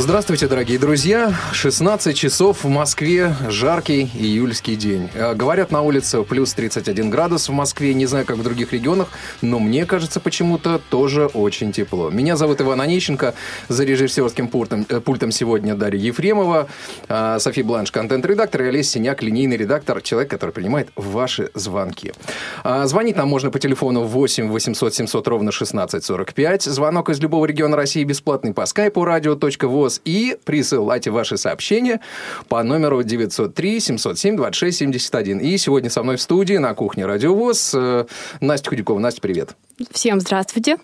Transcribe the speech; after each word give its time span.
Здравствуйте, 0.00 0.48
дорогие 0.48 0.78
друзья. 0.78 1.34
16 1.52 2.16
часов 2.16 2.64
в 2.64 2.68
Москве, 2.68 3.34
жаркий 3.48 4.10
июльский 4.14 4.74
день. 4.74 5.10
Э, 5.12 5.34
говорят, 5.34 5.70
на 5.70 5.82
улице 5.82 6.22
плюс 6.22 6.54
31 6.54 7.10
градус 7.10 7.50
в 7.50 7.52
Москве. 7.52 7.92
Не 7.92 8.06
знаю, 8.06 8.24
как 8.24 8.38
в 8.38 8.42
других 8.42 8.72
регионах, 8.72 9.08
но 9.42 9.58
мне 9.58 9.84
кажется, 9.84 10.18
почему-то 10.18 10.80
тоже 10.88 11.26
очень 11.26 11.70
тепло. 11.72 12.08
Меня 12.08 12.36
зовут 12.36 12.62
Иван 12.62 12.80
Онищенко. 12.80 13.34
За 13.68 13.84
режиссерским 13.84 14.48
пультом, 14.48 14.86
э, 14.88 15.00
пультом 15.00 15.32
сегодня 15.32 15.74
Дарья 15.74 16.00
Ефремова, 16.00 16.68
э, 17.08 17.36
Софи 17.38 17.62
Бланш, 17.62 17.90
контент-редактор, 17.92 18.62
и 18.62 18.68
Олесь 18.68 18.90
Синяк, 18.90 19.22
линейный 19.22 19.58
редактор, 19.58 20.00
человек, 20.00 20.30
который 20.30 20.52
принимает 20.52 20.88
ваши 20.96 21.50
звонки. 21.52 22.14
Звонить 22.84 23.16
нам 23.16 23.28
можно 23.28 23.50
по 23.50 23.58
телефону 23.58 24.04
8 24.04 24.48
800 24.48 24.94
700 24.94 25.28
ровно 25.28 25.50
1645. 25.50 26.62
Звонок 26.62 27.10
из 27.10 27.20
любого 27.20 27.44
региона 27.44 27.76
России 27.76 28.02
бесплатный 28.02 28.54
по 28.54 28.64
скайпу 28.64 29.04
radio.voz 29.04 29.89
вопрос 29.90 30.00
и 30.04 30.36
присылайте 30.44 31.10
ваши 31.10 31.36
сообщения 31.36 32.00
по 32.48 32.62
номеру 32.62 33.02
903 33.02 33.80
707 33.80 34.36
26 34.36 34.78
71. 34.78 35.38
И 35.38 35.58
сегодня 35.58 35.90
со 35.90 36.02
мной 36.02 36.16
в 36.16 36.22
студии 36.22 36.58
на 36.58 36.74
кухне 36.74 37.06
Радиовоз 37.06 37.72
э, 37.74 38.06
Настя 38.40 38.70
Худякова. 38.70 38.98
Настя, 38.98 39.20
привет. 39.20 39.56
Всем 39.90 40.20
здравствуйте. 40.20 40.76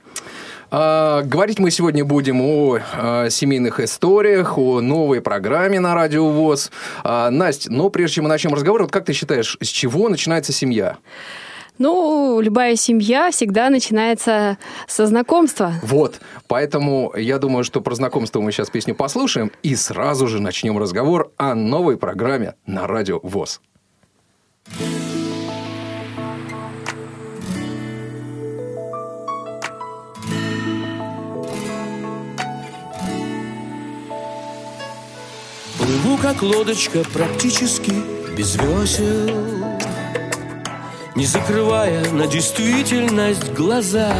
А, 0.70 1.23
говорить 1.23 1.59
мы 1.59 1.70
сегодня 1.70 2.05
будем 2.05 2.41
о 2.41 2.78
а, 2.95 3.30
семейных 3.30 3.78
историях, 3.80 4.59
о 4.59 4.80
новой 4.80 5.20
программе 5.20 5.78
на 5.78 5.95
Радио 5.95 6.28
ВОЗ. 6.28 6.70
А, 7.05 7.30
Настя, 7.30 7.73
но 7.73 7.88
прежде 7.88 8.16
чем 8.16 8.25
мы 8.25 8.30
начнем 8.30 8.55
разговор, 8.55 8.83
вот 8.83 8.91
как 8.91 9.05
ты 9.05 9.12
считаешь, 9.12 9.56
с 9.61 9.69
чего 9.69 10.09
начинается 10.09 10.52
семья? 10.52 10.97
Ну, 11.78 12.41
любая 12.41 12.77
семья 12.77 13.30
всегда 13.30 13.69
начинается 13.69 14.56
со 14.86 15.06
знакомства. 15.06 15.74
Вот, 15.82 16.20
поэтому 16.48 17.12
я 17.16 17.38
думаю, 17.38 17.64
что 17.64 17.80
про 17.80 17.94
знакомство 17.94 18.41
мы 18.41 18.52
сейчас 18.52 18.70
песню 18.70 18.94
послушаем 18.94 19.52
и 19.62 19.77
сразу 19.77 20.27
же 20.27 20.41
начнем 20.41 20.78
разговор 20.78 21.32
о 21.36 21.54
новой 21.54 21.98
программе 21.98 22.54
на 22.66 22.86
радио 22.86 23.20
ВОЗ. 23.22 23.60
Плыву 35.78 36.16
как 36.20 36.42
лодочка 36.42 37.04
практически 37.12 37.92
без 38.36 38.56
весел 38.56 39.56
не 41.17 41.25
закрывая 41.25 42.05
на 42.12 42.27
действительность 42.27 43.50
глаза. 43.55 44.14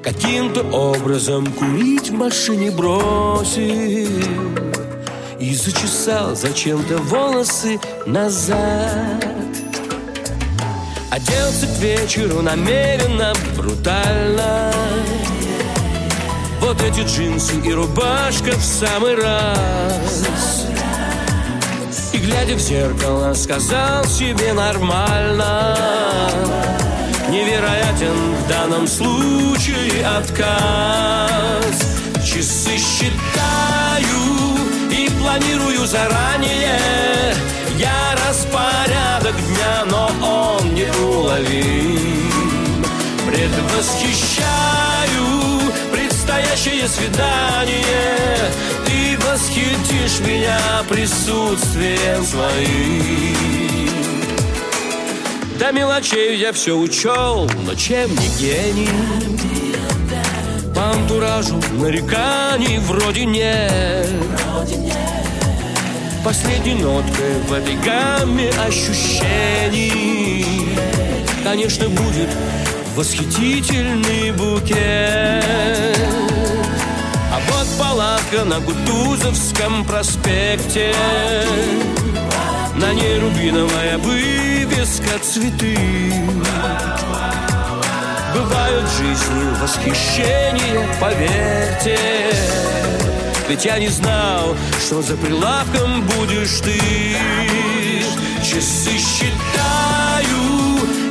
Каким-то 0.00 0.62
образом 0.70 1.46
курить 1.52 2.10
в 2.10 2.12
машине 2.12 2.70
бросил 2.70 4.08
И 5.40 5.54
зачесал 5.54 6.36
зачем-то 6.36 6.98
волосы 6.98 7.80
назад. 8.06 9.24
Оделся 11.10 11.66
к 11.66 11.78
вечеру 11.80 12.42
намеренно, 12.42 13.32
брутально. 13.56 14.72
Вот 16.60 16.80
эти 16.80 17.00
джинсы 17.00 17.58
и 17.60 17.72
рубашка 17.72 18.52
в 18.52 18.64
самый 18.64 19.16
раз 19.16 20.73
глядя 22.24 22.54
в 22.54 22.60
зеркало, 22.60 23.34
сказал 23.34 24.04
себе 24.04 24.52
нормально. 24.52 25.76
Невероятен 27.28 28.36
в 28.36 28.48
данном 28.48 28.86
случае 28.86 30.06
отказ. 30.06 31.98
Часы 32.24 32.78
считаю 32.78 33.18
и 34.90 35.10
планирую 35.20 35.84
заранее. 35.86 36.78
Я 37.78 38.14
распорядок 38.28 39.34
дня, 39.34 39.84
но 39.90 40.10
он 40.22 40.74
неуловим 40.74 42.84
Предвосхищаю 43.26 45.60
предстоящее 45.92 46.88
свидание. 46.88 48.50
Ты 48.86 49.18
восхитишь 49.26 50.20
меня 50.20 50.58
присутствием 50.88 51.63
своим 51.74 53.44
До 55.58 55.72
мелочей 55.72 56.38
я 56.38 56.52
все 56.52 56.76
учел, 56.76 57.50
но 57.66 57.74
чем 57.74 58.10
не 58.10 58.28
гений? 58.38 58.88
По 60.74 60.90
антуражу 60.92 61.60
нареканий 61.72 62.78
вроде 62.78 63.24
нет. 63.24 64.08
Последней 66.24 66.74
ноткой 66.74 67.34
в 67.48 67.52
этой 67.52 67.76
гамме 67.76 68.50
ощущений 68.66 70.46
Конечно, 71.42 71.88
будет 71.88 72.30
восхитительный 72.94 74.32
букет 74.32 76.23
А 77.34 77.40
вот 77.50 77.66
палатка 77.76 78.44
на 78.44 78.60
Гутузовском 78.60 79.84
проспекте. 79.84 80.94
На 82.76 82.94
ней 82.94 83.18
рубиновая 83.18 83.98
вывеска 83.98 85.18
цветы 85.20 85.76
Бывают 88.32 88.88
жизни 88.96 89.60
восхищения, 89.60 90.86
поверьте. 91.00 91.98
Ведь 93.48 93.64
я 93.64 93.80
не 93.80 93.88
знал, 93.88 94.54
что 94.78 95.02
за 95.02 95.16
прилавком 95.16 96.06
будешь 96.06 96.60
ты. 96.60 96.80
Часы 98.44 98.92
считаю 98.96 99.34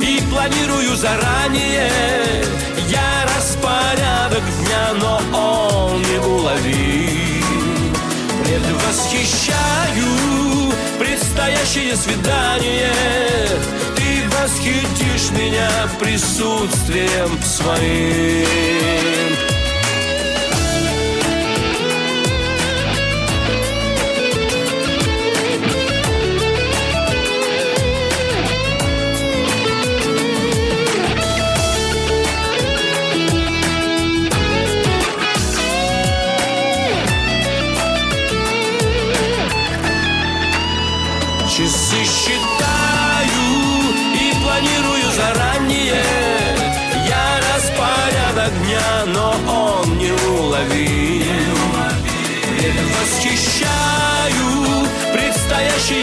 и 0.00 0.22
планирую 0.30 0.96
заранее. 0.96 1.90
Я 2.88 3.23
распорядок 3.74 4.44
дня, 4.64 4.92
но 5.00 5.20
он 5.32 6.02
неуловим 6.02 7.94
Предвосхищаю 8.44 10.72
предстоящее 10.98 11.96
свидание. 11.96 12.92
Ты 13.96 14.28
восхитишь 14.28 15.30
меня 15.30 15.70
присутствием 15.98 17.42
своим 17.42 19.33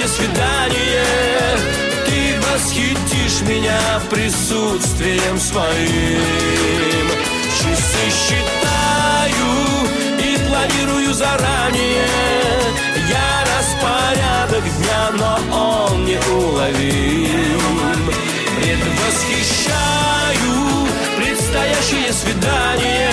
предстоящее 0.01 0.07
свидание 0.07 1.05
Ты 2.05 2.39
восхитишь 2.39 3.41
меня 3.41 3.79
присутствием 4.09 5.37
своим. 5.39 7.09
Часы 7.57 8.09
считаю 8.09 9.51
и 10.19 10.37
планирую 10.47 11.13
заранее. 11.13 12.07
Я 13.09 13.43
распорядок 13.57 14.63
дня, 14.63 15.11
но 15.13 15.39
он 15.55 16.05
не 16.05 16.17
уловим. 16.17 18.11
Предвосхищаю 18.57 20.87
предстоящее 21.17 22.13
свидание 22.13 23.11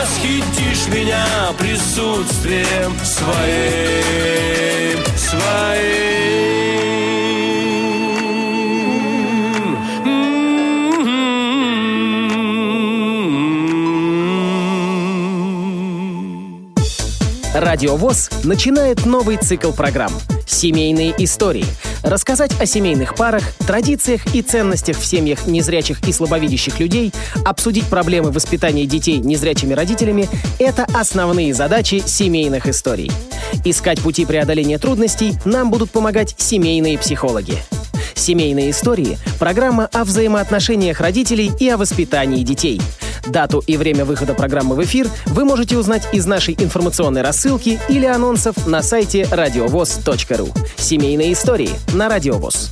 восхитишь 0.00 0.86
меня 0.88 1.52
присутствием 1.58 2.96
своим, 3.04 4.98
своим. 5.30 6.10
Радио 17.54 17.94
ВОЗ 17.96 18.30
начинает 18.42 19.06
новый 19.06 19.36
цикл 19.36 19.70
программ 19.70 20.12
«Семейные 20.46 21.14
истории». 21.22 21.64
Рассказать 22.02 22.58
о 22.58 22.66
семейных 22.66 23.14
парах, 23.14 23.42
традициях 23.66 24.34
и 24.34 24.40
ценностях 24.40 24.98
в 24.98 25.04
семьях 25.04 25.46
незрячих 25.46 26.06
и 26.08 26.12
слабовидящих 26.12 26.80
людей, 26.80 27.12
обсудить 27.44 27.86
проблемы 27.86 28.30
воспитания 28.30 28.86
детей 28.86 29.18
незрячими 29.18 29.74
родителями– 29.74 30.28
это 30.58 30.86
основные 30.94 31.52
задачи 31.52 32.02
семейных 32.04 32.66
историй. 32.66 33.10
Искать 33.64 34.00
пути 34.00 34.24
преодоления 34.24 34.78
трудностей 34.78 35.34
нам 35.44 35.70
будут 35.70 35.90
помогать 35.90 36.34
семейные 36.38 36.98
психологи. 36.98 37.58
«Семейные 38.14 38.70
истории»– 38.70 39.18
программа 39.38 39.86
о 39.86 40.04
взаимоотношениях 40.04 41.00
родителей 41.00 41.50
и 41.58 41.68
о 41.68 41.76
воспитании 41.76 42.42
детей– 42.42 42.80
Дату 43.30 43.62
и 43.66 43.76
время 43.76 44.04
выхода 44.04 44.34
программы 44.34 44.74
в 44.74 44.82
эфир 44.82 45.08
вы 45.26 45.44
можете 45.44 45.78
узнать 45.78 46.02
из 46.12 46.26
нашей 46.26 46.54
информационной 46.54 47.22
рассылки 47.22 47.78
или 47.88 48.06
анонсов 48.06 48.66
на 48.66 48.82
сайте 48.82 49.26
радиовоз.ру. 49.30 50.48
Семейные 50.76 51.32
истории 51.32 51.70
на 51.94 52.08
Радиовоз. 52.08 52.70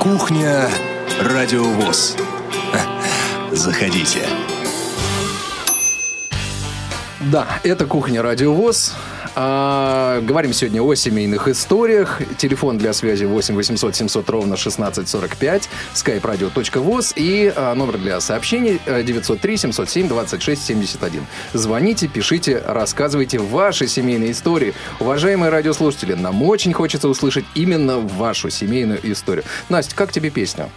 Кухня 0.00 0.68
Радиовоз. 1.20 2.16
Заходите. 3.52 4.22
Да, 7.20 7.46
это 7.62 7.86
кухня 7.86 8.22
Радиовоз. 8.22 8.94
А, 9.34 10.20
говорим 10.20 10.52
сегодня 10.52 10.82
о 10.82 10.94
семейных 10.94 11.48
историях. 11.48 12.20
Телефон 12.38 12.78
для 12.78 12.92
связи 12.92 13.24
8 13.24 13.54
800 13.54 13.94
700 13.94 14.30
ровно 14.30 14.54
1645, 14.54 15.68
skype-radio.voz 15.94 17.12
и 17.16 17.52
а, 17.54 17.74
номер 17.74 17.98
для 17.98 18.20
сообщений 18.20 18.80
903 18.86 19.56
707 19.56 20.08
26 20.08 20.64
71. 20.64 21.26
Звоните, 21.52 22.08
пишите, 22.08 22.62
рассказывайте 22.66 23.38
ваши 23.38 23.86
семейные 23.86 24.32
истории. 24.32 24.74
Уважаемые 25.00 25.50
радиослушатели, 25.50 26.14
нам 26.14 26.42
очень 26.42 26.72
хочется 26.72 27.08
услышать 27.08 27.44
именно 27.54 27.98
вашу 27.98 28.50
семейную 28.50 29.00
историю. 29.10 29.44
Настя, 29.68 29.94
как 29.96 30.12
тебе 30.12 30.30
песня? 30.30 30.68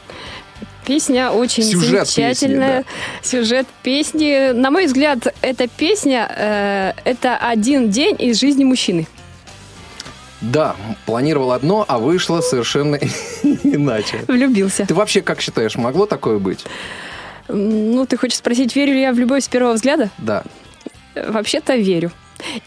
Песня 0.86 1.32
очень 1.32 1.64
Сюжет 1.64 2.08
замечательная. 2.08 2.84
Песни, 2.84 2.92
да. 3.22 3.28
Сюжет 3.28 3.68
песни. 3.82 4.52
На 4.52 4.70
мой 4.70 4.86
взгляд, 4.86 5.34
эта 5.42 5.68
песня 5.68 6.30
э, 6.30 6.94
это 7.04 7.38
один 7.38 7.90
день 7.90 8.16
из 8.20 8.40
жизни 8.40 8.64
мужчины. 8.64 9.08
Да, 10.42 10.76
планировал 11.06 11.52
одно, 11.52 11.86
а 11.88 11.98
вышло 11.98 12.42
совершенно 12.42 12.96
иначе. 13.64 14.20
Влюбился. 14.28 14.86
Ты 14.86 14.94
вообще 14.94 15.22
как 15.22 15.42
считаешь, 15.42 15.76
могло 15.76 16.06
такое 16.06 16.38
быть? 16.38 16.66
Ну, 17.48 18.06
ты 18.06 18.18
хочешь 18.18 18.38
спросить, 18.38 18.76
верю 18.76 18.94
ли 18.94 19.02
я 19.02 19.12
в 19.12 19.20
любовь 19.20 19.44
с 19.44 19.48
первого 19.48 19.74
взгляда? 19.74 20.10
Да. 20.18 20.44
Вообще-то 21.16 21.76
верю. 21.76 22.12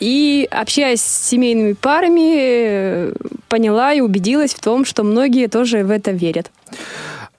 И 0.01 0.49
общаясь 0.51 1.03
с 1.03 1.29
семейными 1.29 1.75
парами, 1.75 2.35
э, 2.37 3.13
поняла 3.49 3.93
и 3.93 4.01
убедилась 4.01 4.55
в 4.55 4.61
том, 4.61 4.85
что 4.85 5.05
многие 5.05 5.47
тоже 5.47 5.85
в 5.85 5.91
это 5.91 6.11
верят. 6.11 6.51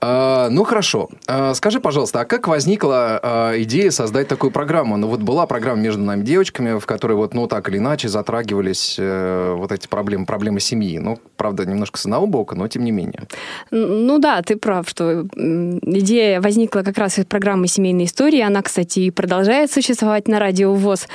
А, 0.02 0.48
ну 0.48 0.64
хорошо. 0.64 1.10
А, 1.26 1.52
скажи, 1.54 1.78
пожалуйста, 1.78 2.20
а 2.20 2.24
как 2.24 2.48
возникла 2.48 3.20
а, 3.22 3.62
идея 3.62 3.90
создать 3.90 4.28
такую 4.28 4.50
программу? 4.50 4.96
Ну 4.96 5.08
вот 5.08 5.20
была 5.20 5.46
программа 5.46 5.82
между 5.82 6.02
нами 6.02 6.22
девочками, 6.22 6.78
в 6.78 6.86
которой 6.86 7.12
вот, 7.14 7.34
ну 7.34 7.46
так 7.46 7.68
или 7.68 7.76
иначе 7.76 8.08
затрагивались 8.08 8.96
э, 8.98 9.54
вот 9.56 9.72
эти 9.72 9.86
проблемы, 9.88 10.24
проблемы 10.24 10.60
семьи. 10.60 10.98
Ну, 10.98 11.18
правда, 11.36 11.66
немножко 11.66 11.98
с 11.98 12.06
одного 12.06 12.26
бока, 12.26 12.56
но 12.56 12.66
тем 12.68 12.84
не 12.84 12.92
менее. 12.92 13.24
Ну 13.70 14.18
да, 14.18 14.40
ты 14.42 14.56
прав, 14.56 14.88
что 14.88 15.26
идея 15.36 16.40
возникла 16.40 16.80
как 16.80 16.96
раз 16.96 17.18
из 17.18 17.26
программы 17.26 17.68
«Семейные 17.68 18.06
истории». 18.06 18.40
Она, 18.40 18.62
кстати, 18.62 19.00
и 19.00 19.10
продолжает 19.10 19.70
существовать 19.70 20.28
на 20.28 20.38
радио 20.38 20.72
ВОЗ. 20.72 21.08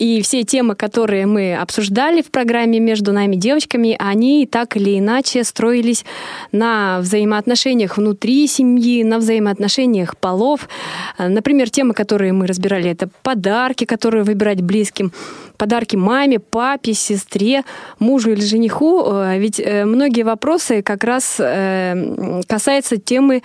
И 0.00 0.22
все 0.22 0.44
темы, 0.44 0.76
которые 0.76 1.26
мы 1.26 1.54
обсуждали 1.54 2.22
в 2.22 2.30
программе 2.30 2.80
«Между 2.80 3.12
нами 3.12 3.36
девочками», 3.36 3.96
они 3.98 4.46
так 4.46 4.78
или 4.78 4.98
иначе 4.98 5.44
строились 5.44 6.06
на 6.52 7.00
взаимоотношениях 7.00 7.98
внутри 7.98 8.46
семьи, 8.46 9.04
на 9.04 9.18
взаимоотношениях 9.18 10.16
полов. 10.16 10.70
Например, 11.18 11.68
темы, 11.68 11.92
которые 11.92 12.32
мы 12.32 12.46
разбирали, 12.46 12.90
это 12.90 13.10
подарки, 13.22 13.84
которые 13.84 14.24
выбирать 14.24 14.62
близким, 14.62 15.12
подарки 15.58 15.96
маме, 15.96 16.38
папе, 16.38 16.94
сестре, 16.94 17.64
мужу 17.98 18.30
или 18.30 18.40
жениху. 18.40 19.04
Э, 19.04 19.38
ведь 19.38 19.60
э, 19.60 19.84
многие 19.84 20.22
вопросы 20.22 20.80
как 20.80 21.04
раз 21.04 21.36
э, 21.38 22.40
касаются 22.48 22.96
темы 22.96 23.42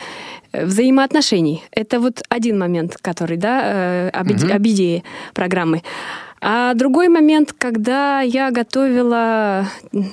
взаимоотношений. 0.54 1.66
Это 1.72 2.00
вот 2.00 2.24
один 2.30 2.58
момент, 2.58 2.98
который, 3.02 3.36
да, 3.36 4.10
об, 4.14 4.32
угу. 4.32 4.54
об 4.54 4.66
идее 4.66 5.04
программы. 5.34 5.82
А 6.42 6.74
другой 6.74 7.08
момент, 7.08 7.54
когда 7.58 8.22
я 8.22 8.52
готовила, 8.52 9.68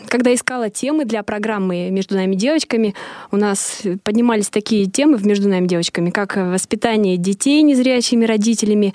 когда 0.08 0.32
искала 0.32 0.70
темы 0.70 1.04
для 1.04 1.22
программы 1.22 1.90
«Между 1.90 2.14
нами 2.14 2.36
девочками», 2.36 2.94
у 3.30 3.36
нас 3.36 3.82
поднимались 4.02 4.48
такие 4.48 4.86
темы 4.86 5.16
в 5.18 5.26
«Между 5.26 5.48
нами 5.48 5.66
девочками», 5.66 6.10
как 6.10 6.36
воспитание 6.36 7.16
детей 7.16 7.62
незрячими 7.62 8.24
родителями. 8.24 8.94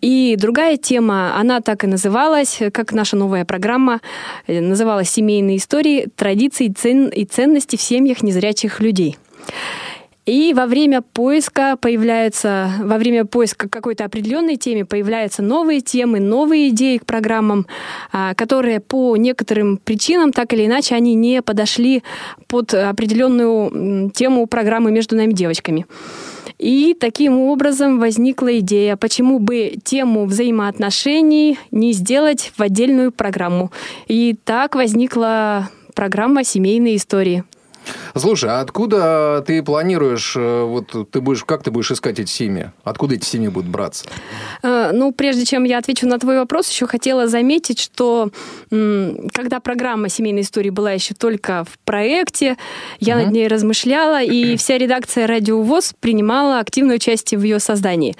И 0.00 0.36
другая 0.38 0.76
тема, 0.76 1.36
она 1.36 1.60
так 1.60 1.82
и 1.82 1.86
называлась, 1.86 2.60
как 2.72 2.92
наша 2.92 3.16
новая 3.16 3.44
программа, 3.44 4.00
называлась 4.46 5.10
«Семейные 5.10 5.56
истории, 5.56 6.08
традиции 6.14 6.66
и 6.66 7.24
ценности 7.24 7.76
в 7.76 7.80
семьях 7.80 8.22
незрячих 8.22 8.80
людей». 8.80 9.16
И 10.26 10.52
во 10.54 10.66
время 10.66 11.02
поиска 11.02 11.76
появляются, 11.80 12.72
во 12.80 12.98
время 12.98 13.24
поиска 13.24 13.68
какой-то 13.68 14.04
определенной 14.04 14.56
теме 14.56 14.84
появляются 14.84 15.40
новые 15.40 15.80
темы, 15.80 16.18
новые 16.18 16.70
идеи 16.70 16.96
к 16.96 17.06
программам, 17.06 17.66
а, 18.10 18.34
которые 18.34 18.80
по 18.80 19.16
некоторым 19.16 19.76
причинам, 19.76 20.32
так 20.32 20.52
или 20.52 20.66
иначе, 20.66 20.96
они 20.96 21.14
не 21.14 21.42
подошли 21.42 22.02
под 22.48 22.74
определенную 22.74 24.10
тему 24.10 24.48
программы 24.48 24.90
«Между 24.90 25.14
нами 25.14 25.32
девочками». 25.32 25.86
И 26.58 26.96
таким 26.98 27.38
образом 27.38 28.00
возникла 28.00 28.58
идея, 28.58 28.96
почему 28.96 29.38
бы 29.38 29.74
тему 29.84 30.24
взаимоотношений 30.24 31.58
не 31.70 31.92
сделать 31.92 32.52
в 32.56 32.62
отдельную 32.62 33.12
программу. 33.12 33.70
И 34.08 34.34
так 34.44 34.74
возникла 34.74 35.68
программа 35.94 36.42
«Семейные 36.42 36.96
истории». 36.96 37.44
Слушай, 38.14 38.50
а 38.50 38.60
откуда 38.60 39.44
ты 39.46 39.62
планируешь, 39.62 40.34
э, 40.36 40.62
вот 40.62 41.10
ты 41.10 41.20
будешь, 41.20 41.44
как 41.44 41.62
ты 41.62 41.70
будешь 41.70 41.90
искать 41.90 42.18
эти 42.18 42.30
семьи? 42.30 42.70
Откуда 42.84 43.14
эти 43.14 43.24
семьи 43.24 43.48
будут 43.48 43.70
браться? 43.70 44.06
Э, 44.62 44.90
ну, 44.92 45.12
прежде 45.12 45.44
чем 45.44 45.64
я 45.64 45.78
отвечу 45.78 46.06
на 46.06 46.18
твой 46.18 46.38
вопрос, 46.38 46.68
еще 46.70 46.86
хотела 46.86 47.26
заметить, 47.26 47.78
что 47.78 48.30
когда 48.70 49.60
программа 49.60 50.08
семейной 50.08 50.42
истории 50.42 50.70
была 50.70 50.92
еще 50.92 51.14
только 51.14 51.64
в 51.64 51.78
проекте, 51.84 52.56
я 53.00 53.16
угу. 53.16 53.24
над 53.24 53.32
ней 53.32 53.48
размышляла, 53.48 54.22
и 54.22 54.56
вся 54.58 54.78
редакция 54.78 55.26
Радио 55.26 55.60
ВОЗ 55.62 55.94
принимала 56.00 56.58
активное 56.58 56.96
участие 56.96 57.38
в 57.38 57.42
ее 57.42 57.58
создании. 57.58 58.16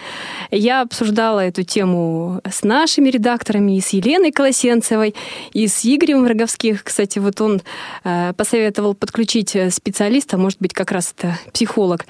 Я 0.50 0.82
обсуждала 0.82 1.40
эту 1.40 1.62
тему 1.62 2.40
с 2.48 2.62
нашими 2.62 3.08
редакторами, 3.08 3.76
и 3.76 3.80
с 3.80 3.90
Еленой 3.90 4.32
Колосенцевой, 4.32 5.14
и 5.52 5.66
с 5.66 5.84
Игорем 5.84 6.26
Роговских. 6.26 6.84
Кстати, 6.84 7.18
вот 7.18 7.40
он 7.40 7.62
э, 8.04 8.32
посоветовал 8.36 8.94
подключить 8.94 9.55
Э, 9.56 9.70
специалиста, 9.70 10.36
может 10.36 10.60
быть, 10.60 10.74
как 10.74 10.92
раз 10.92 11.14
это 11.16 11.38
психолог, 11.52 12.04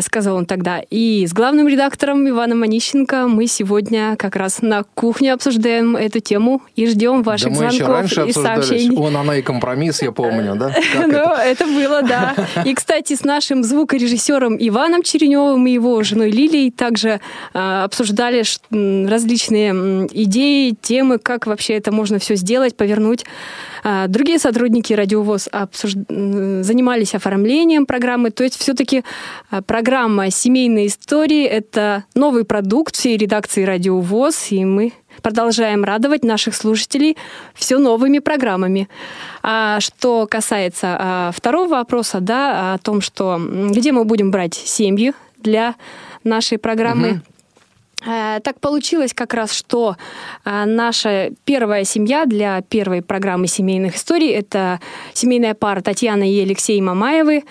сказал 0.00 0.36
он 0.36 0.46
тогда. 0.46 0.80
И 0.90 1.26
с 1.26 1.32
главным 1.32 1.68
редактором 1.68 2.28
Иваном 2.28 2.62
Онищенко 2.62 3.26
мы 3.28 3.46
сегодня 3.46 4.16
как 4.16 4.36
раз 4.36 4.62
на 4.62 4.84
кухне 4.94 5.32
обсуждаем 5.32 5.96
эту 5.96 6.20
тему 6.20 6.62
и 6.76 6.86
ждем 6.86 7.22
ваших 7.22 7.50
да 7.50 7.70
звонков 7.70 7.88
раньше 7.88 8.26
и 8.26 8.32
сообщений. 8.32 8.96
Он, 8.96 9.16
она 9.16 9.36
и 9.36 9.42
компромисс, 9.42 10.02
я 10.02 10.12
помню, 10.12 10.56
да? 10.56 10.74
Ну, 11.06 11.34
это 11.34 11.66
было, 11.66 12.02
да. 12.02 12.34
И, 12.64 12.74
кстати, 12.74 13.14
с 13.14 13.24
нашим 13.24 13.62
звукорежиссером 13.62 14.56
Иваном 14.58 15.02
Череневым 15.02 15.66
и 15.66 15.72
его 15.72 16.02
женой 16.02 16.30
Лилией 16.30 16.70
также 16.70 17.20
э, 17.52 17.82
обсуждали 17.84 18.42
различные 18.70 20.08
идеи, 20.12 20.76
темы, 20.80 21.18
как 21.18 21.46
вообще 21.46 21.74
это 21.74 21.92
можно 21.92 22.18
все 22.18 22.36
сделать, 22.36 22.76
повернуть. 22.76 23.24
А, 23.86 24.06
другие 24.08 24.38
сотрудники 24.38 24.94
радиовоз 24.94 25.48
обсуж... 25.52 25.92
занимались 26.08 27.14
оформлением 27.14 27.84
программы, 27.84 28.30
то 28.30 28.42
есть 28.42 28.58
все-таки 28.58 29.04
а, 29.50 29.60
программа 29.66 30.30
«Семейные 30.30 30.86
истории»— 30.86 31.44
это 31.46 32.04
новый 32.14 32.44
продукт 32.44 32.94
всей 32.96 33.16
редакции 33.16 33.64
«Радио 33.64 34.00
ВОЗ», 34.00 34.52
и 34.52 34.64
мы 34.64 34.92
продолжаем 35.22 35.84
радовать 35.84 36.24
наших 36.24 36.54
слушателей 36.54 37.16
все 37.54 37.78
новыми 37.78 38.18
программами. 38.18 38.88
А 39.42 39.80
что 39.80 40.26
касается 40.30 40.96
а, 40.98 41.30
второго 41.34 41.68
вопроса, 41.68 42.20
да, 42.20 42.74
о 42.74 42.78
том, 42.78 43.00
что 43.00 43.40
где 43.70 43.92
мы 43.92 44.04
будем 44.04 44.30
брать 44.30 44.54
семьи 44.54 45.12
для 45.38 45.74
нашей 46.24 46.58
программы. 46.58 47.10
Угу. 47.10 47.20
Так 48.42 48.60
получилось 48.60 49.14
как 49.14 49.32
раз, 49.32 49.52
что 49.54 49.96
наша 50.44 51.30
первая 51.44 51.84
семья 51.84 52.26
для 52.26 52.60
первой 52.60 53.00
программы 53.00 53.46
семейных 53.46 53.96
историй– 53.96 54.30
это 54.32 54.78
семейная 55.14 55.54
пара 55.54 55.80
Татьяна 55.80 56.30
и 56.30 56.38
Алексей 56.40 56.78
Мамаевы. 56.82 57.44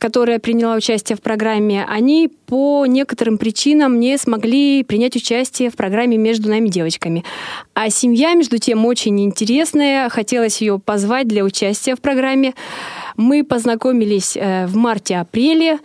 Которая 0.00 0.38
приняла 0.38 0.76
участие 0.76 1.14
в 1.14 1.20
программе, 1.20 1.84
они 1.86 2.30
по 2.46 2.86
некоторым 2.86 3.36
причинам 3.36 4.00
не 4.00 4.16
смогли 4.16 4.82
принять 4.82 5.14
участие 5.14 5.70
в 5.70 5.76
программе 5.76 6.16
«Между 6.16 6.48
нами 6.48 6.68
девочками». 6.68 7.22
А 7.74 7.90
семья, 7.90 8.32
между 8.32 8.56
тем, 8.56 8.86
очень 8.86 9.20
интересная. 9.20 10.08
Хотелось 10.08 10.62
ее 10.62 10.78
позвать 10.78 11.28
для 11.28 11.44
участия 11.44 11.94
в 11.94 12.00
программе. 12.00 12.54
Мы 13.16 13.44
познакомились 13.44 14.36
э, 14.36 14.66
в 14.66 14.74
марте-апреле. 14.74 15.78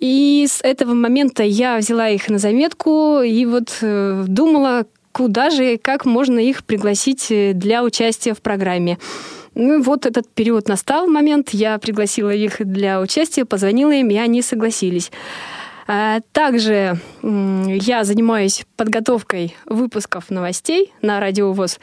И 0.00 0.46
с 0.48 0.62
этого 0.62 0.94
момента 0.94 1.42
я 1.42 1.76
взяла 1.76 2.08
их 2.08 2.30
на 2.30 2.38
заметку 2.38 3.20
и 3.20 3.44
вот 3.44 3.76
э, 3.82 4.24
думала, 4.26 4.86
куда 5.12 5.50
же 5.50 5.74
и 5.74 5.76
как 5.76 6.06
можно 6.06 6.38
их 6.38 6.64
пригласить 6.64 7.26
э, 7.30 7.52
для 7.52 7.84
участия 7.84 8.32
в 8.32 8.40
программе. 8.40 8.98
Ну, 9.58 9.82
вот 9.82 10.06
этот 10.06 10.28
период 10.28 10.68
настал 10.68 11.08
момент, 11.08 11.50
я 11.50 11.78
пригласила 11.78 12.30
их 12.30 12.64
для 12.64 13.00
участия, 13.00 13.44
позвонила 13.44 13.90
им, 13.90 14.08
и 14.08 14.16
они 14.16 14.40
согласились. 14.40 15.10
А, 15.88 16.20
также 16.32 17.00
я 17.22 18.04
занимаюсь 18.04 18.64
подготовкой 18.76 19.56
выпусков 19.64 20.30
новостей 20.30 20.92
на 21.02 21.18
Радио 21.18 21.52
ВОЗ. 21.52 21.80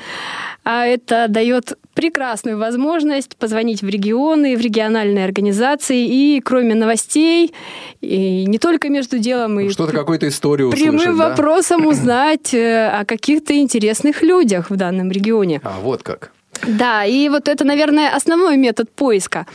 А 0.63 0.86
это 0.86 1.25
дает 1.27 1.77
прекрасную 1.96 2.58
возможность 2.58 3.36
позвонить 3.36 3.82
в 3.82 3.89
регионы, 3.89 4.55
в 4.55 4.62
региональные 4.62 5.25
организации 5.25 6.05
и 6.05 6.39
кроме 6.39 6.75
новостей, 6.75 7.53
и 8.00 8.46
не 8.46 8.58
только 8.58 8.88
между 8.88 9.17
делом, 9.17 9.60
и 9.60 9.70
Что-то 9.70 9.91
какую-то 9.91 10.29
историю 10.29 10.72
прямым 10.72 10.96
услышать, 10.96 11.17
да? 11.17 11.29
вопросом 11.29 11.88
узнать 11.88 12.53
э, 12.53 12.88
о 12.88 13.03
каких-то 13.03 13.58
интересных 13.58 14.22
людях 14.22 14.70
в 14.70 14.77
данном 14.77 15.12
регионе. 15.12 15.60
А, 15.63 15.79
вот 15.82 16.03
как. 16.03 16.32
Да, 16.68 17.06
и 17.06 17.30
вот 17.30 17.48
это, 17.48 17.64
наверное, 17.66 18.16
основной 18.16 18.58
метод 18.58 18.90
поиска. 18.92 19.46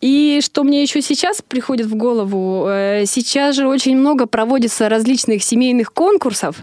И 0.00 0.40
что 0.44 0.62
мне 0.62 0.82
еще 0.82 1.02
сейчас 1.02 1.42
приходит 1.42 1.86
в 1.86 1.96
голову, 1.96 2.66
э, 2.68 3.04
сейчас 3.06 3.56
же 3.56 3.66
очень 3.66 3.96
много 3.96 4.26
проводится 4.26 4.88
различных 4.88 5.42
семейных 5.42 5.92
конкурсов. 5.92 6.56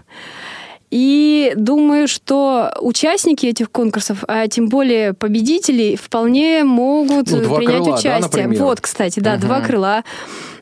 И 0.90 1.52
думаю, 1.56 2.06
что 2.08 2.72
участники 2.80 3.44
этих 3.46 3.70
конкурсов, 3.70 4.24
а 4.28 4.46
тем 4.48 4.68
более 4.68 5.12
победители, 5.12 5.96
вполне 5.96 6.64
могут 6.64 7.30
Ну, 7.30 7.40
два 7.42 7.58
принять 7.58 7.74
крыла, 7.82 7.86
да, 7.90 7.94
участие. 7.98 8.20
например? 8.44 8.62
вот, 8.62 8.80
кстати, 8.80 9.20
да, 9.20 9.36
два 9.36 9.58
Мгм. 9.58 9.66
крыла. 9.66 10.04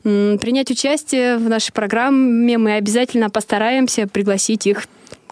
Принять 0.02 0.70
участие 0.70 1.36
в 1.36 1.48
нашей 1.48 1.72
программе 1.72 2.58
мы 2.58 2.72
обязательно 2.74 3.30
постараемся 3.30 4.06
пригласить 4.08 4.66
их 4.66 4.86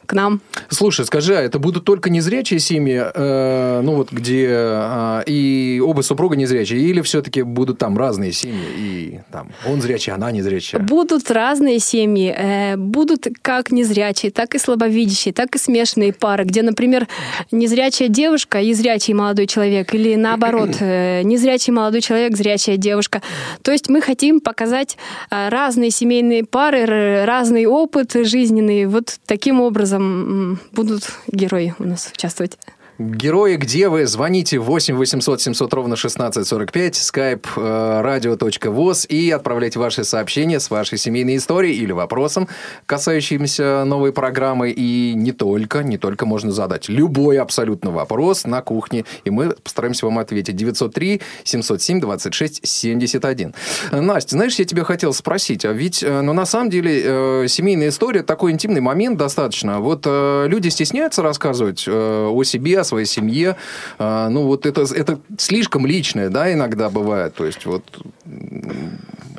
к 0.06 0.12
нам. 0.14 0.40
Слушай, 0.68 1.04
скажи, 1.06 1.37
а 1.37 1.40
это 1.40 1.59
будут 1.59 1.85
только 1.85 2.11
незрячие 2.11 2.61
семьи, 2.61 3.02
э, 3.14 3.80
ну 3.82 3.97
вот 3.97 4.12
где 4.12 4.49
э, 4.50 5.23
и 5.26 5.82
оба 5.85 6.02
супруга 6.02 6.37
незрячие, 6.37 6.80
или 6.80 7.00
все-таки 7.02 7.42
будут 7.42 7.78
там 7.78 7.97
разные 7.97 8.32
семьи, 8.32 8.66
и 8.76 9.21
там 9.30 9.50
он 9.66 9.80
зрячий, 9.80 10.12
она 10.12 10.30
незрячая? 10.30 10.80
Будут 10.80 11.30
разные 11.30 11.78
семьи, 11.78 12.35
э, 12.37 12.76
будут 12.76 13.26
как 13.42 13.71
незрячие, 13.71 14.32
так 14.32 14.54
и 14.54 14.59
слабовидящие, 14.59 15.32
так 15.32 15.54
и 15.54 15.59
смешанные 15.59 16.12
пары, 16.12 16.44
где, 16.44 16.62
например, 16.62 17.09
незрячая 17.50 18.09
девушка 18.09 18.61
и 18.61 18.73
зрячий 18.75 19.14
молодой 19.14 19.47
человек, 19.47 19.94
или 19.94 20.14
наоборот, 20.16 20.76
э, 20.80 21.23
незрячий 21.23 21.73
молодой 21.73 22.00
человек, 22.00 22.37
зрячая 22.37 22.76
девушка. 22.76 23.23
То 23.62 23.73
есть 23.73 23.88
мы 23.88 24.00
хотим 24.00 24.40
показать 24.40 24.97
э, 25.30 25.49
разные 25.49 25.90
семейные 25.90 26.44
пары, 26.44 27.25
разный 27.25 27.66
опыт 27.66 28.12
жизненный. 28.14 28.87
Вот 28.87 29.18
таким 29.26 29.61
образом 29.61 29.91
м, 29.96 30.58
будут 30.72 31.04
герои 31.28 31.75
у 31.78 31.84
нас 31.84 32.11
участвовать. 32.12 32.58
Герои, 32.99 33.56
где 33.56 33.88
вы? 33.88 34.06
Звоните 34.06 34.58
8 34.58 34.96
800 34.96 35.40
700 35.40 35.72
ровно 35.72 35.94
1645, 35.94 36.94
skype 36.94 37.46
э, 37.56 38.02
radio.voz 38.04 39.06
и 39.06 39.30
отправляйте 39.30 39.78
ваши 39.78 40.04
сообщения 40.04 40.61
с 40.61 40.70
вашей 40.70 40.99
семейной 40.99 41.37
историей 41.37 41.75
или 41.75 41.92
вопросом, 41.92 42.49
касающимся 42.84 43.84
новой 43.87 44.12
программы. 44.12 44.70
И 44.70 45.14
не 45.14 45.32
только, 45.32 45.82
не 45.82 45.96
только 45.96 46.26
можно 46.26 46.52
задать 46.52 46.90
любой 46.90 47.38
абсолютно 47.38 47.90
вопрос 47.90 48.44
на 48.44 48.61
кухне, 48.61 49.06
и 49.25 49.30
мы 49.30 49.50
постараемся 49.50 50.04
вам 50.04 50.18
ответить. 50.18 50.56
903 50.56 51.22
707 51.44 52.00
26 52.00 52.66
71. 52.66 53.54
Настя, 53.90 54.30
знаешь, 54.32 54.56
я 54.56 54.66
тебя 54.66 54.84
хотел 54.84 55.14
спросить, 55.14 55.64
а 55.64 55.72
ведь, 55.72 56.02
э, 56.02 56.20
ну, 56.20 56.34
на 56.34 56.44
самом 56.44 56.68
деле, 56.68 57.00
э, 57.02 57.44
семейная 57.49 57.88
история 57.88 58.22
такой 58.22 58.52
интимный 58.52 58.82
момент 58.82 59.16
достаточно. 59.16 59.80
Вот 59.80 60.02
э, 60.04 60.44
люди 60.46 60.68
стесняются 60.68 61.22
рассказывать 61.22 61.84
э, 61.87 62.26
о 62.30 62.44
себе, 62.44 62.82
о 62.83 62.85
своей 62.85 63.07
семье. 63.07 63.57
Э, 63.99 64.29
ну, 64.31 64.45
вот 64.45 64.67
это, 64.67 64.83
это 64.83 65.19
слишком 65.39 65.87
личное, 65.87 66.29
да, 66.29 66.53
иногда 66.53 66.91
бывает. 66.91 67.35
То 67.35 67.47
есть, 67.47 67.67
вот 67.67 67.83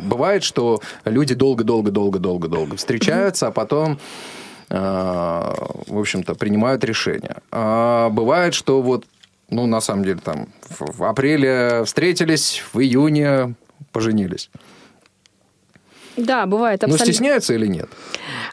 бывает, 0.02 0.44
что 0.44 0.82
люди 1.06 1.36
долго-долго-долго-долго-долго 1.36 2.76
встречаются, 2.76 3.48
а 3.48 3.52
потом 3.52 4.00
э, 4.70 4.76
в 4.76 6.00
общем-то, 6.00 6.36
принимают 6.36 6.84
решение. 6.84 7.38
А 7.52 8.10
бывает, 8.10 8.54
что 8.54 8.82
вот, 8.82 9.06
ну, 9.50 9.68
на 9.68 9.82
самом 9.82 10.04
деле, 10.04 10.20
там, 10.24 10.48
в 10.70 11.04
апреле 11.04 11.84
встретились, 11.86 12.64
в 12.74 12.80
июне 12.80 13.56
поженились. 13.92 14.50
Да, 16.18 16.46
бывает 16.46 16.84
абсолютно. 16.84 17.06
стесняются 17.06 17.54
или 17.54 17.66
нет? 17.68 17.90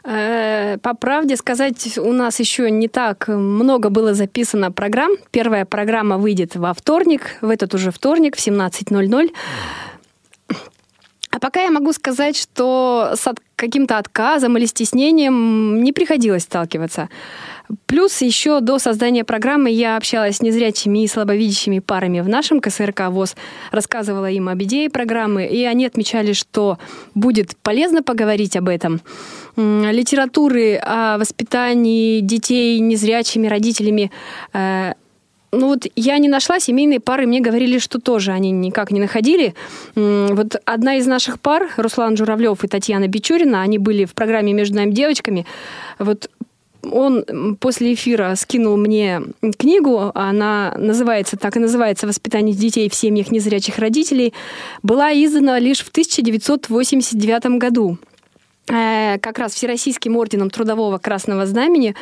Э, 0.03 0.77
По 0.79 0.93
правде 0.93 1.35
сказать, 1.35 1.97
у 1.97 2.11
нас 2.11 2.39
еще 2.39 2.71
не 2.71 2.87
так 2.87 3.27
много 3.27 3.89
было 3.89 4.13
записано 4.13 4.71
программ. 4.71 5.11
Первая 5.31 5.65
программа 5.65 6.17
выйдет 6.17 6.55
во 6.55 6.73
вторник, 6.73 7.37
в 7.41 7.49
этот 7.49 7.73
уже 7.73 7.91
вторник 7.91 8.35
в 8.35 8.39
17.00. 8.39 9.31
А 11.31 11.39
пока 11.39 11.61
я 11.61 11.71
могу 11.71 11.93
сказать, 11.93 12.35
что 12.35 13.13
с 13.15 13.33
каким-то 13.55 13.97
отказом 13.97 14.57
или 14.57 14.65
стеснением 14.65 15.81
не 15.81 15.93
приходилось 15.93 16.43
сталкиваться. 16.43 17.09
Плюс 17.85 18.21
еще 18.21 18.59
до 18.59 18.79
создания 18.79 19.23
программы 19.23 19.69
я 19.69 19.97
общалась 19.97 20.37
с 20.37 20.41
незрячими 20.41 21.03
и 21.03 21.07
слабовидящими 21.07 21.79
парами 21.79 22.21
в 22.21 22.29
нашем 22.29 22.59
КСРК 22.59 23.09
ВОЗ, 23.09 23.35
рассказывала 23.71 24.29
им 24.29 24.49
об 24.49 24.61
идее 24.63 24.89
программы, 24.89 25.45
и 25.45 25.63
они 25.63 25.85
отмечали, 25.85 26.33
что 26.33 26.77
будет 27.15 27.55
полезно 27.57 28.03
поговорить 28.03 28.55
об 28.55 28.69
этом. 28.69 29.01
Литературы 29.55 30.77
о 30.77 31.17
воспитании 31.17 32.21
детей 32.21 32.79
незрячими 32.79 33.47
родителями 33.47 34.11
э, 34.53 34.93
ну 35.53 35.67
вот 35.67 35.85
я 35.95 36.17
не 36.17 36.29
нашла 36.29 36.59
семейные 36.59 37.01
пары, 37.01 37.27
мне 37.27 37.41
говорили, 37.41 37.77
что 37.77 37.99
тоже 37.99 38.31
они 38.31 38.51
никак 38.51 38.91
не 38.91 39.01
находили. 39.01 39.53
Вот 39.95 40.55
одна 40.63 40.95
из 40.95 41.07
наших 41.07 41.41
пар, 41.41 41.69
Руслан 41.75 42.15
Журавлев 42.15 42.63
и 42.63 42.67
Татьяна 42.67 43.07
Бичурина, 43.07 43.61
они 43.61 43.77
были 43.77 44.05
в 44.05 44.13
программе 44.13 44.53
«Между 44.53 44.77
нами 44.77 44.91
девочками». 44.91 45.45
Вот 45.99 46.29
он 46.83 47.57
после 47.59 47.93
эфира 47.93 48.33
скинул 48.35 48.77
мне 48.77 49.21
книгу, 49.57 50.11
она 50.15 50.73
называется, 50.77 51.37
так 51.37 51.57
и 51.57 51.59
называется 51.59 52.07
«Воспитание 52.07 52.55
детей 52.55 52.89
в 52.89 52.95
семьях 52.95 53.31
незрячих 53.31 53.77
родителей», 53.77 54.33
была 54.83 55.11
издана 55.13 55.59
лишь 55.59 55.83
в 55.83 55.89
1989 55.89 57.57
году. 57.57 57.97
Э, 58.67 59.19
Как 59.19 59.39
раз 59.39 59.53
Всероссийским 59.53 60.15
орденом 60.17 60.49
Трудового 60.49 60.97
Красного 60.97 61.45
Знамени 61.45 61.95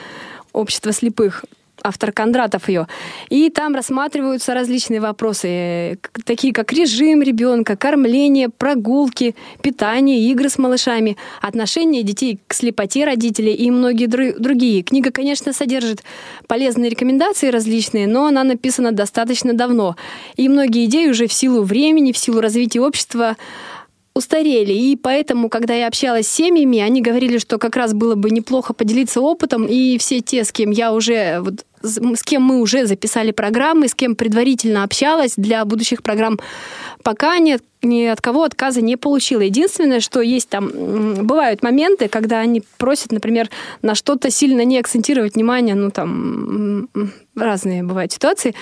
Общества 0.52 0.92
слепых 0.92 1.46
автор 1.84 2.12
Кондратов 2.12 2.70
ее. 2.70 2.88
И 3.30 3.50
там 3.50 3.76
рассматриваются 3.76 4.54
различные 4.54 5.02
вопросы, 5.02 6.00
такие 6.26 6.54
как 6.54 6.74
режим 6.74 7.22
ребенка, 7.22 7.76
кормление, 7.76 8.50
прогулки, 8.50 9.36
питание, 9.62 10.20
игры 10.32 10.50
с 10.50 10.58
малышами, 10.58 11.18
отношение 11.42 12.04
детей 12.04 12.40
к 12.48 12.54
слепоте 12.54 13.06
родителей 13.06 13.54
и 13.54 13.72
многие 13.72 14.08
дру- 14.08 14.38
другие. 14.40 14.84
Книга, 14.84 15.12
конечно, 15.12 15.54
содержит 15.54 16.04
полезные 16.48 16.90
рекомендации 16.90 17.50
различные, 17.50 18.08
но 18.08 18.26
она 18.26 18.44
написана 18.44 18.92
достаточно 18.92 19.54
давно. 19.54 19.96
И 20.36 20.50
многие 20.50 20.86
идеи 20.86 21.10
уже 21.10 21.28
в 21.28 21.34
силу 21.34 21.64
времени, 21.64 22.12
в 22.12 22.18
силу 22.18 22.42
развития 22.42 22.82
общества 22.82 23.38
устарели. 24.20 24.72
И 24.74 24.96
поэтому, 24.96 25.50
когда 25.50 25.74
я 25.74 25.88
общалась 25.88 26.28
с 26.28 26.32
семьями, 26.32 26.80
они 26.80 27.02
говорили, 27.02 27.40
что 27.40 27.58
как 27.58 27.76
раз 27.76 27.94
было 27.94 28.16
бы 28.16 28.30
неплохо 28.30 28.74
поделиться 28.74 29.22
опытом. 29.22 29.66
И 29.66 29.98
все 29.98 30.22
те, 30.22 30.44
с 30.44 30.52
кем 30.52 30.72
я 30.72 30.94
уже, 30.94 31.40
вот, 31.42 31.66
с 31.82 32.24
кем 32.24 32.44
мы 32.44 32.62
уже 32.62 32.86
записали 32.86 33.32
программы, 33.32 33.88
с 33.88 33.96
кем 33.96 34.16
предварительно 34.16 34.84
общалась 34.84 35.34
для 35.38 35.66
будущих 35.66 36.04
программ, 36.04 36.40
пока 37.04 37.40
ни, 37.40 37.54
от- 37.54 37.64
ни 37.82 38.04
от 38.04 38.22
кого 38.22 38.44
отказа 38.44 38.82
не 38.82 38.98
получила. 38.98 39.42
Единственное, 39.42 40.02
что 40.02 40.22
есть 40.22 40.50
там, 40.50 40.70
бывают 41.26 41.64
моменты, 41.64 42.08
когда 42.08 42.40
они 42.40 42.62
просят, 42.78 43.12
например, 43.12 43.50
на 43.82 43.96
что-то 43.96 44.30
сильно 44.30 44.66
не 44.66 44.78
акцентировать 44.78 45.36
внимание, 45.36 45.76
ну 45.76 45.90
там 45.90 46.90
разные 47.36 47.84
бывают 47.84 48.12
ситуации. 48.12 48.54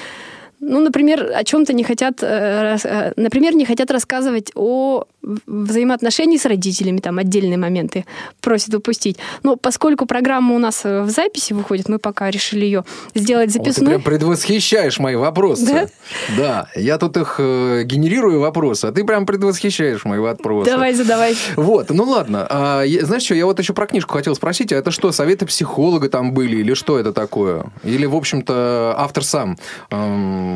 Ну, 0.59 0.79
например, 0.79 1.31
о 1.35 1.43
чем-то 1.43 1.73
не 1.73 1.83
хотят, 1.83 2.23
э, 2.23 2.77
э, 2.83 3.13
например, 3.15 3.53
не 3.53 3.65
хотят 3.65 3.91
рассказывать 3.91 4.51
о 4.55 5.03
взаимоотношении 5.45 6.37
с 6.37 6.45
родителями, 6.45 6.99
там 6.99 7.19
отдельные 7.19 7.57
моменты 7.57 8.05
просят 8.41 8.73
упустить. 8.73 9.17
Но 9.43 9.55
поскольку 9.55 10.05
программа 10.05 10.55
у 10.55 10.59
нас 10.59 10.83
в 10.83 11.09
записи 11.09 11.53
выходит, 11.53 11.89
мы 11.89 11.99
пока 11.99 12.31
решили 12.31 12.65
ее 12.65 12.85
сделать 13.13 13.51
записной. 13.51 13.73
Вот 13.73 13.79
ты 13.79 13.85
прям 13.85 14.01
предвосхищаешь 14.01 14.99
мои 14.99 15.15
вопросы. 15.15 15.65
Да? 15.65 15.87
Да, 16.37 16.67
я 16.75 16.97
тут 16.97 17.17
их 17.17 17.35
э, 17.39 17.83
генерирую 17.83 18.39
вопросы, 18.39 18.85
а 18.85 18.91
ты 18.91 19.03
прям 19.03 19.25
предвосхищаешь 19.25 20.05
мои 20.05 20.19
вопросы. 20.19 20.71
Давай, 20.71 20.93
задавай. 20.93 21.35
Вот, 21.55 21.89
ну 21.89 22.03
ладно. 22.03 22.47
А, 22.49 22.83
знаешь 23.01 23.23
что, 23.23 23.35
я 23.35 23.45
вот 23.45 23.59
еще 23.59 23.73
про 23.73 23.85
книжку 23.85 24.13
хотел 24.13 24.33
спросить, 24.35 24.71
а 24.71 24.77
это 24.77 24.91
что, 24.91 25.11
советы 25.11 25.45
психолога 25.45 26.09
там 26.09 26.33
были 26.33 26.57
или 26.57 26.73
что 26.73 26.97
это 26.97 27.13
такое? 27.13 27.65
Или, 27.83 28.05
в 28.05 28.15
общем-то, 28.15 28.95
автор 28.97 29.23
сам 29.23 29.57
эм, 29.91 30.46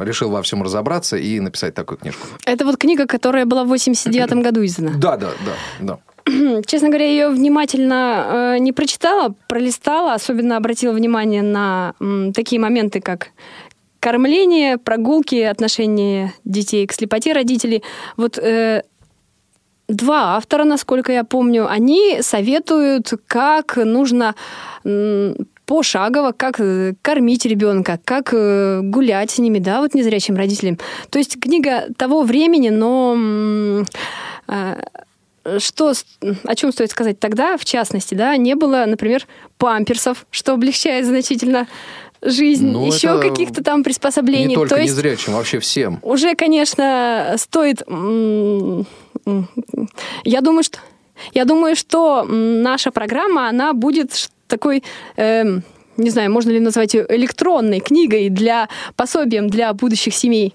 решил 0.00 0.30
во 0.30 0.42
всем 0.42 0.62
разобраться 0.62 1.16
и 1.16 1.40
написать 1.40 1.74
такую 1.74 1.98
книжку? 1.98 2.26
Это 2.44 2.64
вот 2.64 2.76
книга, 2.76 3.06
которая 3.06 3.46
была 3.46 3.64
в 3.64 3.68
89 3.68 4.42
году 4.42 4.64
издана. 4.64 4.92
Да, 4.96 5.16
да, 5.16 5.30
да, 5.44 5.52
да. 5.80 5.98
Честно 6.66 6.88
говоря, 6.88 7.04
я 7.04 7.10
ее 7.10 7.28
внимательно 7.30 8.54
э, 8.54 8.58
не 8.58 8.72
прочитала, 8.72 9.34
пролистала, 9.48 10.14
особенно 10.14 10.56
обратила 10.56 10.92
внимание 10.92 11.42
на 11.42 11.94
м, 12.00 12.32
такие 12.32 12.60
моменты, 12.60 13.00
как 13.00 13.28
кормление, 14.00 14.78
прогулки, 14.78 15.36
отношения 15.36 16.34
детей 16.44 16.86
к 16.86 16.92
слепоте 16.92 17.32
родителей. 17.32 17.82
Вот 18.16 18.38
э, 18.38 18.82
два 19.88 20.36
автора, 20.36 20.64
насколько 20.64 21.12
я 21.12 21.24
помню, 21.24 21.68
они 21.68 22.18
советуют, 22.20 23.12
как 23.26 23.76
нужно 23.76 24.34
пошагово, 25.66 26.32
как 26.32 26.60
э, 26.60 26.94
кормить 27.02 27.46
ребенка, 27.46 27.98
как 28.04 28.30
э, 28.32 28.80
гулять 28.82 29.30
с 29.30 29.38
ними, 29.38 29.58
да, 29.58 29.80
вот 29.80 29.94
незрячим 29.94 30.36
родителям. 30.36 30.78
То 31.10 31.18
есть 31.18 31.40
книга 31.40 31.86
того 31.96 32.22
времени, 32.22 32.68
но 32.68 33.84
э, 34.48 34.76
что, 35.58 35.92
о 36.44 36.54
чем 36.54 36.72
стоит 36.72 36.90
сказать 36.90 37.18
тогда, 37.18 37.56
в 37.56 37.64
частности, 37.64 38.14
да, 38.14 38.36
не 38.36 38.54
было, 38.54 38.84
например, 38.86 39.26
памперсов, 39.58 40.26
что 40.30 40.54
облегчает 40.54 41.06
значительно 41.06 41.66
жизнь, 42.22 42.70
ну, 42.70 42.86
еще 42.86 43.20
каких-то 43.20 43.62
там 43.62 43.84
приспособлений. 43.84 44.46
Не 44.46 44.54
только 44.54 44.76
То 44.76 44.80
есть 44.80 44.94
незрячим, 44.94 45.34
вообще 45.34 45.58
всем. 45.58 45.98
Уже, 46.02 46.34
конечно, 46.34 47.34
стоит... 47.36 47.82
Я 50.24 50.40
думаю, 50.40 50.62
что... 50.62 50.78
Я 51.32 51.44
думаю, 51.44 51.76
что 51.76 52.24
наша 52.24 52.90
программа, 52.90 53.48
она 53.48 53.72
будет 53.72 54.30
такой... 54.46 54.82
Э, 55.16 55.44
не 55.96 56.10
знаю, 56.10 56.32
можно 56.32 56.50
ли 56.50 56.58
назвать 56.58 56.94
ее 56.94 57.06
электронной 57.08 57.78
книгой 57.78 58.28
для 58.28 58.68
пособием 58.96 59.48
для 59.48 59.72
будущих 59.72 60.12
семей. 60.14 60.52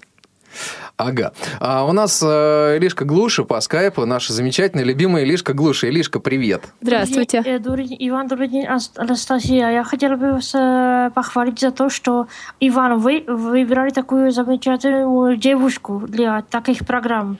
Ага. 0.96 1.32
А 1.60 1.86
у 1.86 1.92
нас 1.92 2.22
э, 2.22 2.76
Илишка 2.76 3.06
Глуша 3.06 3.44
по 3.44 3.58
скайпу, 3.60 4.04
наша 4.04 4.34
замечательная, 4.34 4.84
любимая 4.84 5.24
Илишка 5.24 5.54
Глуша. 5.54 5.88
Илишка, 5.88 6.20
привет. 6.20 6.64
Здравствуйте. 6.82 7.42
День, 7.42 7.96
Иван, 8.00 8.28
добрый 8.28 8.48
день, 8.48 8.66
Анастасия. 8.66 9.70
Я 9.70 9.82
хотела 9.82 10.16
бы 10.16 10.32
вас 10.32 10.52
э, 10.54 11.10
похвалить 11.14 11.60
за 11.60 11.70
то, 11.70 11.88
что, 11.88 12.26
Иван, 12.60 12.98
вы 12.98 13.24
выбрали 13.26 13.90
такую 13.90 14.30
замечательную 14.30 15.36
девушку 15.36 16.02
для 16.06 16.42
таких 16.42 16.84
программ. 16.84 17.38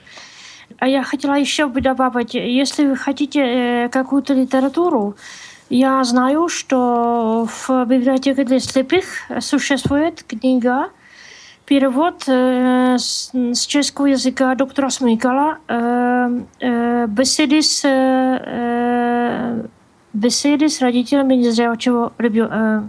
А 0.79 0.87
я 0.87 1.03
хотела 1.03 1.35
еще 1.35 1.67
бы 1.67 1.81
добавить, 1.81 2.33
если 2.33 2.87
вы 2.87 2.95
хотите 2.95 3.41
э, 3.41 3.89
какую-то 3.89 4.33
литературу, 4.33 5.15
я 5.71 6.03
знаю, 6.03 6.49
что 6.49 7.47
в 7.47 7.85
библиотеке 7.85 8.43
для 8.43 8.59
слепых 8.59 9.05
существует 9.39 10.23
книга 10.23 10.89
перевод 11.65 12.23
э, 12.27 12.97
с, 12.97 13.31
с 13.33 13.65
чешского 13.65 14.07
языка 14.07 14.53
доктора 14.55 14.89
Смыкала 14.89 15.59
э, 15.69 16.41
э, 16.59 17.07
беседы 17.07 17.61
с 17.61 17.83
э, 17.85 19.65
беседы 20.11 20.67
с 20.67 20.81
родителями 20.81 21.35
незрячего 21.35 22.11
ребенка. 22.17 22.83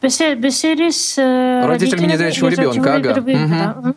Беседы, 0.00 0.40
беседы 0.40 0.92
с 0.92 1.18
родителями, 1.18 1.66
родителями 1.66 2.12
незрячего 2.12 2.48
ребенка. 2.50 2.94
Ага. 2.94 3.14
ребенка 3.14 3.74
угу. 3.76 3.82
да. 3.82 3.94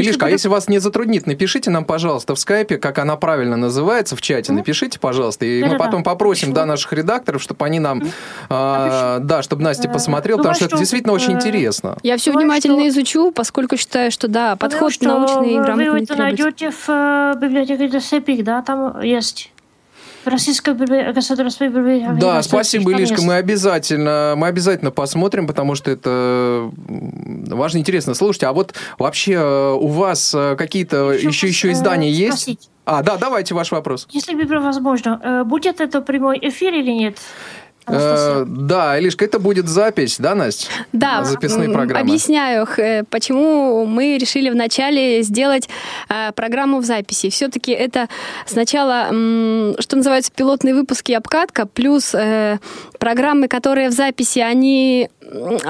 Илишка, 0.00 0.26
а 0.26 0.30
если 0.30 0.48
вас 0.48 0.68
не 0.68 0.78
затруднит, 0.78 1.26
напишите 1.26 1.70
нам, 1.70 1.84
пожалуйста, 1.84 2.34
в 2.34 2.38
скайпе, 2.38 2.78
как 2.78 2.98
она 2.98 3.16
правильно 3.16 3.56
называется 3.56 4.16
в 4.16 4.20
чате. 4.20 4.52
Напишите, 4.52 4.98
пожалуйста, 4.98 5.44
и 5.44 5.62
мы 5.62 5.76
потом 5.76 6.02
попросим 6.02 6.52
да, 6.52 6.66
наших 6.66 6.92
редакторов, 6.92 7.42
чтобы 7.42 7.64
они 7.64 7.78
нам, 7.78 8.02
а, 8.48 9.18
да, 9.20 9.42
чтобы 9.42 9.62
Настя 9.62 9.88
э, 9.88 9.92
посмотрела, 9.92 10.38
потому 10.38 10.54
что 10.54 10.66
это 10.66 10.78
действительно 10.78 11.12
очень 11.12 11.32
э, 11.32 11.36
интересно. 11.36 11.96
Я 12.02 12.16
все 12.16 12.32
внимательно 12.32 12.88
изучу, 12.88 13.30
поскольку 13.32 13.76
считаю, 13.76 14.10
что 14.10 14.28
да, 14.28 14.56
подход 14.56 14.92
научный 15.00 15.54
и 15.54 15.58
грамотный. 15.58 15.90
Вы 15.90 16.02
это 16.02 16.16
найдете 16.16 16.70
в 16.70 16.88
э, 16.88 17.34
библиотеке 17.40 18.00
слепых, 18.00 18.44
да, 18.44 18.62
там 18.62 19.00
есть. 19.00 19.50
Российская 20.26 20.74
государственная 20.74 21.70
библиотека. 21.70 22.14
Да, 22.14 22.42
спасибо, 22.42 22.92
Илишка. 22.92 23.22
Мы 23.22 23.34
обязательно, 23.34 24.34
мы 24.36 24.48
обязательно 24.48 24.90
посмотрим, 24.90 25.46
потому 25.46 25.74
что 25.74 25.90
это 25.90 26.70
важно, 27.54 27.78
интересно. 27.78 28.14
Слушайте, 28.14 28.46
а 28.46 28.52
вот 28.52 28.74
вообще 28.98 29.32
э, 29.32 29.72
у 29.72 29.88
вас 29.88 30.34
э, 30.34 30.56
какие-то 30.56 31.12
еще, 31.12 31.28
еще, 31.28 31.48
еще 31.48 31.72
издания 31.72 32.12
спросить. 32.12 32.48
есть? 32.48 32.70
А, 32.86 33.02
да, 33.02 33.16
давайте 33.16 33.52
ваш 33.52 33.72
вопрос. 33.72 34.06
Если 34.10 34.34
бы 34.34 34.60
возможно, 34.60 35.20
э, 35.22 35.44
будет 35.44 35.80
это 35.80 36.00
прямой 36.00 36.38
эфир 36.40 36.72
или 36.72 36.92
нет? 36.92 37.18
Э, 37.86 38.44
да, 38.46 38.98
Илишка, 38.98 39.24
это 39.24 39.38
будет 39.38 39.68
запись, 39.68 40.16
да, 40.18 40.34
Настя? 40.34 40.68
Да, 40.92 41.24
записные 41.24 41.70
программы. 41.70 42.00
Объясняю, 42.00 42.66
э, 42.78 43.04
почему 43.04 43.86
мы 43.86 44.18
решили 44.18 44.50
вначале 44.50 45.22
сделать 45.22 45.68
э, 46.08 46.32
программу 46.32 46.80
в 46.80 46.84
записи. 46.84 47.30
Все-таки 47.30 47.72
это 47.72 48.08
сначала, 48.46 49.06
что 49.06 49.96
называется, 49.96 50.32
пилотные 50.34 50.74
выпуски 50.74 51.12
обкатка, 51.12 51.66
плюс 51.66 52.14
программы, 52.98 53.48
которые 53.48 53.88
в 53.88 53.92
записи, 53.92 54.38
они 54.40 55.08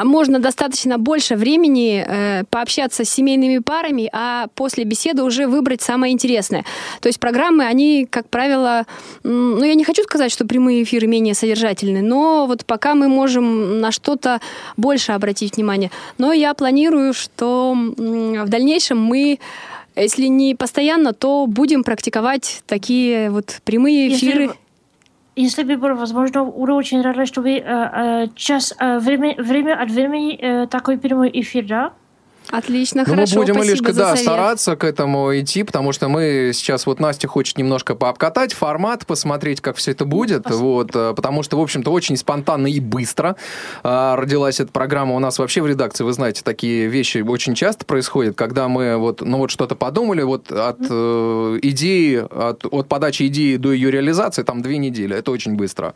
можно 0.05 0.39
достаточно 0.39 0.99
больше 0.99 1.35
времени 1.37 2.05
э, 2.07 2.45
пообщаться 2.51 3.05
с 3.05 3.09
семейными 3.09 3.59
парами, 3.59 4.09
а 4.13 4.49
после 4.55 4.85
беседы 4.85 5.23
уже 5.23 5.47
выбрать 5.47 5.83
самое 5.83 6.13
интересное. 6.13 6.65
То 7.01 7.09
есть 7.09 7.19
программы, 7.21 7.65
они, 7.65 8.07
как 8.09 8.29
правило, 8.29 8.85
ну, 9.23 9.63
я 9.63 9.75
не 9.75 9.85
хочу 9.85 10.03
сказать, 10.03 10.31
что 10.31 10.47
прямые 10.47 10.83
эфиры 10.83 11.07
менее 11.07 11.35
содержательны, 11.35 12.03
но 12.07 12.47
вот 12.47 12.65
пока 12.65 12.95
мы 12.95 13.09
можем 13.09 13.81
на 13.81 13.93
что-то 13.93 14.41
больше 14.77 15.13
обратить 15.13 15.57
внимание. 15.57 15.91
Но 16.19 16.33
я 16.33 16.55
планирую, 16.55 17.13
что 17.13 17.75
в 17.77 18.49
дальнейшем 18.49 19.01
мы 19.03 19.39
если 19.97 20.27
не 20.27 20.55
постоянно, 20.55 21.15
то 21.15 21.47
будем 21.47 21.83
практиковать 21.83 22.63
такие 22.67 23.31
вот 23.31 23.61
прямые 23.65 24.15
эфиры. 24.15 24.43
Если, 24.43 24.57
если 25.37 25.63
бы 25.65 25.77
было 25.77 25.95
возможно, 25.95 26.45
буду 26.45 26.75
очень 26.75 27.01
рада, 27.01 27.25
чтобы 27.25 27.51
э, 27.51 27.63
э, 27.63 28.27
час, 28.35 28.75
э, 28.79 28.99
время, 28.99 29.35
время 29.39 29.81
от 29.81 29.91
времени 29.91 30.39
э, 30.39 30.67
такой 30.67 30.99
прямой 30.99 31.31
эфир, 31.33 31.65
да? 31.67 31.93
Отлично, 32.51 33.05
ну, 33.07 33.13
хорошо. 33.13 33.37
Мы 33.37 33.45
будем, 33.45 33.63
Илишка, 33.63 33.93
да, 33.93 34.11
совет. 34.11 34.23
стараться 34.23 34.77
к 34.77 34.85
этому 34.85 35.39
идти, 35.39 35.63
потому 35.63 35.93
что 35.93 36.09
мы 36.09 36.53
сейчас, 36.55 36.87
вот 36.87 37.01
Настя 37.01 37.29
хочет 37.29 37.59
немножко 37.59 37.95
пообкатать 37.95 38.53
формат, 38.53 39.07
посмотреть, 39.07 39.61
как 39.61 39.77
все 39.77 39.93
это 39.93 40.05
будет, 40.05 40.43
спасибо. 40.43 40.63
вот, 40.63 40.91
э, 40.95 41.15
потому 41.15 41.43
что, 41.43 41.59
в 41.59 41.61
общем-то, 41.61 41.91
очень 41.91 42.17
спонтанно 42.17 42.67
и 42.67 42.81
быстро 42.81 43.37
а, 43.83 44.17
родилась 44.17 44.61
эта 44.61 44.71
программа. 44.71 45.15
У 45.15 45.19
нас 45.19 45.39
вообще 45.39 45.61
в 45.61 45.67
редакции, 45.67 46.05
вы 46.05 46.13
знаете, 46.13 46.43
такие 46.45 46.87
вещи 46.87 47.19
очень 47.19 47.55
часто 47.55 47.85
происходят, 47.85 48.37
когда 48.37 48.69
мы 48.69 48.97
вот, 48.97 49.21
ну 49.23 49.39
вот 49.39 49.51
что-то 49.51 49.75
подумали, 49.75 50.23
вот 50.23 50.53
от 50.53 50.79
э, 50.81 51.59
идеи, 51.63 52.17
от, 52.17 52.65
от 52.65 52.89
подачи 52.89 53.27
идеи 53.27 53.57
до 53.57 53.73
ее 53.73 53.91
реализации, 53.91 54.43
там 54.43 54.63
две 54.63 54.79
недели, 54.79 55.17
это 55.17 55.31
очень 55.31 55.57
быстро. 55.57 55.95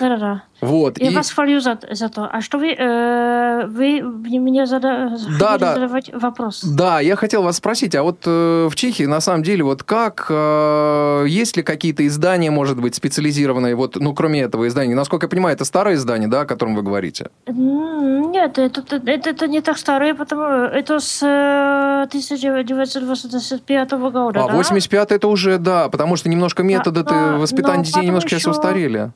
Да-да-да. 0.00 0.42
Вот. 0.60 0.98
Я 0.98 1.10
и... 1.10 1.14
вас 1.14 1.30
хвалю 1.30 1.60
за, 1.60 1.78
за 1.90 2.08
то. 2.08 2.28
А 2.30 2.40
что 2.40 2.58
вы, 2.58 2.72
э, 2.72 3.66
вы 3.66 4.00
мне 4.02 4.66
зада... 4.66 5.16
да, 5.38 5.58
да. 5.58 5.73
Задавать 5.74 6.12
вопрос? 6.12 6.62
Да, 6.62 7.00
я 7.00 7.16
хотел 7.16 7.42
вас 7.42 7.56
спросить, 7.56 7.94
а 7.94 8.02
вот 8.02 8.22
э, 8.26 8.68
в 8.70 8.74
Чехии, 8.74 9.04
на 9.04 9.20
самом 9.20 9.42
деле, 9.42 9.64
вот 9.64 9.82
как, 9.82 10.26
э, 10.28 11.24
есть 11.28 11.56
ли 11.56 11.62
какие-то 11.62 12.06
издания, 12.06 12.50
может 12.50 12.80
быть, 12.80 12.94
специализированные, 12.94 13.74
вот, 13.74 13.96
ну, 13.96 14.14
кроме 14.14 14.42
этого 14.42 14.68
издания? 14.68 14.94
Насколько 14.94 15.26
я 15.26 15.28
понимаю, 15.28 15.54
это 15.54 15.64
старое 15.64 15.94
издание, 15.94 16.28
да, 16.28 16.42
о 16.42 16.46
котором 16.46 16.74
вы 16.74 16.82
говорите? 16.82 17.30
Нет, 17.46 18.58
это, 18.58 18.82
это, 19.06 19.30
это 19.30 19.48
не 19.48 19.60
так 19.60 19.78
старое, 19.78 20.14
потому 20.14 20.42
это 20.42 21.00
с 21.00 21.22
1985 21.22 23.92
э, 23.92 23.96
года. 23.96 24.44
А, 24.44 24.48
да? 24.48 24.54
85 24.54 25.12
это 25.12 25.28
уже, 25.28 25.58
да, 25.58 25.88
потому 25.88 26.16
что 26.16 26.28
немножко 26.28 26.62
методы 26.62 27.02
да, 27.02 27.36
воспитания 27.36 27.84
детей 27.84 28.06
немножко 28.06 28.28
еще... 28.28 28.38
сейчас 28.38 28.56
устарели. 28.56 29.12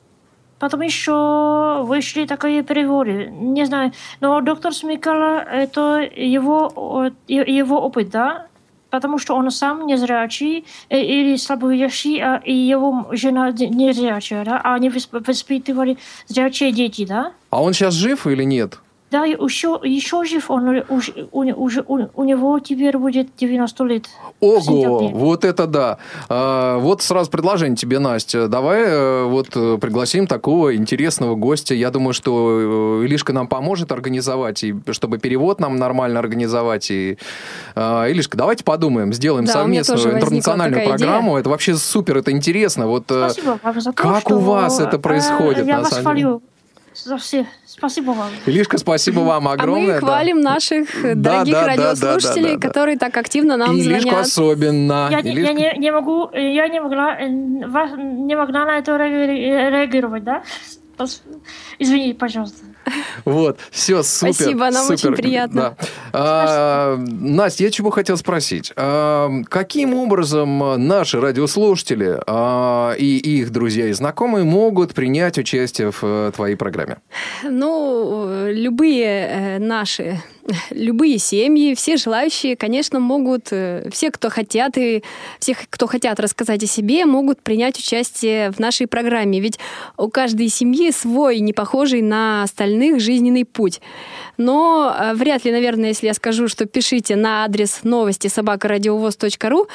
Потом 0.59 0.81
еще 0.81 1.83
вышли 1.83 2.25
такие 2.25 2.63
переговоры. 2.63 3.29
Не 3.31 3.65
знаю, 3.65 3.93
но 4.19 4.41
доктор 4.41 4.73
Смикала, 4.73 5.39
это 5.39 5.99
его, 6.15 7.11
его 7.27 7.81
опыт, 7.81 8.09
да? 8.09 8.47
Потому 8.89 9.19
что 9.19 9.35
он 9.35 9.49
сам 9.51 9.85
незрячий 9.85 10.65
или 10.89 11.37
слабовидящий, 11.37 12.19
а 12.21 12.41
и 12.43 12.53
его 12.53 13.07
жена 13.11 13.51
незрячая, 13.51 14.43
да? 14.43 14.59
А 14.63 14.73
они 14.75 14.89
воспитывали 14.89 15.97
зрячие 16.27 16.71
дети, 16.71 17.05
да? 17.05 17.31
А 17.51 17.61
он 17.61 17.73
сейчас 17.73 17.93
жив 17.93 18.27
или 18.27 18.43
нет? 18.43 18.79
Да, 19.11 19.25
еще, 19.25 19.79
еще 19.83 20.23
жив, 20.23 20.51
он 20.51 20.83
уж, 20.87 21.11
у, 21.31 21.39
уже, 21.41 21.83
у, 21.87 21.99
у 22.13 22.23
него 22.23 22.59
теперь 22.59 22.95
будет 22.95 23.29
90 23.37 23.83
лет. 23.85 24.05
Ого, 24.39 25.07
вот 25.09 25.45
это 25.45 25.65
да. 25.65 25.97
А, 26.29 26.77
вот 26.77 27.01
сразу 27.01 27.31
предложение 27.31 27.75
тебе, 27.75 27.97
Настя. 27.97 28.47
Давай 28.47 28.83
э, 28.85 29.23
вот 29.25 29.49
э, 29.55 29.79
пригласим 29.81 30.27
такого 30.27 30.75
интересного 30.75 31.33
гостя. 31.33 31.73
Я 31.73 31.89
думаю, 31.89 32.13
что 32.13 33.01
э, 33.01 33.05
Илишка 33.05 33.33
нам 33.33 33.47
поможет 33.47 33.91
организовать, 33.91 34.63
и 34.63 34.75
чтобы 34.91 35.17
перевод 35.17 35.59
нам 35.59 35.77
нормально 35.77 36.19
организовать. 36.19 36.91
И, 36.91 37.17
а, 37.75 38.07
Илишка, 38.07 38.37
давайте 38.37 38.63
подумаем, 38.63 39.11
сделаем 39.11 39.45
Да, 39.45 39.53
совместную 39.53 40.17
интернациональную 40.17 40.85
программу. 40.85 41.37
Это 41.37 41.49
вообще 41.49 41.75
супер, 41.75 42.17
это 42.17 42.31
интересно. 42.31 42.85
Вот, 42.85 43.05
Спасибо 43.07 43.59
вам 43.63 43.81
за 43.81 43.91
то, 43.91 44.03
как 44.03 44.21
что, 44.21 44.35
у 44.35 44.39
вас 44.39 44.79
это 44.79 44.99
происходит, 44.99 45.65
Я 45.65 45.77
на 45.77 45.81
вас 45.81 45.89
самом 45.89 46.15
деле? 46.15 46.27
хвалю 46.27 46.41
за 47.03 47.17
все. 47.17 47.45
Спасибо 47.65 48.11
вам. 48.11 48.29
Илишка, 48.45 48.77
спасибо 48.77 49.21
вам 49.21 49.47
А 49.47 49.53
огромное. 49.53 49.85
мы 49.87 49.93
да. 49.93 49.99
хвалим 49.99 50.41
наших 50.41 51.03
э, 51.05 51.15
Да, 51.15 51.31
дорогих 51.43 51.53
да, 51.53 51.61
да, 51.61 51.67
радиослушателей, 51.67 52.43
да, 52.43 52.55
да, 52.55 52.59
да. 52.59 52.67
которые 52.67 52.97
так 52.97 53.17
активно 53.17 53.57
нам 53.57 53.75
И 53.75 53.79
Илишку 53.81 54.09
звонят. 54.09 54.25
особенно. 54.25 55.07
Я, 55.11 55.21
не- 55.21 55.33
я 55.33 55.51
Илишка- 55.51 55.53
не, 55.53 55.77
не 55.79 55.91
могу, 55.91 56.29
я 56.33 56.67
не 56.67 56.79
могла, 56.81 57.15
э, 57.19 57.27
вас, 57.67 57.91
не 57.97 58.35
могла 58.35 58.65
на 58.65 58.77
это 58.79 58.91
реаги- 58.97 59.69
реагировать, 59.71 60.23
да? 60.23 60.43
Пос- 60.97 61.21
Извини, 61.79 62.13
пожалуйста. 62.13 62.65
Вот, 63.25 63.59
все, 63.71 64.03
супер. 64.03 64.33
Спасибо, 64.33 64.69
нам 64.71 64.87
супер. 64.87 64.93
очень 64.93 65.13
приятно. 65.13 65.75
Да. 65.79 65.87
А, 66.13 66.97
Настя, 66.97 67.65
я 67.65 67.71
чего 67.71 67.89
хотел 67.89 68.17
спросить. 68.17 68.71
А, 68.75 69.29
каким 69.49 69.93
образом 69.93 70.87
наши 70.87 71.19
радиослушатели 71.19 72.19
а, 72.27 72.93
и 72.93 73.17
их 73.17 73.51
друзья 73.51 73.87
и 73.87 73.93
знакомые 73.93 74.43
могут 74.43 74.93
принять 74.93 75.37
участие 75.37 75.91
в 75.91 75.99
э, 76.03 76.31
твоей 76.35 76.55
программе? 76.55 76.97
Ну, 77.43 78.25
э, 78.27 78.51
любые 78.53 79.05
э, 79.05 79.59
наши, 79.59 80.21
любые 80.71 81.17
семьи, 81.17 81.75
все 81.75 81.97
желающие, 81.97 82.55
конечно, 82.55 82.99
могут, 82.99 83.47
э, 83.51 83.89
все, 83.91 84.11
кто 84.11 84.29
хотят, 84.29 84.77
и 84.77 85.03
все, 85.39 85.55
кто 85.69 85.87
хотят 85.87 86.19
рассказать 86.19 86.63
о 86.63 86.67
себе, 86.67 87.05
могут 87.05 87.41
принять 87.41 87.77
участие 87.77 88.51
в 88.51 88.59
нашей 88.59 88.87
программе. 88.87 89.39
Ведь 89.39 89.59
у 89.97 90.09
каждой 90.09 90.49
семьи 90.49 90.91
свой, 90.91 91.39
не 91.39 91.53
похожий 91.53 92.01
на 92.01 92.43
остальных, 92.43 92.99
жизненный 92.99 93.45
путь. 93.45 93.81
Но 94.37 94.95
э, 94.97 95.13
вряд 95.15 95.45
ли, 95.45 95.51
наверное, 95.51 95.89
если 95.89 96.07
я 96.07 96.13
скажу, 96.13 96.47
что 96.47 96.65
пишите 96.65 97.15
на 97.15 97.43
адрес 97.43 97.81
новости 97.83 98.27
собакарадиовоз.ру, 98.27 99.67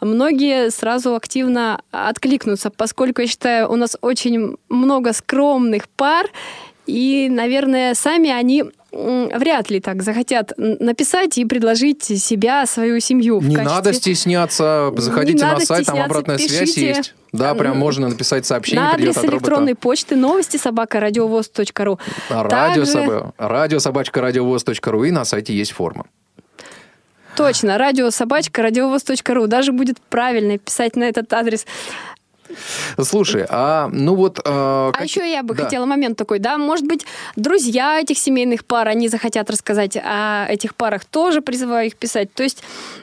многие 0.00 0.70
сразу 0.70 1.14
активно 1.14 1.80
откликнутся, 1.90 2.70
поскольку, 2.70 3.22
я 3.22 3.26
считаю, 3.26 3.70
у 3.70 3.76
нас 3.76 3.96
очень 4.00 4.56
много 4.68 5.12
скромных 5.12 5.88
пар, 5.88 6.26
и, 6.86 7.28
наверное, 7.30 7.94
сами 7.94 8.30
они 8.30 8.64
вряд 8.94 9.70
ли 9.70 9.80
так 9.80 10.02
захотят 10.02 10.52
написать 10.56 11.38
и 11.38 11.44
предложить 11.44 12.02
себя, 12.04 12.66
свою 12.66 13.00
семью. 13.00 13.40
Не 13.40 13.54
качестве- 13.56 13.64
надо 13.76 13.92
стесняться, 13.92 14.92
заходите 14.96 15.44
Не 15.44 15.52
на 15.52 15.60
сайт, 15.60 15.86
там 15.86 16.00
обратная 16.00 16.38
связь 16.38 16.50
пишите. 16.60 16.88
есть. 16.88 17.14
Да, 17.32 17.54
прям 17.54 17.76
можно 17.76 18.08
написать 18.08 18.46
сообщение, 18.46 18.84
на 18.84 18.92
адрес 18.92 19.16
от 19.16 19.24
робота. 19.24 19.36
электронной 19.36 19.74
почты 19.74 20.14
новости 20.16 20.56
собака 20.56 21.00
радиовоз.ру. 21.00 21.98
Радио, 22.30 22.84
Также- 22.84 23.32
радио 23.38 23.78
собачка 23.80 24.20
радиовоз.ру 24.20 25.04
и 25.04 25.10
на 25.10 25.24
сайте 25.24 25.54
есть 25.54 25.72
форма. 25.72 26.06
Точно, 27.36 27.78
радиособачка 27.78 28.62
радиовоз.ру. 28.62 29.48
Даже 29.48 29.72
будет 29.72 30.00
правильно 30.08 30.56
писать 30.58 30.94
на 30.94 31.02
этот 31.02 31.32
адрес. 31.32 31.66
Слушай, 33.02 33.46
а 33.48 33.88
ну 33.92 34.14
вот... 34.14 34.40
А 34.44 34.92
как- 34.92 35.04
еще 35.04 35.30
я 35.30 35.42
бы 35.42 35.54
Да. 35.54 35.64
хотела 35.64 35.86
момент 35.86 36.16
такой, 36.16 36.38
да, 36.38 36.58
может 36.58 36.86
быть, 36.86 37.06
друзья 37.36 38.00
этих 38.00 38.18
семейных 38.18 38.64
пар, 38.64 38.88
они 38.88 39.08
захотят 39.08 39.50
рассказать 39.50 39.96
о 39.96 40.46
этих 40.48 40.74
парах, 40.74 41.04
тоже 41.04 41.40
призываю 41.40 41.86
их 41.86 41.96
писать. 41.96 42.32
То 42.34 42.42
есть, 42.42 42.62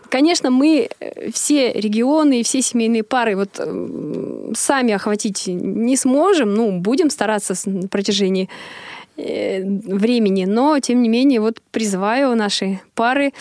конечно, 0.09 0.49
мы 0.49 0.89
э, 0.99 1.31
все 1.31 1.71
регионы 1.73 2.39
и 2.39 2.43
все 2.43 2.61
семейные 2.61 3.03
пары 3.03 3.35
вот 3.35 3.49
э, 3.57 4.51
сами 4.55 4.93
охватить 4.93 5.43
не 5.47 5.97
сможем, 5.97 6.53
ну, 6.53 6.79
будем 6.79 7.09
стараться 7.09 7.53
на 7.65 7.87
протяжении 7.87 8.49
э, 9.17 9.63
времени, 9.63 10.45
но, 10.45 10.79
тем 10.79 11.01
не 11.01 11.09
менее, 11.09 11.41
вот 11.41 11.61
призываю 11.71 12.35
наши 12.35 12.79
пары 12.95 13.31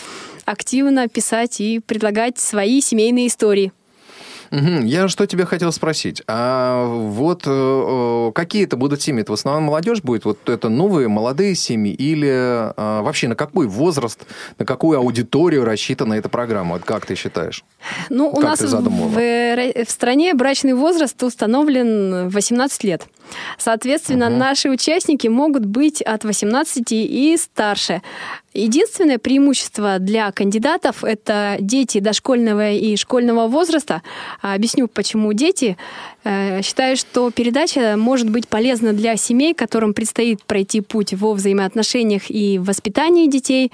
активно 0.45 1.07
писать 1.07 1.61
и 1.61 1.79
предлагать 1.79 2.37
свои 2.39 2.81
семейные 2.81 3.27
истории. 3.27 3.71
Мгм. 4.51 4.85
Я 4.85 5.07
что 5.07 5.25
тебя 5.25 5.45
хотел 5.45 5.71
спросить. 5.71 6.21
А 6.27 6.85
вот 6.85 7.43
э, 7.45 7.49
э, 7.49 8.31
какие 8.33 8.65
это 8.65 8.75
будут 8.75 9.01
семьи? 9.01 9.21
Это 9.21 9.31
в 9.31 9.35
основном 9.35 9.63
молодежь 9.63 10.01
будет? 10.03 10.25
Вот 10.25 10.49
это 10.49 10.67
новые, 10.67 11.07
молодые 11.07 11.55
семьи? 11.55 11.93
Или 11.93 12.29
э, 12.29 12.73
вообще 13.01 13.29
на 13.29 13.35
какой 13.35 13.67
возраст, 13.67 14.19
на 14.59 14.65
какую 14.65 14.99
аудиторию 14.99 15.63
рассчитана 15.63 16.15
эта 16.15 16.27
программа? 16.27 16.73
Вот 16.73 16.83
как 16.83 17.05
ты 17.05 17.15
считаешь? 17.15 17.63
Ну, 18.09 18.29
у 18.29 18.35
Как 18.35 18.43
нас 18.43 18.59
ты 18.59 18.67
в, 18.67 18.69
задумывала? 18.69 19.11
в 19.17 19.89
стране 19.89 20.33
брачный 20.33 20.73
возраст 20.73 21.21
установлен 21.23 22.27
18 22.29 22.83
лет. 22.83 23.05
Соответственно, 23.57 24.29
наши 24.29 24.69
участники 24.69 25.27
могут 25.27 25.65
быть 25.65 26.01
от 26.01 26.25
18 26.25 26.85
и 26.91 27.37
старше. 27.37 28.01
Единственное 28.53 29.17
преимущество 29.17 29.97
для 29.97 30.29
кандидатов– 30.33 31.03
это 31.05 31.55
дети 31.61 31.99
дошкольного 31.99 32.71
и 32.71 32.97
школьного 32.97 33.47
возраста. 33.47 34.01
А 34.41 34.55
Объясню, 34.55 34.89
почему 34.89 35.31
дети. 35.31 35.77
Э, 36.25 36.61
Считаю, 36.61 36.97
что 36.97 37.31
передача 37.31 37.95
может 37.97 38.29
быть 38.29 38.49
полезна 38.49 38.91
для 38.91 39.15
семей, 39.15 39.53
которым 39.53 39.93
предстоит 39.93 40.43
пройти 40.43 40.81
путь 40.81 41.13
во 41.13 41.33
взаимоотношениях 41.33 42.29
и 42.29 42.59
воспитании 42.59 43.27
детей, 43.27 43.71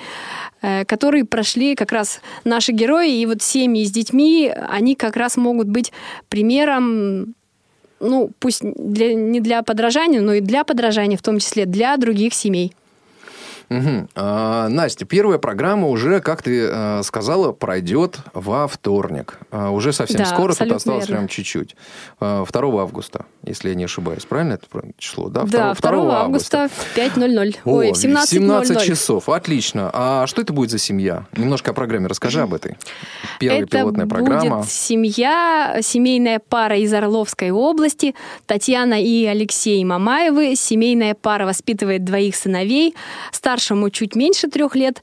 э, 0.62 0.86
которые 0.86 1.26
прошли 1.26 1.74
как 1.74 1.92
раз 1.92 2.22
наши 2.44 2.72
герои. 2.72 3.20
И 3.20 3.26
вот 3.26 3.42
семьи 3.42 3.84
с 3.84 3.90
детьми, 3.90 4.54
они 4.70 4.94
как 4.94 5.16
раз 5.16 5.38
могут 5.38 5.68
быть 5.68 5.92
примером 6.30 7.34
ну, 8.00 8.30
пусть 8.38 8.62
для, 8.62 9.16
не 9.16 9.40
для 9.40 9.64
подражания, 9.64 10.22
но 10.22 10.34
и 10.34 10.42
для 10.42 10.64
подражания, 10.64 11.18
в 11.18 11.24
том 11.24 11.40
числе 11.40 11.66
для 11.66 11.98
других 11.98 12.36
семей. 12.36 12.74
Мгм. 13.70 14.08
А, 14.16 14.68
Настя, 14.70 15.06
первая 15.06 15.40
программа 15.40 15.88
уже, 15.88 16.22
как 16.22 16.42
ты 16.42 16.68
э, 16.72 17.02
сказала, 17.04 17.52
пройдет 17.52 18.18
во 18.34 18.68
вторник. 18.68 19.40
А, 19.52 19.72
уже 19.72 19.92
совсем 19.94 20.20
Да, 20.20 20.26
скоро, 20.26 20.54
тут 20.54 20.72
осталось 20.72 21.06
верно. 21.08 21.18
прям 21.18 21.28
чуть-чуть. 21.28 21.76
А, 22.20 22.46
2 22.46 22.82
августа, 22.82 23.26
если 23.44 23.70
я 23.70 23.76
не 23.76 23.84
ошибаюсь. 23.84 24.26
Правильно 24.26 24.54
это 24.54 24.66
число? 24.98 25.30
Да, 25.30 25.44
Да, 25.44 25.74
2 25.74 26.22
августа 26.22 26.70
в 26.70 26.98
5.00. 26.98 27.58
О, 27.66 27.72
Ой, 27.78 27.92
в 27.92 27.96
17.00. 27.98 28.86
часов, 28.86 29.28
отлично. 29.30 29.90
А 29.94 30.28
что 30.28 30.42
это 30.42 30.54
будет 30.54 30.72
за 30.72 30.78
семья? 30.78 31.26
Немножко 31.36 31.72
о 31.72 31.74
программе 31.74 32.08
расскажи 32.08 32.42
об 32.42 32.54
этой. 32.54 32.78
Первая 33.40 33.64
Это 33.64 33.78
пилотная 33.78 34.06
программа. 34.08 34.58
будет 34.60 34.70
семья, 34.72 35.80
семейная 35.82 36.40
пара 36.40 36.78
из 36.78 36.94
Орловской 36.94 37.52
области. 37.52 38.16
Татьяна 38.46 39.02
и 39.02 39.26
Алексей 39.26 39.84
Мамаевы. 39.84 40.56
Семейная 40.56 41.16
пара 41.16 41.46
воспитывает 41.46 42.04
двоих 42.04 42.36
сыновей. 42.36 42.96
Старшему 43.58 43.90
чуть 43.90 44.16
меньше 44.16 44.50
трех 44.50 44.76
лет. 44.76 45.02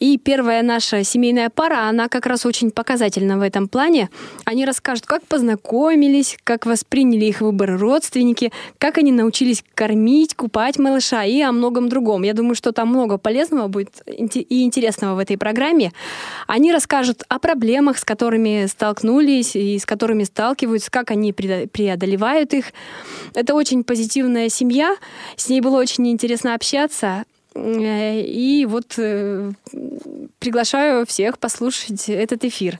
И 0.00 0.18
первая 0.18 0.62
наша 0.62 1.04
семейная 1.04 1.50
пара, 1.50 1.88
она 1.88 2.08
как 2.08 2.26
раз 2.26 2.44
очень 2.44 2.72
показательна 2.72 3.38
в 3.38 3.42
этом 3.42 3.68
плане. 3.68 4.10
Они 4.44 4.64
расскажут, 4.64 5.06
как 5.06 5.24
познакомились, 5.24 6.36
как 6.42 6.66
восприняли 6.66 7.26
их 7.26 7.42
выбор 7.42 7.78
родственники, 7.78 8.50
как 8.78 8.98
они 8.98 9.12
научились 9.12 9.62
кормить, 9.76 10.34
купать 10.34 10.80
малыша 10.80 11.22
и 11.22 11.40
о 11.42 11.52
многом 11.52 11.88
другом. 11.88 12.24
Я 12.24 12.34
думаю, 12.34 12.56
что 12.56 12.72
там 12.72 12.88
много 12.88 13.18
полезного 13.18 13.68
будет 13.68 14.02
и 14.08 14.64
интересного 14.64 15.14
в 15.14 15.20
этой 15.20 15.38
программе. 15.38 15.92
Они 16.48 16.72
расскажут 16.72 17.22
о 17.28 17.38
проблемах, 17.38 17.98
с 17.98 18.04
которыми 18.04 18.66
столкнулись 18.66 19.54
и 19.54 19.78
с 19.78 19.86
которыми 19.86 20.24
сталкиваются, 20.24 20.90
как 20.90 21.12
они 21.12 21.30
преодо- 21.30 21.68
преодолевают 21.68 22.52
их. 22.52 22.72
Это 23.34 23.54
очень 23.54 23.84
позитивная 23.84 24.48
семья. 24.48 24.96
С 25.36 25.48
ней 25.48 25.60
было 25.60 25.78
очень 25.78 26.10
интересно 26.10 26.54
общаться. 26.54 27.26
Э, 27.54 28.20
И 28.20 28.66
вот 28.66 28.94
э, 28.98 29.52
приглашаю 30.38 31.04
всех 31.06 31.38
послушать 31.38 32.08
этот 32.08 32.44
эфир. 32.44 32.78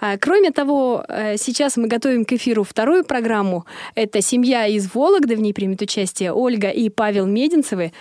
А, 0.00 0.16
Кроме 0.18 0.50
того, 0.50 1.04
э, 1.08 1.36
сейчас 1.38 1.76
мы 1.76 1.88
готовим 1.88 2.24
к 2.24 2.32
эфиру 2.32 2.62
вторую 2.64 3.04
программу. 3.04 3.64
Это 3.94 4.20
«Семья 4.20 4.66
из 4.66 4.94
Вологды», 4.94 5.36
в 5.36 5.40
ней 5.40 5.52
примет 5.54 5.80
участие 5.82 6.32
Ольга 6.32 6.68
и 6.68 6.88
Павел 6.90 7.26
Мединцевы. 7.26 7.92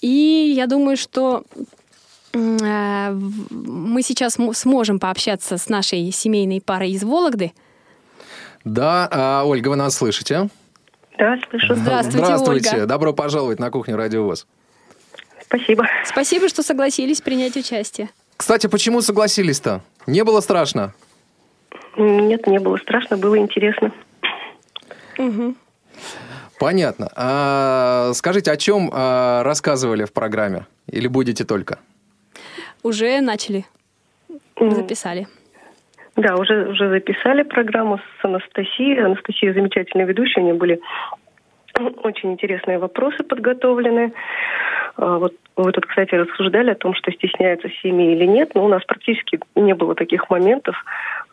И 0.00 0.52
я 0.56 0.66
думаю, 0.66 0.96
что 0.96 1.44
мы 2.32 4.02
сейчас 4.02 4.38
мо- 4.38 4.52
сможем 4.54 4.98
пообщаться 5.00 5.56
с 5.58 5.68
нашей 5.68 6.10
семейной 6.12 6.60
парой 6.60 6.92
из 6.92 7.02
Вологды. 7.02 7.52
Да, 8.64 9.08
а, 9.10 9.44
Ольга, 9.44 9.68
вы 9.68 9.76
нас 9.76 9.96
слышите? 9.96 10.48
Да, 11.18 11.38
слышу. 11.50 11.74
Здравствуйте, 11.74 12.24
Здравствуйте. 12.24 12.70
Ольга. 12.74 12.86
Добро 12.86 13.12
пожаловать 13.12 13.58
на 13.58 13.70
кухню 13.70 13.96
Радио 13.96 14.24
ВОЗ. 14.24 14.46
Спасибо. 15.50 15.88
Спасибо, 16.04 16.48
что 16.48 16.62
согласились 16.62 17.20
принять 17.20 17.56
участие. 17.56 18.08
Кстати, 18.36 18.68
почему 18.68 19.00
согласились-то? 19.00 19.80
Не 20.06 20.22
было 20.22 20.40
страшно? 20.40 20.94
Нет, 21.96 22.46
не 22.46 22.60
было 22.60 22.76
страшно, 22.76 23.16
было 23.16 23.36
интересно. 23.36 23.90
Понятно. 26.60 27.10
А, 27.16 28.12
скажите, 28.14 28.52
о 28.52 28.56
чем 28.56 28.90
а, 28.92 29.42
рассказывали 29.42 30.04
в 30.04 30.12
программе? 30.12 30.66
Или 30.86 31.08
будете 31.08 31.44
только? 31.44 31.80
Уже 32.84 33.20
начали. 33.20 33.66
Записали. 34.60 35.26
Да, 36.14 36.36
уже, 36.36 36.68
уже 36.68 36.90
записали 36.90 37.42
программу 37.42 37.98
с 37.98 38.24
Анастасией. 38.24 39.04
Анастасия 39.04 39.52
замечательная 39.52 40.06
ведущая, 40.06 40.42
у 40.42 40.44
нее 40.44 40.54
были 40.54 40.80
очень 42.04 42.32
интересные 42.32 42.78
вопросы 42.78 43.24
подготовлены. 43.24 44.12
А, 44.96 45.18
Вот 45.18 45.34
вы 45.56 45.72
тут, 45.72 45.86
кстати, 45.86 46.14
рассуждали 46.14 46.70
о 46.70 46.74
том, 46.74 46.94
что 46.94 47.12
стесняются 47.12 47.68
семьи 47.82 48.12
или 48.12 48.24
нет, 48.24 48.54
но 48.54 48.64
у 48.64 48.68
нас 48.68 48.82
практически 48.84 49.40
не 49.54 49.74
было 49.74 49.94
таких 49.94 50.30
моментов, 50.30 50.76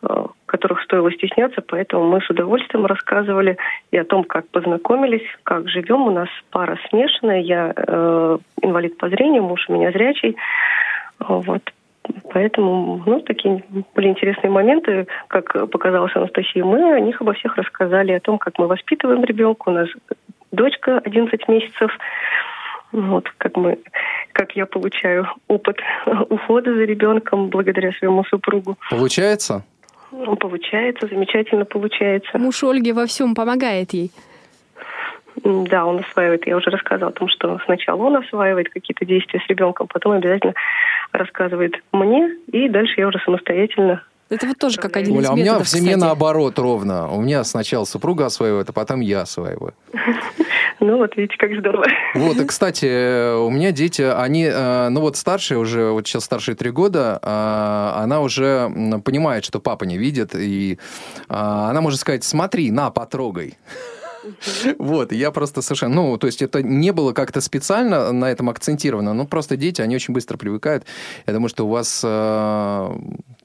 а, 0.02 0.26
которых 0.46 0.82
стоило 0.82 1.10
стесняться, 1.12 1.62
поэтому 1.66 2.08
мы 2.08 2.20
с 2.20 2.30
удовольствием 2.30 2.86
рассказывали 2.86 3.56
и 3.90 3.96
о 3.96 4.04
том, 4.04 4.24
как 4.24 4.48
познакомились, 4.48 5.26
как 5.44 5.68
живем. 5.68 6.02
У 6.02 6.10
нас 6.10 6.28
пара 6.50 6.78
смешанная, 6.88 7.40
я 7.40 7.72
э, 7.76 8.38
инвалид 8.62 8.96
по 8.98 9.08
зрению, 9.08 9.42
муж 9.42 9.66
у 9.68 9.74
меня 9.74 9.90
зрячий. 9.92 10.36
Вот. 11.18 11.62
Поэтому, 12.32 13.02
ну, 13.04 13.20
такие 13.20 13.62
были 13.94 14.08
интересные 14.08 14.50
моменты, 14.50 15.06
как 15.28 15.70
показалось 15.70 16.14
Анастасии. 16.16 16.60
Мы 16.60 16.94
о 16.94 17.00
них 17.00 17.20
обо 17.20 17.34
всех 17.34 17.56
рассказали, 17.56 18.12
о 18.12 18.20
том, 18.20 18.38
как 18.38 18.58
мы 18.58 18.66
воспитываем 18.66 19.24
ребенка. 19.24 19.68
У 19.68 19.72
нас 19.72 19.88
дочка 20.52 20.98
11 20.98 21.48
месяцев. 21.48 21.90
Вот, 22.92 23.28
как 23.38 23.56
мы, 23.56 23.78
как 24.32 24.52
я 24.56 24.66
получаю 24.66 25.26
опыт 25.46 25.78
ухода 26.30 26.74
за 26.74 26.84
ребенком 26.84 27.48
благодаря 27.48 27.92
своему 27.92 28.24
супругу. 28.24 28.76
Получается? 28.90 29.64
Ну, 30.10 30.36
Получается, 30.36 31.06
замечательно 31.06 31.66
получается. 31.66 32.38
Муж 32.38 32.62
Ольги 32.64 32.92
во 32.92 33.06
всем 33.06 33.34
помогает 33.34 33.92
ей. 33.92 34.10
Да, 35.44 35.84
он 35.86 36.00
осваивает. 36.00 36.46
Я 36.46 36.56
уже 36.56 36.70
рассказывала 36.70 37.10
о 37.10 37.14
том, 37.14 37.28
что 37.28 37.60
сначала 37.64 38.02
он 38.02 38.16
осваивает 38.16 38.70
какие-то 38.70 39.04
действия 39.04 39.40
с 39.40 39.48
ребенком, 39.48 39.86
потом 39.86 40.12
обязательно 40.12 40.54
рассказывает 41.12 41.74
мне, 41.92 42.30
и 42.50 42.68
дальше 42.68 42.94
я 42.96 43.08
уже 43.08 43.18
самостоятельно. 43.24 44.02
Это 44.30 44.46
вот 44.46 44.58
тоже 44.58 44.78
как 44.78 44.96
один 44.96 45.14
из 45.14 45.18
Оля, 45.18 45.28
а 45.28 45.32
у 45.32 45.36
меня 45.36 45.44
методов, 45.44 45.66
в 45.66 45.70
семье 45.70 45.94
кстати. 45.94 46.00
наоборот 46.00 46.58
ровно. 46.58 47.10
У 47.10 47.20
меня 47.20 47.44
сначала 47.44 47.84
супруга 47.84 48.26
осваивает, 48.26 48.68
а 48.68 48.72
потом 48.72 49.00
я 49.00 49.22
осваиваю. 49.22 49.74
Ну 50.80 50.96
вот 50.98 51.16
видите, 51.16 51.34
как 51.38 51.50
здорово. 51.58 51.86
Вот, 52.14 52.36
и, 52.36 52.44
кстати, 52.46 52.86
э, 52.86 53.34
у 53.34 53.50
меня 53.50 53.72
дети, 53.72 54.02
они, 54.02 54.44
э, 54.44 54.88
ну 54.90 55.00
вот 55.00 55.16
старшая 55.16 55.58
уже, 55.58 55.90
вот 55.90 56.06
сейчас 56.06 56.24
старшие 56.24 56.54
три 56.54 56.70
года, 56.70 57.18
а, 57.20 58.00
она 58.00 58.20
уже 58.20 58.70
понимает, 59.04 59.44
что 59.44 59.58
папа 59.58 59.82
не 59.82 59.98
видит, 59.98 60.36
и 60.36 60.78
а, 61.28 61.70
она 61.70 61.80
может 61.80 61.98
сказать, 61.98 62.22
смотри, 62.22 62.70
на, 62.70 62.90
потрогай. 62.90 63.58
Вот, 64.78 65.12
я 65.12 65.30
просто 65.30 65.62
совершенно... 65.62 65.94
Ну, 65.94 66.16
то 66.18 66.26
есть 66.26 66.42
это 66.42 66.62
не 66.62 66.92
было 66.92 67.12
как-то 67.12 67.40
специально 67.40 68.12
на 68.12 68.30
этом 68.30 68.48
акцентировано, 68.48 69.14
но 69.14 69.26
просто 69.26 69.56
дети, 69.56 69.80
они 69.80 69.96
очень 69.96 70.14
быстро 70.14 70.36
привыкают. 70.36 70.84
Я 71.26 71.32
думаю, 71.32 71.48
что 71.48 71.66
у 71.66 71.70
вас 71.70 72.00
э, 72.04 72.90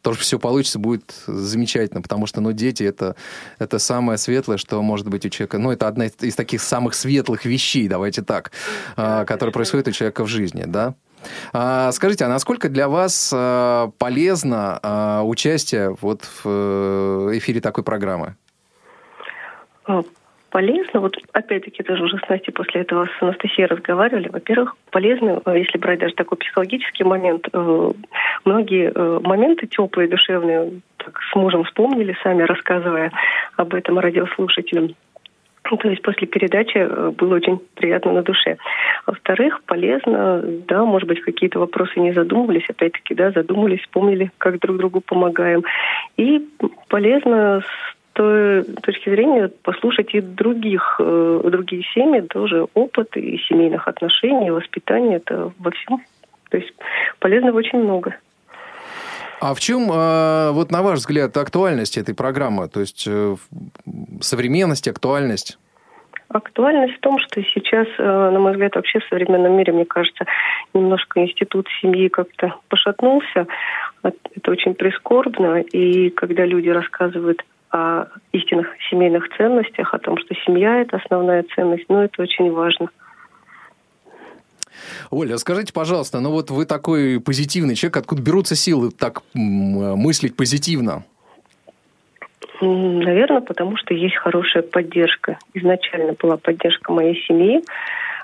тоже 0.01 0.19
все 0.19 0.39
получится, 0.39 0.79
будет 0.79 1.13
замечательно, 1.27 2.01
потому 2.01 2.25
что, 2.25 2.41
ну, 2.41 2.51
дети 2.51 2.83
это, 2.83 3.15
это 3.59 3.79
самое 3.79 4.17
светлое, 4.17 4.57
что 4.57 4.81
может 4.81 5.07
быть 5.07 5.25
у 5.25 5.29
человека. 5.29 5.57
Ну, 5.57 5.71
это 5.71 5.87
одна 5.87 6.05
из, 6.05 6.13
из 6.21 6.35
таких 6.35 6.61
самых 6.61 6.93
светлых 6.93 7.45
вещей, 7.45 7.87
давайте 7.87 8.21
так, 8.21 8.51
э, 8.97 9.25
которые 9.25 9.53
происходят 9.53 9.87
у 9.87 9.91
человека 9.91 10.23
в 10.23 10.27
жизни, 10.27 10.63
да? 10.65 10.95
А, 11.53 11.91
скажите, 11.93 12.25
а 12.25 12.27
насколько 12.27 12.67
для 12.67 12.89
вас 12.89 13.31
э, 13.33 13.91
полезно 13.97 15.21
участие 15.23 15.95
вот 16.01 16.27
в 16.43 17.29
эфире 17.37 17.61
такой 17.61 17.83
программы? 17.83 18.35
Полезно, 20.53 20.99
вот 20.99 21.17
опять-таки 21.31 21.81
даже 21.81 22.03
уже 22.03 22.19
с 22.19 22.29
Настей 22.29 22.53
после 22.53 22.81
этого 22.81 23.07
с 23.07 23.23
Анастасией 23.23 23.65
разговаривали. 23.65 24.29
Во-первых, 24.29 24.75
полезно, 24.91 25.41
э, 25.47 25.57
если 25.57 25.79
брать 25.79 25.97
даже 25.97 26.13
такой 26.13 26.37
психологический 26.37 27.03
момент, 27.03 27.47
э, 27.51 27.91
многие 28.45 28.91
э, 28.93 29.19
моменты 29.23 29.65
теплые, 29.65 30.07
душевные, 30.07 30.73
так 30.97 31.19
с 31.31 31.35
мужем 31.35 31.63
вспомнили 31.63 32.15
сами, 32.21 32.43
рассказывая 32.43 33.11
об 33.57 33.73
этом 33.73 33.97
радиослушателям. 33.97 34.89
Ну, 35.71 35.77
То 35.77 35.89
есть 35.89 36.03
после 36.03 36.27
передачи 36.27 36.87
было 37.13 37.33
очень 37.33 37.59
приятно 37.73 38.11
на 38.11 38.21
душе. 38.21 38.57
Во-вторых, 39.07 39.63
полезно, 39.65 40.43
да, 40.67 40.85
может 40.85 41.07
быть, 41.07 41.21
какие-то 41.21 41.57
вопросы 41.57 41.99
не 41.99 42.13
задумывались, 42.13 42.69
опять-таки, 42.69 43.15
да, 43.15 43.31
задумались, 43.31 43.81
вспомнили, 43.81 44.29
как 44.37 44.59
друг 44.59 44.77
другу 44.77 45.01
помогаем. 45.01 45.63
И 46.15 46.47
полезно 46.89 47.63
той 48.13 48.63
точки 48.63 49.09
зрения 49.09 49.49
послушать 49.63 50.13
и 50.13 50.21
других, 50.21 50.97
э, 50.99 51.41
другие 51.51 51.83
семьи, 51.93 52.21
тоже 52.21 52.67
опыт 52.73 53.15
и 53.17 53.37
семейных 53.49 53.87
отношений, 53.87 54.47
и 54.47 54.51
воспитания, 54.51 55.17
это 55.17 55.51
во 55.59 55.71
всем. 55.71 56.01
То 56.49 56.57
есть 56.57 56.73
полезного 57.19 57.57
очень 57.57 57.79
много. 57.79 58.15
А 59.41 59.53
в 59.53 59.59
чем, 59.59 59.91
э, 59.91 60.51
вот 60.51 60.71
на 60.71 60.81
ваш 60.83 60.99
взгляд, 60.99 61.35
актуальность 61.35 61.97
этой 61.97 62.15
программы? 62.15 62.69
То 62.69 62.79
есть 62.79 63.05
э, 63.07 63.35
современность, 64.21 64.87
актуальность? 64.87 65.57
Актуальность 66.29 66.95
в 66.95 66.99
том, 67.01 67.19
что 67.19 67.41
сейчас, 67.43 67.87
э, 67.97 68.03
на 68.03 68.39
мой 68.39 68.53
взгляд, 68.53 68.75
вообще 68.75 68.99
в 68.99 69.07
современном 69.09 69.57
мире, 69.57 69.73
мне 69.73 69.85
кажется, 69.85 70.25
немножко 70.73 71.19
институт 71.19 71.67
семьи 71.81 72.07
как-то 72.07 72.55
пошатнулся. 72.69 73.47
Это 74.01 74.51
очень 74.51 74.75
прискорбно. 74.75 75.59
И 75.59 76.09
когда 76.09 76.45
люди 76.45 76.69
рассказывают 76.69 77.43
о 77.73 78.05
истинных 78.31 78.67
семейных 78.89 79.27
ценностях, 79.35 79.93
о 79.93 79.99
том, 79.99 80.17
что 80.17 80.35
семья– 80.45 80.81
это 80.81 80.97
основная 80.97 81.43
ценность, 81.55 81.85
ну, 81.89 82.01
это 82.01 82.21
очень 82.21 82.51
важно. 82.51 82.89
Оля, 85.09 85.37
скажите, 85.37 85.73
пожалуйста, 85.73 86.19
ну 86.19 86.31
вот 86.31 86.51
вы 86.51 86.65
такой 86.65 87.19
позитивный 87.19 87.75
человек, 87.75 87.97
откуда 87.97 88.21
берутся 88.21 88.55
силы 88.55 88.91
так 88.91 89.23
мыслить 89.33 90.35
позитивно? 90.35 91.03
Наверное, 92.61 93.41
потому 93.41 93.75
что 93.77 93.93
есть 93.93 94.15
хорошая 94.15 94.63
поддержка. 94.63 95.37
Изначально 95.53 96.13
была 96.13 96.37
поддержка 96.37 96.93
моей 96.93 97.21
семьи 97.25 97.61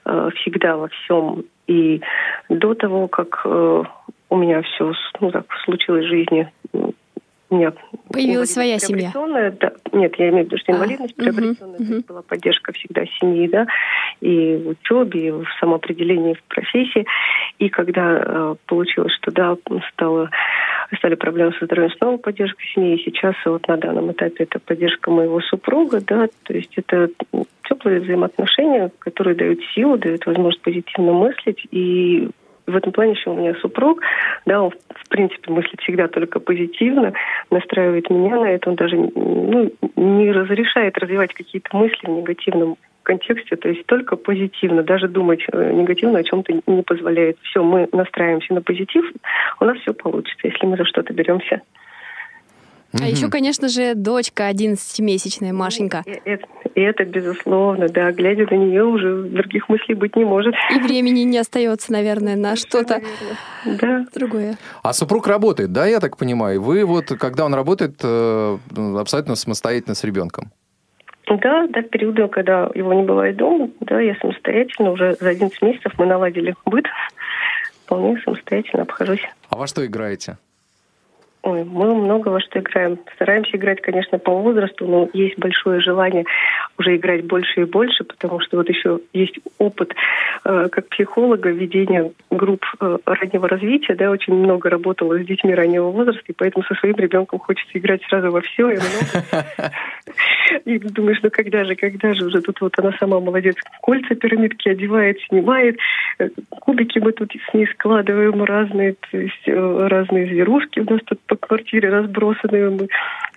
э, 0.06 0.30
всегда 0.36 0.78
во 0.78 0.88
всем. 0.88 1.44
И 1.68 2.02
до 2.48 2.74
того, 2.74 3.08
как 3.08 3.42
э, 3.46 3.84
у 4.30 4.38
меня 4.38 4.62
все 4.62 4.94
ну, 5.20 5.32
так, 5.32 5.46
случилось 5.66 6.06
в 6.06 6.10
жизни, 6.10 6.52
меня 7.50 7.74
Появилась 8.12 8.52
своя 8.52 8.80
семья. 8.80 9.12
да. 9.14 9.72
Нет, 9.92 10.16
я 10.18 10.30
имею 10.30 10.44
в 10.44 10.48
виду, 10.48 10.58
что 10.58 10.72
А, 10.72 10.76
инвалидность 10.76 11.18
мгм, 11.18 11.26
приобретенная, 11.26 11.78
то 11.78 11.84
мгм. 11.84 11.94
есть 11.94 12.08
была 12.08 12.22
поддержка 12.22 12.74
всегда 12.74 13.04
семьи, 13.20 13.48
да, 13.48 13.68
и 14.22 14.58
в 14.58 14.70
учебе, 14.70 15.28
и 15.28 15.32
в 15.32 15.46
самоопределении 15.60 16.34
в 16.34 16.44
профессии. 16.44 17.06
И 17.60 17.70
когда 17.70 18.22
э, 18.24 18.56
получилось, 18.68 19.14
что 19.14 19.32
да, 19.32 19.56
стало, 19.94 20.30
стали 20.98 21.16
проблемы 21.16 21.54
со 21.60 21.66
здоровьем, 21.66 21.92
снова 21.98 22.18
поддержка 22.18 22.62
семьи, 22.74 22.98
и 22.98 23.04
сейчас 23.04 23.36
вот 23.46 23.68
на 23.68 23.78
данном 23.78 24.12
этапе 24.12 24.44
это 24.44 24.60
поддержка 24.60 25.12
моего 25.12 25.42
супруга, 25.42 26.02
да, 26.02 26.28
то 26.44 26.54
есть 26.54 26.74
это 26.78 27.10
теплые 27.68 28.00
взаимоотношения, 28.00 28.92
которые 29.00 29.36
дают 29.36 29.60
силу, 29.76 29.98
дают 29.98 30.26
возможность 30.26 30.62
позитивно 30.62 31.14
мыслить, 31.14 31.66
и 31.72 32.30
в 32.70 32.76
этом 32.76 32.92
плане 32.92 33.12
еще 33.12 33.30
у 33.30 33.36
меня 33.36 33.56
супруг, 33.56 34.02
да, 34.46 34.62
он 34.62 34.72
в 34.72 35.10
принципе 35.10 35.52
мыслит 35.52 35.80
всегда 35.82 36.08
только 36.08 36.40
позитивно, 36.40 37.14
настраивает 37.52 38.10
меня 38.10 38.36
на 38.40 38.52
это, 38.52 38.70
он 38.70 38.76
даже 38.76 38.96
ну, 38.96 39.72
не 39.96 40.32
разрешает 40.32 40.98
развивать 40.98 41.34
какие-то 41.34 41.76
мысли 41.76 42.06
в 42.06 42.10
негативном 42.10 42.78
контексте, 43.04 43.56
то 43.56 43.70
есть 43.70 43.86
только 43.88 44.16
позитивно, 44.16 44.84
даже 44.84 45.08
думать 45.08 45.44
э, 45.52 45.72
негативно 45.72 46.20
о 46.20 46.24
чем-то 46.24 46.54
не 46.68 46.84
позволяет. 46.84 47.38
Все, 47.42 47.64
мы 47.64 47.90
настраиваемся 47.92 48.54
на 48.54 48.62
позитив, 48.62 49.04
у 49.60 49.66
нас 49.66 49.78
все 49.80 49.94
получится, 49.94 50.48
если 50.48 50.66
мы 50.68 50.78
за 50.78 50.86
что-то 50.86 51.12
беремся. 51.14 51.62
А 52.94 53.08
еще, 53.08 53.30
конечно 53.30 53.68
же, 53.68 53.94
дочка 53.94 54.50
11-месячная, 54.50 55.54
Машенька. 55.54 56.04
Это, 56.26 56.46
это 56.76 57.06
безусловно, 57.06 57.88
да, 57.88 58.12
глядя 58.12 58.48
на 58.50 58.56
нее 58.58 58.84
уже 58.84 59.24
других 59.24 59.70
мыслей 59.70 59.96
быть 59.96 60.16
не 60.16 60.26
может. 60.26 60.56
И 60.76 60.80
времени 60.80 61.22
не 61.22 61.38
остается, 61.38 61.92
наверное, 61.92 62.36
на 62.36 62.56
что-то 62.56 63.02
Да. 63.66 64.06
другое. 64.16 64.58
А 64.82 64.94
супруг 64.94 65.28
работает, 65.28 65.72
да, 65.72 65.86
я 65.86 66.00
так 66.00 66.18
понимаю? 66.18 66.62
Вы 66.62 66.84
вот, 66.86 67.08
когда 67.20 67.46
он 67.46 67.54
работает, 67.54 68.00
э, 68.04 68.58
абсолютно 68.98 69.36
самостоятельно 69.36 69.94
с 69.94 70.04
ребенком? 70.04 70.52
Да, 71.28 71.68
да, 71.68 71.82
в 71.82 71.90
периоды, 71.90 72.28
когда 72.28 72.72
его 72.74 72.92
не 72.96 73.04
бывает 73.04 73.38
дома, 73.38 73.70
да, 73.82 74.00
я 74.02 74.16
самостоятельно, 74.16 74.92
уже 74.92 75.16
за 75.20 75.30
11 75.30 75.62
месяцев 75.62 75.94
мы 76.00 76.08
наладили 76.08 76.56
быт, 76.66 76.86
вполне 77.86 78.20
самостоятельно 78.26 78.82
обхожусь. 78.82 79.22
А 79.50 79.58
во 79.58 79.68
что 79.68 79.86
играете? 79.86 80.38
Ой, 81.42 81.64
мы 81.64 81.96
много 81.96 82.30
во 82.30 82.42
что 82.42 82.60
играем. 82.60 83.00
Стараемся 83.16 83.56
играть, 83.56 83.82
конечно, 83.82 84.20
по 84.20 84.32
возрасту, 84.32 84.86
но 84.86 85.10
есть 85.14 85.40
большое 85.40 85.80
желание 85.80 86.26
уже 86.78 86.98
играть 86.98 87.26
больше 87.26 87.62
и 87.62 87.66
больше, 87.66 88.04
потому 88.04 88.42
что 88.42 88.58
вот 88.58 88.68
еще 88.68 89.00
есть 89.14 89.40
опыт 89.58 89.94
э, 90.44 90.68
как 90.70 90.90
психолога 90.90 91.50
ведения 91.50 92.12
групп 92.30 92.66
э, 92.82 92.98
раннего 93.06 93.48
развития, 93.48 93.96
да, 93.96 94.12
очень 94.12 94.34
много 94.34 94.70
работала 94.70 95.18
с 95.18 95.26
детьми 95.26 95.56
раннего 95.56 95.90
возраста, 95.92 96.24
и 96.28 96.34
поэтому 96.34 96.66
со 96.66 96.76
своим 96.76 96.96
ребенком 96.98 97.40
хочется 97.40 97.78
играть 97.78 98.02
сразу 98.10 98.32
во 98.32 98.42
все 98.42 98.72
и 100.66 100.80
думаешь, 100.80 101.20
ну 101.24 101.30
когда 101.32 101.64
же, 101.64 101.76
когда 101.76 102.14
же 102.14 102.26
уже? 102.26 102.42
Тут 102.42 102.62
вот 102.62 102.78
она 102.80 102.92
сама 103.00 103.20
молодец, 103.20 103.56
кольца 103.82 104.16
пирамидки 104.16 104.70
одевает, 104.70 105.20
снимает, 105.28 105.78
э, 106.20 106.30
кубики 106.50 107.00
мы 107.00 107.12
тут 107.12 107.32
с 107.32 107.54
ней 107.54 107.68
складываем 107.68 108.44
разные, 108.44 108.96
то 109.12 109.18
есть 109.18 109.48
э, 109.48 109.88
разные 109.88 110.28
зверушки 110.28 110.80
у 110.80 110.92
нас 110.92 111.02
тут 111.06 111.20
по 111.30 111.36
квартире 111.36 111.90
разбросанные, 111.90 112.70
мы 112.70 112.88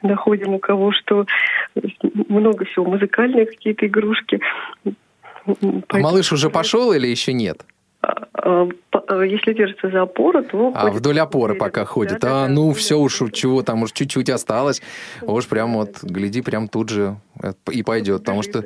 находим 0.02 0.54
у 0.54 0.58
кого 0.58 0.92
что, 0.92 1.26
много 2.28 2.64
всего, 2.64 2.86
музыкальные 2.86 3.46
какие-то 3.46 3.86
игрушки. 3.86 4.40
А 5.44 5.98
малыш 5.98 6.32
уже 6.32 6.50
пошел 6.50 6.92
или 6.92 7.06
еще 7.06 7.32
нет? 7.32 7.64
А, 8.00 8.26
а, 8.34 8.68
а, 9.08 9.22
если 9.22 9.52
держится 9.52 9.90
за 9.90 10.02
опору, 10.02 10.42
то... 10.42 10.72
А 10.74 10.90
вдоль 10.90 11.20
опоры 11.20 11.54
пока 11.54 11.84
ходит. 11.84 12.18
Да, 12.20 12.44
а, 12.44 12.48
да, 12.48 12.52
ну, 12.52 12.72
все 12.72 12.98
уж, 12.98 13.22
чего 13.32 13.62
там, 13.62 13.82
уж 13.82 13.92
чуть-чуть 13.92 14.30
осталось. 14.30 14.82
Уж 15.20 15.46
прям 15.46 15.74
вот, 15.74 16.02
гляди, 16.02 16.42
прям 16.42 16.68
тут 16.68 16.88
же 16.88 17.16
и 17.70 17.82
пойдет. 17.82 18.20
Потому 18.20 18.42
что 18.42 18.64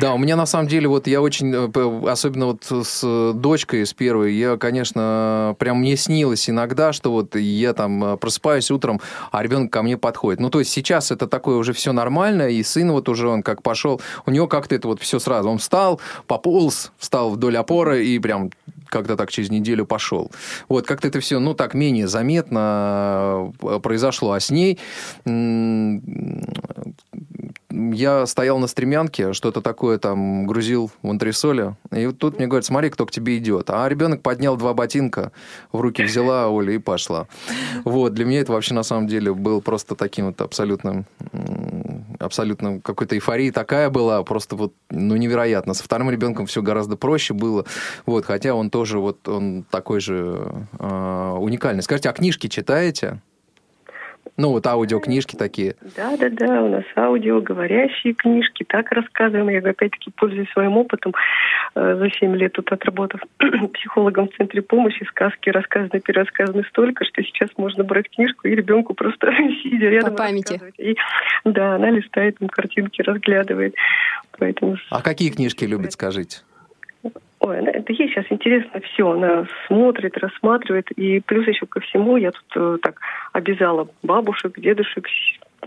да, 0.00 0.14
у 0.14 0.18
меня 0.18 0.36
на 0.36 0.46
самом 0.46 0.68
деле 0.68 0.88
вот 0.88 1.06
я 1.06 1.20
очень, 1.22 1.54
э, 1.54 2.10
особенно 2.10 2.46
вот 2.46 2.64
с 2.64 3.32
дочкой, 3.34 3.86
с 3.86 3.92
первой, 3.92 4.34
я, 4.34 4.56
конечно, 4.56 5.54
прям 5.58 5.78
мне 5.80 5.96
снилось 5.96 6.50
иногда, 6.50 6.92
что 6.92 7.12
вот 7.12 7.36
я 7.36 7.72
там 7.74 8.04
э, 8.04 8.16
просыпаюсь 8.16 8.70
утром, 8.70 9.00
а 9.30 9.42
ребенок 9.42 9.72
ко 9.72 9.82
мне 9.82 9.96
подходит. 9.96 10.40
Ну, 10.40 10.50
то 10.50 10.58
есть 10.58 10.70
сейчас 10.70 11.10
это 11.10 11.26
такое 11.26 11.56
уже 11.56 11.72
все 11.72 11.92
нормально, 11.92 12.48
и 12.48 12.62
сын 12.62 12.90
вот 12.92 13.08
уже 13.08 13.28
он 13.28 13.42
как 13.42 13.62
пошел, 13.62 14.00
у 14.26 14.30
него 14.30 14.48
как-то 14.48 14.74
это 14.74 14.88
вот 14.88 15.00
все 15.00 15.18
сразу. 15.18 15.48
Он 15.48 15.58
встал, 15.58 16.00
пополз, 16.26 16.92
встал 16.98 17.30
вдоль 17.30 17.56
опоры 17.56 18.04
и 18.04 18.18
прям 18.18 18.50
как-то 18.94 19.16
так 19.16 19.30
через 19.30 19.50
неделю 19.50 19.86
пошел. 19.86 20.30
Вот, 20.68 20.86
как-то 20.86 21.08
это 21.08 21.20
все, 21.20 21.40
ну, 21.40 21.54
так, 21.54 21.74
менее 21.74 22.06
заметно 22.06 23.52
э, 23.60 23.80
произошло. 23.80 24.32
А 24.32 24.40
с 24.40 24.50
ней 24.50 24.78
я 27.92 28.26
стоял 28.26 28.58
на 28.58 28.66
стремянке, 28.66 29.32
что-то 29.32 29.60
такое 29.60 29.98
там 29.98 30.46
грузил 30.46 30.90
в 31.02 31.10
антресоле, 31.10 31.76
и 31.92 32.06
вот 32.06 32.18
тут 32.18 32.38
мне 32.38 32.46
говорят, 32.46 32.64
смотри, 32.64 32.90
кто 32.90 33.06
к 33.06 33.10
тебе 33.10 33.38
идет. 33.38 33.70
А 33.70 33.88
ребенок 33.88 34.22
поднял 34.22 34.56
два 34.56 34.74
ботинка, 34.74 35.32
в 35.72 35.80
руки 35.80 36.02
взяла 36.02 36.48
Оля 36.48 36.74
и 36.74 36.78
пошла. 36.78 37.26
Вот, 37.84 38.14
для 38.14 38.24
меня 38.24 38.40
это 38.40 38.52
вообще 38.52 38.74
на 38.74 38.82
самом 38.82 39.06
деле 39.06 39.34
был 39.34 39.60
просто 39.60 39.94
таким 39.94 40.26
вот 40.26 40.40
абсолютно, 40.40 41.04
абсолютно 42.18 42.80
какой-то 42.80 43.16
эйфория 43.16 43.52
такая 43.52 43.90
была, 43.90 44.22
просто 44.22 44.56
вот, 44.56 44.72
ну, 44.90 45.16
невероятно. 45.16 45.74
Со 45.74 45.84
вторым 45.84 46.10
ребенком 46.10 46.46
все 46.46 46.62
гораздо 46.62 46.96
проще 46.96 47.34
было, 47.34 47.64
вот, 48.06 48.24
хотя 48.24 48.54
он 48.54 48.70
тоже 48.70 48.98
вот, 48.98 49.28
он 49.28 49.64
такой 49.70 50.00
же 50.00 50.66
э, 50.78 51.36
уникальный. 51.38 51.82
Скажите, 51.82 52.10
а 52.10 52.12
книжки 52.12 52.46
читаете? 52.46 53.20
Ну, 54.36 54.50
вот 54.50 54.66
аудиокнижки 54.66 55.36
такие. 55.36 55.76
Да, 55.96 56.16
да, 56.16 56.28
да, 56.28 56.62
у 56.62 56.68
нас 56.68 56.84
аудио, 56.96 57.40
говорящие 57.40 58.14
книжки, 58.14 58.64
так 58.64 58.90
рассказываем. 58.90 59.48
Я 59.48 59.58
опять-таки 59.58 60.10
пользуюсь 60.10 60.50
своим 60.50 60.76
опытом. 60.76 61.14
Э, 61.76 61.94
за 61.96 62.10
7 62.10 62.34
лет 62.34 62.52
тут 62.52 62.72
отработав 62.72 63.20
психологом 63.74 64.28
в 64.28 64.36
центре 64.36 64.60
помощи, 64.60 65.04
сказки 65.08 65.50
рассказаны, 65.50 66.00
перерассказаны 66.00 66.64
столько, 66.64 67.04
что 67.04 67.22
сейчас 67.22 67.50
можно 67.56 67.84
брать 67.84 68.10
книжку 68.10 68.48
и 68.48 68.56
ребенку 68.56 68.94
просто 68.94 69.32
сидя 69.62 69.88
рядом 69.88 70.10
По 70.10 70.24
памяти. 70.24 70.60
И, 70.78 70.96
да, 71.44 71.76
она 71.76 71.90
листает, 71.90 72.38
там 72.38 72.48
картинки 72.48 73.02
разглядывает. 73.02 73.76
Поэтому... 74.36 74.76
А 74.90 75.00
какие 75.00 75.30
книжки 75.30 75.64
любит, 75.64 75.92
скажите? 75.92 76.38
Ой, 77.40 77.58
это 77.58 77.92
ей 77.92 78.08
сейчас 78.08 78.24
интересно 78.30 78.80
все. 78.80 79.10
Она 79.10 79.46
смотрит, 79.66 80.16
рассматривает. 80.16 80.90
И 80.92 81.20
плюс 81.20 81.46
еще 81.46 81.66
ко 81.66 81.80
всему 81.80 82.16
я 82.16 82.30
тут 82.30 82.44
э, 82.56 82.78
так 82.82 83.00
обязала 83.32 83.88
бабушек, 84.02 84.58
дедушек, 84.58 85.06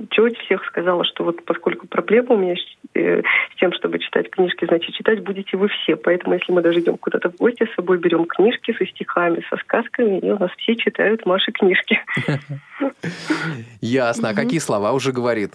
теть 0.10 0.38
всех 0.40 0.66
сказала, 0.66 1.04
что 1.04 1.24
вот 1.24 1.44
поскольку 1.46 1.88
проблема 1.88 2.34
у 2.34 2.38
меня 2.38 2.56
э, 2.96 3.22
с 3.22 3.60
тем, 3.60 3.74
чтобы 3.74 4.00
читать 4.00 4.30
книжки, 4.30 4.66
значит, 4.66 4.96
читать 4.96 5.22
будете 5.22 5.58
вы 5.58 5.68
все. 5.68 5.96
Поэтому, 5.96 6.36
если 6.36 6.52
мы 6.52 6.62
даже 6.62 6.80
идем 6.80 6.98
куда-то 6.98 7.30
в 7.30 7.36
гости, 7.36 7.68
с 7.72 7.76
собой 7.76 7.98
берем 7.98 8.26
книжки 8.26 8.74
со 8.78 8.86
стихами, 8.86 9.44
со 9.50 9.58
сказками, 9.58 10.20
и 10.20 10.32
у 10.32 10.40
нас 10.40 10.52
все 10.58 10.76
читают 10.76 11.26
Маши 11.26 11.52
книжки. 11.52 12.00
Ясно. 13.82 14.30
А 14.30 14.34
какие 14.34 14.60
слова 14.60 14.94
уже 14.94 15.12
говорит? 15.12 15.54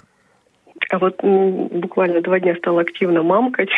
А 0.91 0.99
вот 0.99 1.23
буквально 1.23 2.21
два 2.21 2.39
дня 2.41 2.55
стала 2.57 2.83
активно 2.83 3.23
мамкать. 3.23 3.71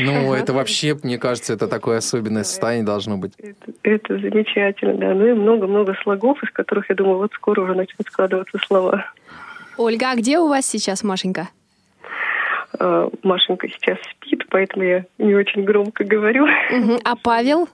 Ну, 0.00 0.32
это 0.34 0.52
вообще, 0.52 0.96
мне 1.02 1.18
кажется, 1.18 1.52
это 1.52 1.68
такое 1.68 1.98
особенное 1.98 2.44
состояние 2.44 2.84
должно 2.84 3.16
быть. 3.16 3.32
Это, 3.38 3.72
это 3.82 4.18
замечательно, 4.18 4.94
да. 4.94 5.14
Ну 5.14 5.26
и 5.26 5.32
много-много 5.32 5.94
слогов, 6.02 6.42
из 6.42 6.50
которых, 6.50 6.88
я 6.88 6.94
думаю, 6.94 7.18
вот 7.18 7.32
скоро 7.34 7.60
уже 7.62 7.74
начнут 7.74 8.06
складываться 8.06 8.58
слова. 8.66 9.12
Ольга, 9.76 10.12
а 10.12 10.16
где 10.16 10.38
у 10.38 10.48
вас 10.48 10.66
сейчас 10.66 11.02
Машенька? 11.02 11.48
А, 12.78 13.08
Машенька 13.22 13.68
сейчас 13.68 13.98
спит, 14.10 14.44
поэтому 14.50 14.84
я 14.84 15.04
не 15.18 15.34
очень 15.34 15.64
громко 15.64 16.04
говорю. 16.04 16.44
Угу. 16.44 17.00
А 17.04 17.16
Павел? 17.16 17.68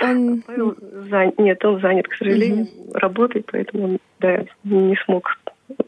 Он... 0.00 0.42
Павел 0.46 0.76
зан... 1.10 1.32
Нет, 1.38 1.64
он 1.64 1.80
занят, 1.80 2.08
к 2.08 2.14
сожалению, 2.14 2.64
угу. 2.64 2.94
работой, 2.94 3.44
поэтому 3.50 3.84
он 3.84 3.98
да, 4.20 4.44
не 4.64 4.96
смог 5.04 5.36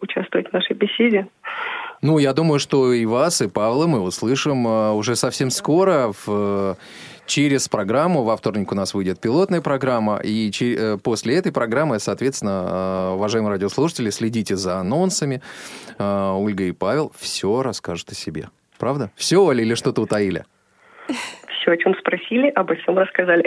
участвовать 0.00 0.48
в 0.48 0.52
нашей 0.52 0.74
беседе. 0.74 1.26
Ну, 2.04 2.18
я 2.18 2.34
думаю, 2.34 2.58
что 2.58 2.92
и 2.92 3.06
вас, 3.06 3.40
и 3.40 3.48
Павла 3.48 3.86
мы 3.86 3.98
услышим 4.00 4.68
э, 4.68 4.90
уже 4.92 5.16
совсем 5.16 5.48
скоро 5.48 6.12
в 6.12 6.24
э, 6.26 6.74
через 7.24 7.66
программу. 7.66 8.24
Во 8.24 8.36
вторник 8.36 8.70
у 8.72 8.74
нас 8.74 8.92
выйдет 8.92 9.20
пилотная 9.20 9.62
программа, 9.62 10.18
и 10.18 10.50
э, 10.60 10.98
после 11.02 11.36
этой 11.36 11.50
программы, 11.50 11.98
соответственно, 11.98 13.14
уважаемые 13.14 13.52
радиослушатели, 13.52 14.10
следите 14.10 14.54
за 14.54 14.80
анонсами. 14.80 15.40
Ольга 15.98 16.64
и 16.64 16.72
Павел 16.72 17.10
все 17.18 17.62
расскажут 17.62 18.12
о 18.12 18.14
себе. 18.14 18.50
Правда? 18.78 19.10
Все, 19.16 19.42
Оля, 19.42 19.62
или 19.62 19.74
что-то 19.74 20.02
утаили? 20.02 20.44
Все, 21.64 21.72
о 21.72 21.76
чем 21.76 21.94
спросили, 21.98 22.48
обо 22.48 22.74
всем 22.76 22.98
рассказали. 22.98 23.44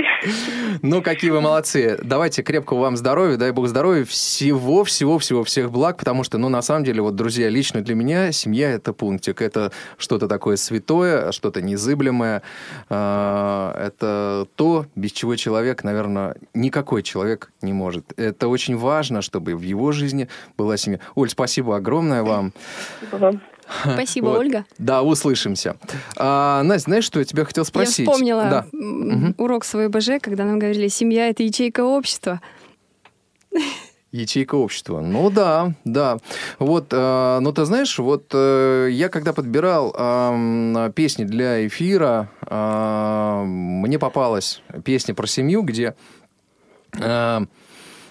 Ну, 0.82 1.02
какие 1.02 1.30
вы 1.32 1.42
молодцы. 1.42 1.98
Давайте 2.04 2.42
крепкого 2.42 2.82
вам 2.82 2.98
здоровья, 2.98 3.38
дай 3.38 3.52
бог 3.52 3.68
здоровья, 3.68 4.06
всего-всего-всего 4.06 5.44
всех 5.44 5.72
благ, 5.72 5.98
потому 5.98 6.24
что, 6.24 6.38
ну, 6.38 6.50
на 6.50 6.62
самом 6.62 6.84
деле, 6.84 7.02
вот, 7.02 7.16
друзья, 7.16 7.50
лично 7.50 7.82
для 7.82 7.96
меня 7.96 8.32
семья– 8.32 8.72
это 8.72 8.94
пунктик, 8.94 9.42
это 9.42 9.72
что-то 9.98 10.28
такое 10.28 10.56
святое, 10.56 11.32
что-то 11.32 11.62
незыблемое, 11.62 12.42
а, 12.90 13.76
это 13.80 14.48
то, 14.56 14.86
без 14.96 15.12
чего 15.12 15.36
человек, 15.36 15.84
наверное, 15.84 16.36
никакой 16.54 17.04
человек 17.04 17.52
не 17.62 17.74
может. 17.74 18.06
Это 18.18 18.48
очень 18.48 18.78
важно, 18.78 19.22
чтобы 19.22 19.56
в 19.56 19.62
его 19.62 19.92
жизни 19.92 20.28
была 20.58 20.78
семья. 20.78 21.00
Оль, 21.16 21.30
спасибо 21.30 21.76
огромное 21.76 22.24
вам. 22.24 22.54
Спасибо 23.00 23.18
вам. 23.18 23.42
Спасибо, 23.94 24.28
вот. 24.28 24.40
Ольга. 24.40 24.66
Да, 24.78 25.04
услышимся. 25.04 25.78
А, 26.16 26.64
Настя, 26.64 26.90
знаешь, 26.90 27.04
что 27.04 27.20
я 27.20 27.26
тебя 27.26 27.46
хотел 27.46 27.66
спросить? 27.66 28.00
Я 28.00 28.12
вспомнила 28.12 28.44
да. 28.72 29.34
урок 29.38 29.66
своей 29.66 29.90
БЖ, 29.90 30.22
когда 30.22 30.46
нам 30.46 30.60
говорили, 30.60 30.88
семья– 30.88 31.30
это 31.30 31.44
ячейка 31.44 31.84
общества. 31.84 32.42
Ячейка 34.12 34.56
общества. 34.56 35.02
Ну 35.02 35.30
да, 35.30 35.74
да. 35.84 36.18
Вот, 36.60 36.88
э, 36.92 37.40
ну 37.42 37.52
ты 37.52 37.66
знаешь, 37.66 38.00
вот 38.00 38.32
э, 38.34 38.88
я 38.90 39.10
когда 39.10 39.34
подбирал 39.34 39.94
э, 39.98 40.92
песни 40.96 41.26
для 41.26 41.68
эфира, 41.68 42.30
э, 42.42 43.44
мне 43.46 44.00
попалась 44.00 44.62
песня 44.86 45.14
про 45.14 45.28
семью, 45.28 45.62
где 45.62 45.94
э, 46.94 47.40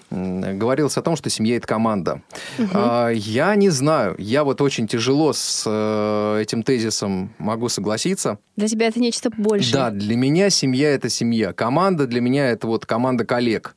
говорилось 0.09 0.97
о 0.97 1.01
том, 1.01 1.15
что 1.15 1.29
семья 1.29 1.57
это 1.57 1.67
команда. 1.67 2.21
Угу. 2.57 3.09
Я 3.13 3.55
не 3.55 3.69
знаю, 3.69 4.15
я 4.17 4.43
вот 4.43 4.61
очень 4.61 4.87
тяжело 4.87 5.33
с 5.33 5.63
э, 5.65 6.41
этим 6.41 6.63
тезисом 6.63 7.33
могу 7.37 7.69
согласиться. 7.69 8.39
Для 8.55 8.67
тебя 8.67 8.87
это 8.87 8.99
нечто 8.99 9.29
большее. 9.29 9.73
Да, 9.73 9.89
для 9.89 10.15
меня 10.15 10.49
семья 10.49 10.91
это 10.91 11.09
семья. 11.09 11.53
Команда 11.53 12.07
для 12.07 12.21
меня 12.21 12.49
это 12.49 12.67
вот 12.67 12.85
команда 12.85 13.25
коллег. 13.25 13.75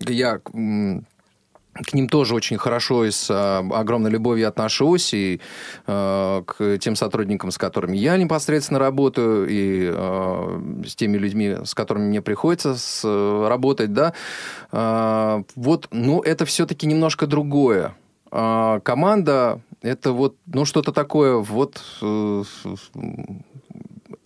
Я 0.00 0.40
к 1.74 1.92
ним 1.92 2.08
тоже 2.08 2.34
очень 2.34 2.56
хорошо 2.56 3.04
и 3.04 3.10
с 3.10 3.28
а, 3.30 3.58
огромной 3.72 4.10
любовью 4.10 4.48
отношусь, 4.48 5.12
и 5.12 5.40
э, 5.86 6.42
к 6.46 6.78
тем 6.78 6.96
сотрудникам, 6.96 7.50
с 7.50 7.58
которыми 7.58 7.96
я 7.96 8.16
непосредственно 8.16 8.78
работаю, 8.78 9.46
и 9.48 9.90
э, 9.92 10.82
с 10.86 10.94
теми 10.94 11.16
людьми, 11.16 11.56
с 11.64 11.74
которыми 11.74 12.06
мне 12.06 12.22
приходится 12.22 12.76
с, 12.76 13.04
работать, 13.04 13.92
да, 13.92 14.14
э, 14.70 15.42
вот, 15.56 15.88
ну, 15.90 16.20
это 16.20 16.44
все-таки 16.44 16.86
немножко 16.86 17.26
другое. 17.26 17.94
Э, 18.30 18.80
команда– 18.82 19.60
это 19.82 20.12
вот, 20.12 20.36
ну, 20.46 20.64
что-то 20.64 20.92
такое, 20.92 21.36
вот, 21.36 21.82
э, 22.02 22.42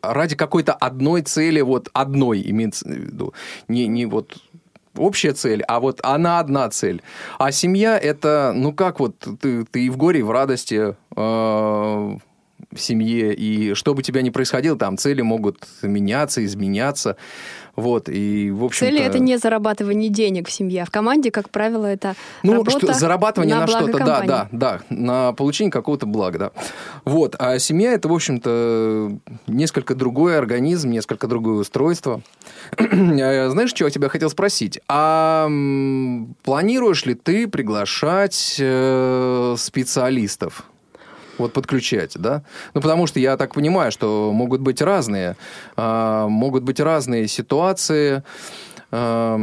ради 0.03 0.37
какой-то 0.37 0.73
одной 0.75 1.23
цели, 1.23 1.61
вот 1.61 1.89
одной 1.93 2.43
имеется 2.51 2.87
в 2.87 2.93
виду, 2.93 3.35
не, 3.69 3.87
не 3.87 4.07
вот 4.07 4.39
общая 4.97 5.33
цель, 5.33 5.63
а 5.63 5.81
вот 5.81 6.01
она 6.03 6.39
одна 6.39 6.69
цель. 6.71 7.03
А 7.39 7.53
семья 7.53 7.99
это, 7.99 8.53
ну 8.55 8.73
как 8.73 9.01
вот, 9.01 9.17
ты, 9.41 9.65
ты 9.65 9.87
и 9.87 9.91
в 9.91 9.97
горе, 9.97 10.21
и 10.21 10.23
в 10.23 10.31
радости, 10.31 10.95
э, 11.17 12.17
в 12.71 12.81
семье, 12.81 13.35
и 13.35 13.75
что 13.75 13.95
бы 13.95 14.03
тебя 14.03 14.23
ни 14.23 14.31
происходило, 14.31 14.77
там 14.77 14.99
цели 14.99 15.23
могут 15.23 15.67
меняться, 15.83 16.45
изменяться. 16.45 17.17
Вот, 17.79 18.09
и, 18.09 18.51
в 18.51 18.65
общем 18.65 18.89
Цели 18.89 19.01
это 19.01 19.21
не 19.21 19.39
зарабатывание 19.39 20.09
денег 20.09 20.49
в 20.49 20.51
семье, 20.51 20.83
а 20.83 20.85
в 20.85 20.91
команде, 20.91 21.31
как 21.31 21.49
правило, 21.49 21.87
это 21.87 22.17
ну, 22.43 22.55
работа 22.55 22.79
что, 22.87 22.93
зарабатывание 22.93 23.55
на, 23.55 23.61
на, 23.61 23.67
что-то, 23.69 23.99
да, 23.99 24.23
да, 24.23 24.49
да, 24.51 24.81
на 24.91 25.33
получение 25.33 25.71
какого-то 25.71 26.05
блага, 26.05 26.39
да. 26.39 26.51
Вот, 27.05 27.37
а 27.39 27.57
семья 27.61 27.93
это, 27.93 28.09
в 28.09 28.13
общем-то, 28.13 29.13
несколько 29.47 29.95
другой 29.95 30.37
организм, 30.37 30.91
несколько 30.91 31.29
другое 31.29 31.61
устройство. 31.61 32.21
Э, 32.79 33.49
Знаешь, 33.51 33.71
что 33.71 33.85
я 33.85 33.91
тебя 33.91 34.09
хотел 34.09 34.31
спросить? 34.31 34.81
А 34.89 35.47
планируешь 36.43 37.05
ли 37.07 37.15
ты 37.15 37.47
приглашать 37.47 38.57
э, 38.59 39.55
специалистов? 39.57 40.65
Вот 41.39 41.53
подключать, 41.53 42.13
да? 42.19 42.43
Ну, 42.75 42.81
потому 42.81 43.07
что 43.07 43.21
я 43.21 43.37
так 43.37 43.55
понимаю, 43.55 43.93
что 43.93 44.33
могут 44.33 44.61
быть 44.61 44.83
разные, 44.83 45.37
а, 45.77 46.29
могут 46.29 46.65
быть 46.65 46.81
разные 46.81 47.29
ситуации 47.29 48.23
а, 48.91 49.37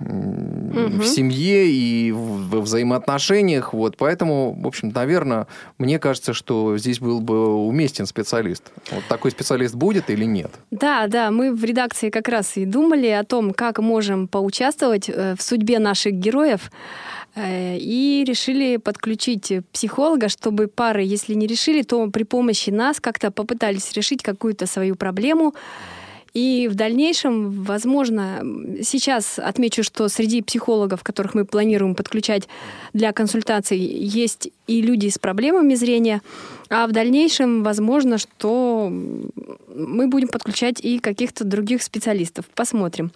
м, 0.00 1.00
в 1.00 1.04
семье 1.04 1.66
и 1.68 2.12
в 2.12 2.38
во 2.48 2.60
взаимоотношениях, 2.62 3.74
вот, 3.74 3.96
поэтому, 3.96 4.56
в 4.58 4.66
общем, 4.66 4.90
наверное, 4.94 5.46
мне 5.76 5.98
кажется, 5.98 6.32
что 6.32 6.78
здесь 6.78 6.98
был 6.98 7.20
бы 7.20 7.66
уместен 7.66 8.06
специалист. 8.06 8.62
Вот 8.90 9.04
такой 9.08 9.30
специалист 9.30 9.74
будет 9.74 10.08
или 10.10 10.24
нет? 10.24 10.50
Да, 10.70 11.06
да, 11.08 11.30
мы 11.30 11.52
в 11.52 11.62
редакции 11.64 12.10
как 12.10 12.28
раз 12.28 12.56
и 12.56 12.64
думали 12.64 13.08
о 13.08 13.22
том, 13.24 13.52
как 13.52 13.80
можем 13.80 14.28
поучаствовать 14.28 15.10
э, 15.10 15.34
в 15.38 15.42
судьбе 15.42 15.78
наших 15.78 16.14
героев, 16.14 16.70
э, 16.70 17.17
и 17.36 18.24
решили 18.26 18.78
подключить 18.78 19.52
психолога, 19.72 20.28
чтобы 20.28 20.66
пары, 20.66 21.02
если 21.02 21.34
не 21.34 21.46
решили, 21.46 21.82
то 21.82 22.08
при 22.08 22.24
помощи 22.24 22.70
нас 22.70 23.00
как-то 23.00 23.30
попытались 23.30 23.92
решить 23.92 24.22
какую-то 24.22 24.66
свою 24.66 24.96
проблему. 24.96 25.54
И 26.34 26.68
в 26.70 26.74
дальнейшем, 26.74 27.50
возможно, 27.64 28.40
сейчас 28.82 29.38
отмечу, 29.38 29.82
что 29.82 30.08
среди 30.08 30.42
психологов, 30.42 31.02
которых 31.02 31.34
мы 31.34 31.44
планируем 31.44 31.94
подключать 31.94 32.48
для 32.92 33.12
консультаций, 33.12 33.78
есть 33.78 34.50
и 34.66 34.82
люди 34.82 35.08
с 35.08 35.18
проблемами 35.18 35.74
зрения, 35.74 36.22
а 36.70 36.86
в 36.86 36.92
дальнейшем, 36.92 37.62
возможно, 37.62 38.18
что 38.18 38.88
мы 38.88 40.06
будем 40.06 40.28
подключать 40.28 40.80
и 40.80 40.98
каких-то 40.98 41.44
других 41.44 41.82
специалистов. 41.82 42.44
Посмотрим. 42.54 43.10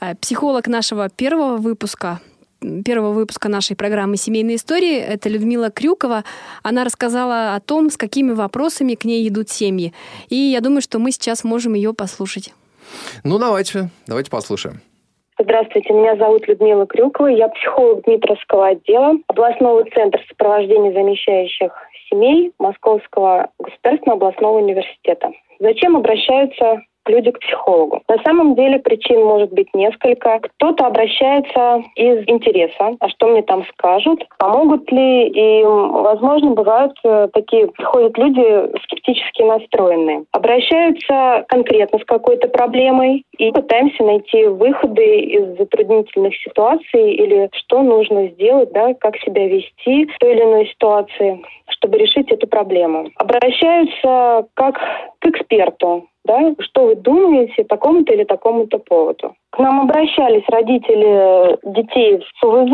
Э, 0.00 0.14
Психолог 0.14 0.68
нашего 0.68 1.08
первого 1.08 1.56
выпуска 1.56 2.20
первого 2.84 3.12
выпуска 3.12 3.48
нашей 3.48 3.76
программы 3.76 4.16
«Семейные 4.16 4.56
истории». 4.56 4.98
Это 4.98 5.28
Людмила 5.28 5.70
Крюкова. 5.70 6.24
Она 6.62 6.84
рассказала 6.84 7.54
о 7.54 7.60
том, 7.60 7.90
с 7.90 7.96
какими 7.96 8.32
вопросами 8.32 8.94
к 8.94 9.04
ней 9.04 9.28
идут 9.28 9.48
семьи. 9.50 9.92
И 10.28 10.36
я 10.36 10.60
думаю, 10.60 10.80
что 10.80 10.98
мы 10.98 11.10
сейчас 11.10 11.44
можем 11.44 11.74
ее 11.74 11.94
послушать. 11.94 12.52
Ну, 13.24 13.38
давайте, 13.38 13.88
давайте 14.06 14.30
послушаем. 14.30 14.80
Здравствуйте, 15.38 15.92
меня 15.92 16.16
зовут 16.16 16.46
Людмила 16.46 16.86
Крюкова, 16.86 17.26
я 17.26 17.48
психолог 17.48 18.04
Дмитровского 18.04 18.68
отдела 18.68 19.14
областного 19.26 19.84
центра 19.92 20.20
сопровождения 20.28 20.92
замещающих 20.92 21.72
семей 22.08 22.52
Московского 22.60 23.50
государственного 23.58 24.28
областного 24.28 24.58
университета. 24.58 25.32
Зачем 25.58 25.96
обращаются 25.96 26.82
люди 27.08 27.30
к 27.30 27.40
психологу? 27.40 28.02
На 28.08 28.18
самом 28.22 28.54
деле 28.54 28.78
причин 28.78 29.24
может 29.24 29.52
быть 29.52 29.68
несколько. 29.74 30.40
Кто-то 30.40 30.86
обращается 30.86 31.82
из 31.96 32.24
интереса, 32.28 32.96
а 33.00 33.08
что 33.08 33.28
мне 33.28 33.42
там 33.42 33.64
скажут, 33.72 34.24
помогут 34.38 34.90
ли, 34.90 35.28
и, 35.28 35.64
возможно, 35.64 36.50
бывают 36.50 36.92
э, 37.04 37.28
такие, 37.32 37.68
приходят 37.68 38.16
люди 38.18 38.78
скептически 38.84 39.42
настроенные. 39.42 40.24
Обращаются 40.32 41.44
конкретно 41.48 41.98
с 41.98 42.04
какой-то 42.04 42.48
проблемой 42.48 43.24
и 43.38 43.50
пытаемся 43.50 44.02
найти 44.04 44.46
выходы 44.46 45.20
из 45.20 45.56
затруднительных 45.58 46.34
ситуаций 46.36 47.14
или 47.14 47.48
что 47.52 47.82
нужно 47.82 48.28
сделать, 48.28 48.72
да, 48.72 48.94
как 48.94 49.16
себя 49.18 49.46
вести 49.46 50.06
в 50.06 50.18
той 50.18 50.34
или 50.34 50.42
иной 50.42 50.66
ситуации, 50.68 51.42
чтобы 51.68 51.98
решить 51.98 52.30
эту 52.30 52.46
проблему. 52.46 53.08
Обращаются 53.16 54.46
как 54.54 54.78
к 55.18 55.26
эксперту, 55.26 56.08
да, 56.24 56.54
что 56.60 56.86
вы 56.86 56.94
думаете 56.96 57.64
по 57.64 57.76
такому-то 57.76 58.14
или 58.14 58.24
такому-то 58.24 58.78
поводу. 58.78 59.34
К 59.50 59.58
нам 59.58 59.82
обращались 59.82 60.42
родители 60.48 61.58
детей 61.62 62.18
в 62.18 62.40
СУВЗ, 62.40 62.72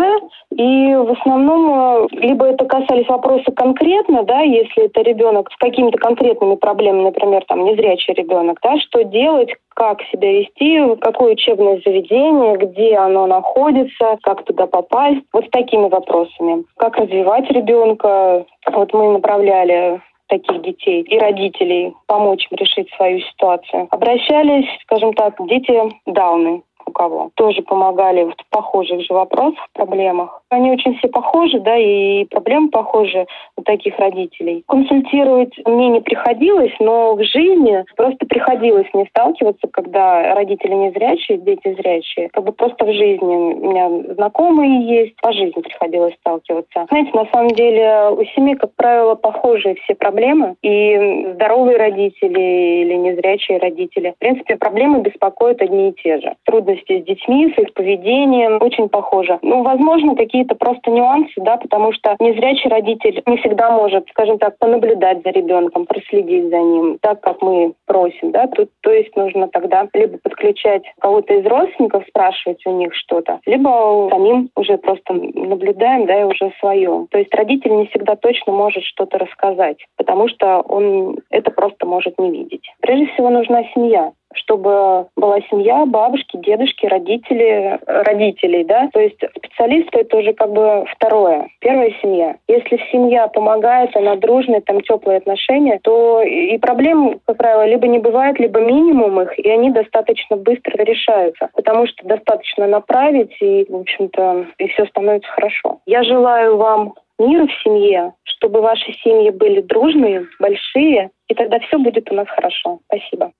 и 0.52 0.94
в 0.94 1.12
основном 1.12 1.70
э, 1.70 2.06
либо 2.12 2.46
это 2.46 2.64
касались 2.64 3.08
вопроса 3.08 3.52
конкретно, 3.54 4.22
да, 4.22 4.40
если 4.40 4.84
это 4.84 5.02
ребенок 5.02 5.50
с 5.52 5.56
какими-то 5.56 5.98
конкретными 5.98 6.54
проблемами, 6.54 7.04
например, 7.04 7.44
там 7.48 7.64
незрячий 7.64 8.14
ребенок, 8.14 8.58
да, 8.62 8.78
что 8.78 9.02
делать, 9.04 9.50
как 9.74 10.00
себя 10.10 10.32
вести, 10.32 10.96
какое 11.00 11.32
учебное 11.32 11.80
заведение, 11.84 12.56
где 12.56 12.96
оно 12.96 13.26
находится, 13.26 14.18
как 14.22 14.44
туда 14.44 14.66
попасть, 14.66 15.20
вот 15.32 15.46
с 15.46 15.50
такими 15.50 15.88
вопросами. 15.88 16.64
Как 16.76 16.96
развивать 16.96 17.50
ребенка, 17.50 18.44
вот 18.72 18.92
мы 18.94 19.12
направляли 19.12 20.00
таких 20.30 20.62
детей 20.62 21.02
и 21.02 21.18
родителей, 21.18 21.92
помочь 22.06 22.46
им 22.50 22.56
решить 22.56 22.88
свою 22.96 23.20
ситуацию. 23.20 23.88
Обращались, 23.90 24.68
скажем 24.82 25.12
так, 25.12 25.34
дети 25.46 25.72
Дауны 26.06 26.62
у 26.90 26.92
кого. 26.92 27.30
Тоже 27.34 27.62
помогали 27.62 28.24
в 28.24 28.34
похожих 28.50 29.00
же 29.00 29.14
вопросах, 29.14 29.66
проблемах. 29.72 30.42
Они 30.50 30.70
очень 30.70 30.96
все 30.98 31.08
похожи, 31.08 31.60
да, 31.60 31.76
и 31.76 32.24
проблемы 32.24 32.70
похожи 32.70 33.26
у 33.56 33.62
таких 33.62 33.98
родителей. 33.98 34.64
Консультировать 34.66 35.52
мне 35.64 35.88
не 35.88 36.00
приходилось, 36.00 36.74
но 36.80 37.14
в 37.14 37.22
жизни 37.22 37.84
просто 37.96 38.26
приходилось 38.26 38.86
мне 38.92 39.06
сталкиваться, 39.06 39.68
когда 39.72 40.34
родители 40.34 40.74
незрячие, 40.74 41.38
дети 41.38 41.74
зрячие. 41.74 42.28
Как 42.30 42.44
бы 42.44 42.52
просто 42.52 42.84
в 42.84 42.92
жизни 42.92 43.34
у 43.34 43.70
меня 43.70 44.14
знакомые 44.14 44.86
есть, 44.86 45.16
по 45.20 45.32
жизни 45.32 45.60
приходилось 45.60 46.14
сталкиваться. 46.20 46.86
Знаете, 46.90 47.10
на 47.14 47.26
самом 47.26 47.50
деле 47.50 48.10
у 48.10 48.24
семей, 48.36 48.56
как 48.56 48.74
правило, 48.74 49.14
похожие 49.14 49.76
все 49.76 49.94
проблемы. 49.94 50.56
И 50.62 51.28
здоровые 51.34 51.78
родители 51.78 52.82
или 52.82 52.94
незрячие 52.94 53.58
родители. 53.58 54.14
В 54.16 54.18
принципе, 54.18 54.56
проблемы 54.56 55.00
беспокоят 55.00 55.62
одни 55.62 55.90
и 55.90 55.92
те 55.92 56.20
же. 56.20 56.34
Трудности 56.80 57.02
с 57.02 57.04
детьми, 57.04 57.52
с 57.54 57.58
их 57.58 57.72
поведением 57.74 58.58
очень 58.60 58.88
похоже. 58.88 59.38
Ну, 59.42 59.62
возможно, 59.62 60.14
какие-то 60.14 60.54
просто 60.54 60.90
нюансы, 60.90 61.32
да, 61.36 61.56
потому 61.56 61.92
что 61.92 62.16
незрячий 62.20 62.70
родитель 62.70 63.22
не 63.26 63.36
всегда 63.38 63.70
может, 63.70 64.08
скажем 64.10 64.38
так, 64.38 64.58
понаблюдать 64.58 65.22
за 65.22 65.30
ребенком, 65.30 65.86
проследить 65.86 66.48
за 66.48 66.58
ним, 66.58 66.98
так, 67.00 67.20
как 67.20 67.42
мы 67.42 67.74
просим, 67.86 68.30
да. 68.30 68.46
Тут, 68.48 68.70
то 68.82 68.90
есть 68.90 69.14
нужно 69.16 69.48
тогда 69.48 69.86
либо 69.94 70.18
подключать 70.18 70.82
кого-то 71.00 71.34
из 71.34 71.46
родственников, 71.46 72.04
спрашивать 72.08 72.64
у 72.66 72.72
них 72.72 72.94
что-то, 72.94 73.40
либо 73.46 74.08
самим 74.10 74.50
уже 74.56 74.78
просто 74.78 75.14
наблюдаем, 75.14 76.06
да, 76.06 76.20
и 76.20 76.24
уже 76.24 76.52
свое. 76.60 77.06
То 77.10 77.18
есть 77.18 77.34
родитель 77.34 77.76
не 77.76 77.86
всегда 77.86 78.16
точно 78.16 78.52
может 78.52 78.82
что-то 78.84 79.18
рассказать, 79.18 79.78
потому 79.96 80.28
что 80.28 80.60
он 80.60 81.18
это 81.30 81.50
просто 81.50 81.86
может 81.86 82.18
не 82.18 82.30
видеть. 82.30 82.64
Прежде 82.80 83.06
всего 83.06 83.30
нужна 83.30 83.64
семья 83.74 84.12
чтобы 84.34 85.06
была 85.16 85.40
семья, 85.50 85.84
бабушки, 85.86 86.36
дедушки, 86.36 86.86
родители, 86.86 87.78
родителей, 87.86 88.64
да. 88.64 88.88
То 88.92 89.00
есть 89.00 89.18
специалисты 89.36 90.00
это 90.00 90.16
уже 90.16 90.32
как 90.32 90.52
бы 90.52 90.84
второе. 90.94 91.48
Первая 91.60 91.92
семья. 92.00 92.36
Если 92.48 92.80
семья 92.92 93.26
помогает, 93.28 93.96
она 93.96 94.16
дружная, 94.16 94.60
там 94.60 94.80
теплые 94.80 95.18
отношения, 95.18 95.80
то 95.82 96.22
и 96.22 96.56
проблем, 96.58 97.20
как 97.26 97.36
правило, 97.36 97.66
либо 97.66 97.86
не 97.86 97.98
бывает, 97.98 98.38
либо 98.38 98.60
минимум 98.60 99.20
их, 99.20 99.38
и 99.38 99.48
они 99.50 99.70
достаточно 99.70 100.36
быстро 100.36 100.82
решаются. 100.82 101.48
Потому 101.54 101.86
что 101.86 102.06
достаточно 102.06 102.66
направить, 102.66 103.36
и, 103.40 103.66
в 103.68 103.76
общем-то, 103.76 104.46
и 104.58 104.68
все 104.68 104.86
становится 104.86 105.30
хорошо. 105.30 105.80
Я 105.86 106.02
желаю 106.02 106.56
вам 106.56 106.94
мира 107.18 107.46
в 107.46 107.62
семье, 107.62 108.14
чтобы 108.24 108.60
ваши 108.60 108.92
семьи 109.04 109.30
были 109.30 109.60
дружные, 109.60 110.26
большие, 110.38 111.10
и 111.28 111.34
тогда 111.34 111.58
все 111.60 111.78
будет 111.78 112.10
у 112.10 112.14
нас 112.14 112.26
хорошо. 112.28 112.80
Спасибо. 112.86 113.32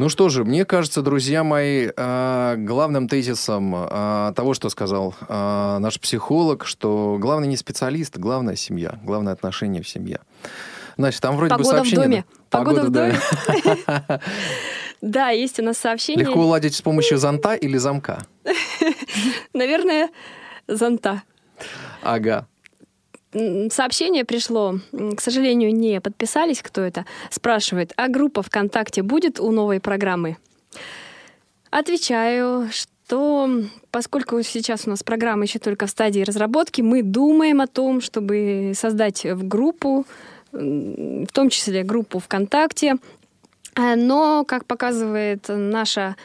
Ну 0.00 0.08
что 0.08 0.30
же, 0.30 0.44
мне 0.44 0.64
кажется, 0.64 1.02
друзья 1.02 1.44
мои, 1.44 1.90
э, 1.94 2.54
главным 2.56 3.06
тезисом 3.06 3.74
э, 3.76 4.32
того, 4.34 4.54
что 4.54 4.70
сказал 4.70 5.14
э, 5.28 5.76
наш 5.78 6.00
психолог, 6.00 6.64
что 6.64 7.18
главный 7.20 7.48
не 7.48 7.58
специалист, 7.58 8.16
главная 8.16 8.56
семья, 8.56 8.98
главное 9.04 9.34
отношение 9.34 9.82
в 9.82 9.88
семье. 9.90 10.20
Значит, 10.96 11.20
там 11.20 11.36
вроде 11.36 11.50
Погода 11.50 11.68
бы 11.68 11.74
сообщение... 11.74 12.00
в 12.00 12.08
доме. 12.08 12.24
да. 12.50 12.58
Погода 12.58 12.82
в 12.84 12.90
да. 12.90 13.10
доме. 13.10 14.20
Да, 15.02 15.28
есть 15.28 15.60
у 15.60 15.62
нас 15.62 15.76
сообщение. 15.76 16.24
Легко 16.24 16.40
уладить 16.40 16.74
с 16.74 16.80
помощью 16.80 17.18
зонта 17.18 17.54
или 17.54 17.76
замка? 17.76 18.24
Наверное, 19.52 20.08
зонта. 20.66 21.24
Ага. 22.02 22.46
Сообщение 23.32 24.24
пришло, 24.24 24.80
к 24.92 25.20
сожалению, 25.20 25.72
не 25.72 26.00
подписались, 26.00 26.62
кто 26.62 26.80
это. 26.80 27.06
Спрашивает, 27.30 27.92
а 27.96 28.08
группа 28.08 28.42
ВКонтакте 28.42 29.02
будет 29.02 29.38
у 29.38 29.52
новой 29.52 29.80
программы? 29.80 30.36
Отвечаю, 31.70 32.68
что 32.72 33.48
поскольку 33.92 34.42
сейчас 34.42 34.86
у 34.86 34.90
нас 34.90 35.04
программа 35.04 35.44
еще 35.44 35.60
только 35.60 35.86
в 35.86 35.90
стадии 35.90 36.22
разработки, 36.22 36.80
мы 36.80 37.02
думаем 37.02 37.60
о 37.60 37.68
том, 37.68 38.00
чтобы 38.00 38.72
создать 38.74 39.24
в 39.24 39.46
группу, 39.46 40.06
в 40.50 41.28
том 41.32 41.48
числе 41.50 41.84
группу 41.84 42.18
ВКонтакте. 42.18 42.96
Э, 43.76 43.94
но, 43.94 44.44
как 44.44 44.64
показывает 44.64 45.44
наша 45.48 46.16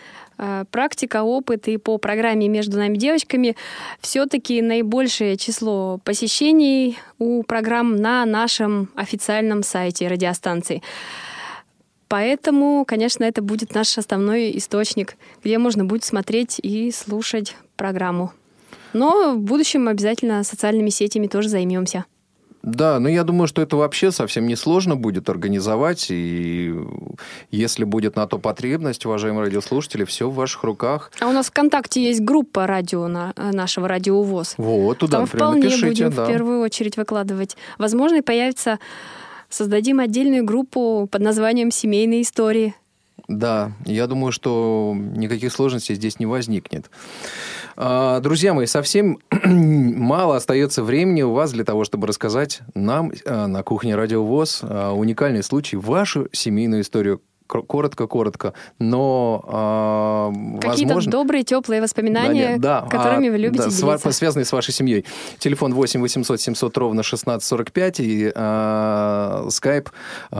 практика, 0.72 1.24
опыт 1.24 1.68
и 1.68 1.78
по 1.78 1.98
программе 1.98 2.48
«Между 2.48 2.78
нами 2.78 2.98
девочками» 2.98 3.56
все-таки 4.02 4.62
наибольшее 4.62 5.38
число 5.38 6.00
посещений 6.04 6.98
у 7.20 7.44
программ 7.44 7.96
на 7.96 8.26
нашем 8.26 8.90
официальном 8.96 9.64
сайте 9.64 10.08
радиостанции. 10.08 10.82
Поэтому, 12.08 12.86
конечно, 12.88 13.24
это 13.24 13.42
будет 13.42 13.74
наш 13.74 13.98
основной 13.98 14.58
источник, 14.58 15.16
где 15.44 15.58
можно 15.58 15.86
будет 15.86 16.04
смотреть 16.04 16.60
и 16.62 16.92
слушать 16.92 17.56
программу. 17.76 18.32
Но 18.94 19.34
в 19.34 19.40
будущем 19.40 19.88
обязательно 19.88 20.44
социальными 20.44 20.90
сетями 20.90 21.28
тоже 21.28 21.50
займемся. 21.50 22.06
Да, 22.66 23.00
но 23.00 23.08
я 23.08 23.24
думаю, 23.24 23.48
что 23.48 23.62
это 23.62 23.78
вообще 23.78 24.12
совсем 24.12 24.48
несложно 24.48 24.96
будет 24.96 25.30
организовать. 25.30 26.08
И 26.10 26.74
если 27.52 27.84
будет 27.84 28.16
на 28.16 28.26
то 28.26 28.40
потребность, 28.40 29.06
уважаемые 29.06 29.46
радиослушатели, 29.46 30.04
все 30.04 30.28
в 30.28 30.34
ваших 30.34 30.64
руках. 30.64 31.12
А 31.20 31.28
у 31.28 31.32
нас 31.32 31.48
ВКонтакте 31.48 32.04
есть 32.04 32.22
группа 32.22 32.66
радио 32.66 33.08
на, 33.08 33.34
нашего 33.38 33.88
радиовоз. 33.88 34.56
Вот, 34.58 34.98
туда, 34.98 35.18
Там 35.18 35.22
например, 35.22 35.46
вполне 35.46 35.64
напишите, 35.66 35.88
будем 35.88 36.10
да. 36.12 36.26
в 36.26 36.28
первую 36.28 36.62
очередь 36.62 36.98
выкладывать. 36.98 37.56
Возможно, 37.78 38.24
появится 38.24 38.80
создадим 39.50 40.00
отдельную 40.00 40.44
группу 40.44 41.08
под 41.12 41.22
названием 41.22 41.70
«Семейные 41.70 42.24
истории». 42.24 42.74
Да, 43.28 43.72
я 43.86 44.08
думаю, 44.08 44.32
что 44.32 44.94
никаких 44.96 45.52
сложностей 45.52 45.96
здесь 45.96 46.20
не 46.20 46.26
возникнет. 46.26 46.90
А, 47.76 48.20
друзья 48.20 48.54
мои, 48.54 48.68
совсем 48.68 49.20
мало 49.44 50.36
остается 50.36 50.84
времени 50.84 51.24
у 51.24 51.32
вас 51.32 51.52
для 51.52 51.64
того, 51.64 51.84
чтобы 51.84 52.08
рассказать 52.08 52.62
нам 52.74 53.12
а, 53.26 53.48
на 53.48 53.64
кухне 53.64 53.96
Радио 53.96 54.24
ВОЗ 54.24 54.60
а, 54.62 54.94
уникальный 54.94 55.44
случай, 55.44 55.76
вашу 55.76 56.28
семейную 56.32 56.82
историю 56.82 57.22
коротко-коротко, 57.48 58.54
но 58.80 59.44
э, 59.48 60.60
Какие-то 60.62 60.96
возможно... 60.96 61.12
добрые, 61.12 61.44
теплые 61.44 61.82
воспоминания, 61.82 62.58
да, 62.58 62.82
да, 62.82 62.88
которыми 62.88 63.30
а, 63.30 63.32
вы 63.32 63.38
любите 63.38 63.64
да, 63.64 63.70
делиться. 63.70 64.12
связанные 64.12 64.46
с 64.46 64.52
вашей 64.52 64.74
семьей. 64.74 65.06
Телефон 65.40 65.74
8 65.74 66.02
800 66.02 66.42
700 66.42 66.78
ровно 66.78 67.02
1645 67.02 68.00
и 68.00 68.32
э, 68.34 68.40
skype 69.48 69.88
э, 70.32 70.36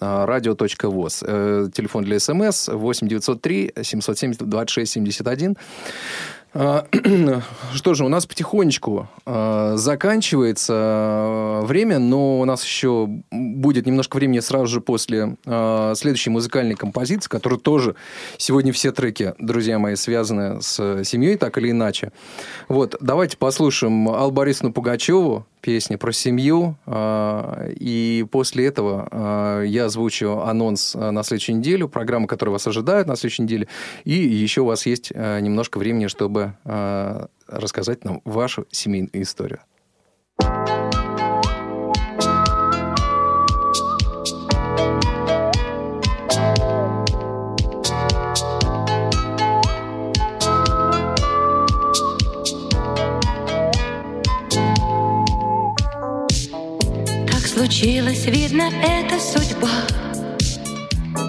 radio.voz. 0.00 1.24
Э, 1.26 1.68
телефон 1.72 2.04
для 2.04 2.18
смс 2.18 2.68
8 2.68 3.08
903 3.08 3.72
770 3.82 4.48
26 4.48 4.92
71. 4.92 5.56
Что 6.52 7.94
же, 7.94 8.04
у 8.04 8.08
нас 8.08 8.26
потихонечку 8.26 9.06
э, 9.24 9.72
заканчивается 9.76 11.60
э, 11.62 11.66
время, 11.66 12.00
но 12.00 12.40
у 12.40 12.44
нас 12.44 12.64
еще 12.64 13.06
будет 13.30 13.86
немножко 13.86 14.16
времени 14.16 14.40
сразу 14.40 14.66
же 14.66 14.80
после 14.80 15.36
э, 15.46 15.92
следующей 15.96 16.30
музыкальной 16.30 16.74
композиции, 16.74 17.28
которая 17.28 17.60
тоже 17.60 17.94
сегодня 18.36 18.72
все 18.72 18.90
треки, 18.90 19.34
друзья 19.38 19.78
мои, 19.78 19.94
связаны 19.94 20.60
с 20.60 21.04
семьей, 21.04 21.36
так 21.36 21.56
или 21.56 21.70
иначе. 21.70 22.10
Вот, 22.68 22.96
давайте 23.00 23.36
послушаем 23.36 24.08
Аллу 24.08 24.32
Борисовну 24.32 24.72
Пугачеву, 24.72 25.46
песни 25.60 25.96
про 25.96 26.10
семью. 26.10 26.76
И 26.88 28.26
после 28.30 28.66
этого 28.66 29.62
я 29.62 29.84
озвучу 29.84 30.38
анонс 30.38 30.94
на 30.94 31.22
следующую 31.22 31.58
неделю, 31.58 31.86
программы, 31.86 32.26
которые 32.26 32.54
вас 32.54 32.66
ожидают 32.66 33.06
на 33.06 33.14
следующей 33.14 33.42
неделе. 33.42 33.68
И 34.04 34.14
еще 34.14 34.62
у 34.62 34.64
вас 34.64 34.86
есть 34.86 35.10
немножко 35.14 35.76
времени, 35.76 36.06
чтобы 36.06 36.39
рассказать 37.46 38.04
нам 38.04 38.20
вашу 38.24 38.66
семейную 38.70 39.22
историю. 39.22 39.60
случилось, 57.60 58.26
видно, 58.26 58.70
это 58.82 59.18
судьба 59.20 59.68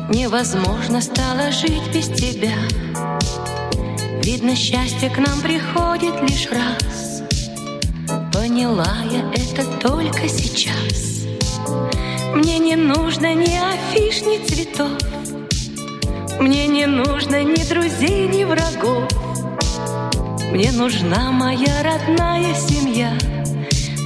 Невозможно 0.10 1.02
стало 1.02 1.52
жить 1.52 1.94
без 1.94 2.08
тебя 2.08 2.54
Видно, 4.24 4.56
счастье 4.56 5.10
к 5.10 5.18
нам 5.18 5.42
приходит 5.42 6.14
лишь 6.22 6.48
раз. 6.52 7.24
Поняла 8.32 8.96
я 9.10 9.32
это 9.34 9.66
только 9.80 10.30
сейчас. 10.30 11.26
Мне 12.36 12.60
не 12.60 12.76
нужно 12.76 13.34
ни 13.34 13.58
афиш, 13.58 14.22
ни 14.22 14.38
цветов. 14.46 14.92
Мне 16.40 16.68
не 16.68 16.86
нужно 16.86 17.44
ни 17.44 17.68
друзей, 17.68 18.28
ни 18.28 18.44
врагов. 18.44 19.10
Мне 20.52 20.72
нужна 20.72 21.32
моя 21.32 21.82
родная 21.82 22.54
семья. 22.54 23.12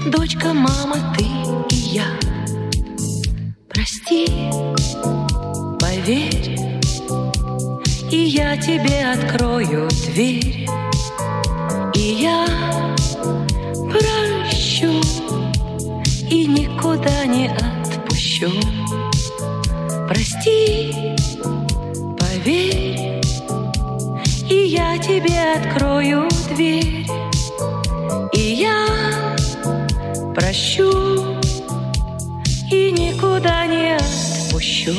Дочка, 0.07 0.53
мама, 0.53 1.13
ты 1.17 1.25
и 1.75 1.75
я. 1.75 2.05
Прости, 3.67 4.27
поверь 5.79 6.74
И 8.11 8.17
я 8.17 8.55
тебе 8.57 9.05
открою 9.11 9.89
дверь. 10.05 10.67
И 11.95 11.99
я 11.99 12.45
прощу 13.89 15.01
И 16.29 16.45
никуда 16.45 17.25
не 17.25 17.47
отпущу. 17.47 18.51
Прости, 20.07 20.93
поверь 22.19 23.21
И 24.49 24.55
я 24.67 24.97
тебе 24.97 25.53
открою 25.55 26.27
дверь. 26.53 27.07
И 28.33 28.39
я 28.39 29.35
прощу 30.35 30.91
и 32.71 32.91
никуда 32.91 33.65
не 33.67 33.95
отпущу. 33.95 34.93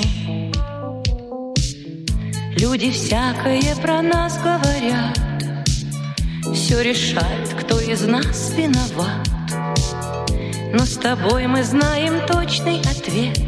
Люди 2.77 2.91
всякое 2.91 3.75
про 3.77 4.03
нас 4.03 4.37
говорят, 4.37 5.19
все 6.55 6.83
решает, 6.83 7.49
кто 7.59 7.81
из 7.81 8.03
нас 8.03 8.53
виноват. 8.55 9.27
Но 10.75 10.85
с 10.85 10.99
тобой 10.99 11.47
мы 11.47 11.65
знаем 11.65 12.27
точный 12.27 12.81
ответ. 12.81 13.39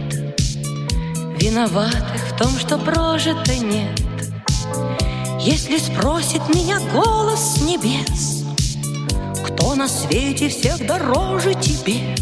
Виноватых 1.38 2.22
в 2.26 2.38
том, 2.38 2.58
что 2.58 2.78
прожито 2.78 3.54
нет. 3.54 4.00
Если 5.40 5.76
спросит 5.76 6.40
меня 6.48 6.80
голос 6.94 7.56
с 7.56 7.60
небес, 7.60 8.46
кто 9.44 9.74
на 9.74 9.88
свете 9.88 10.48
всех 10.48 10.86
дороже 10.86 11.52
тебе? 11.52 12.16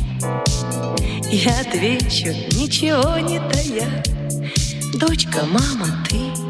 Я 1.30 1.60
отвечу, 1.60 2.30
ничего 2.58 3.16
не 3.18 3.38
тая 3.38 4.02
Дочка, 4.98 5.44
мама, 5.46 6.04
ты 6.08 6.45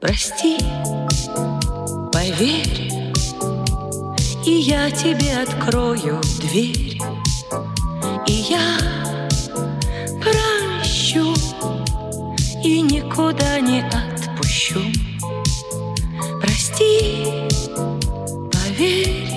Прости, 0.00 0.56
поверь 2.12 3.12
И 4.46 4.50
я 4.50 4.90
тебе 4.92 5.38
открою 5.42 6.20
дверь 6.40 7.00
И 8.28 8.32
я 8.32 8.78
прощу 10.22 11.34
И 12.62 12.80
никуда 12.80 13.58
не 13.58 13.80
отпущу. 13.80 14.80
Прости, 16.40 17.26
поверь 18.52 19.28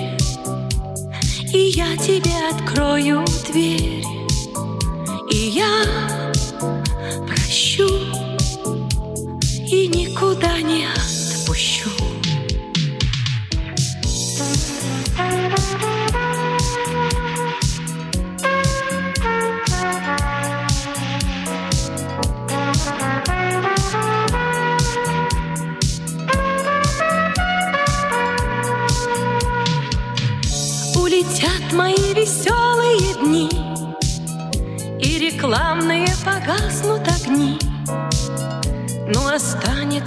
и 1.52 1.58
я 1.76 1.96
тебе 1.98 2.32
открою 2.50 3.24
дверь 3.46 4.04
И 5.30 5.36
я 5.36 6.11
никуда 9.94 10.60
не 10.60 10.88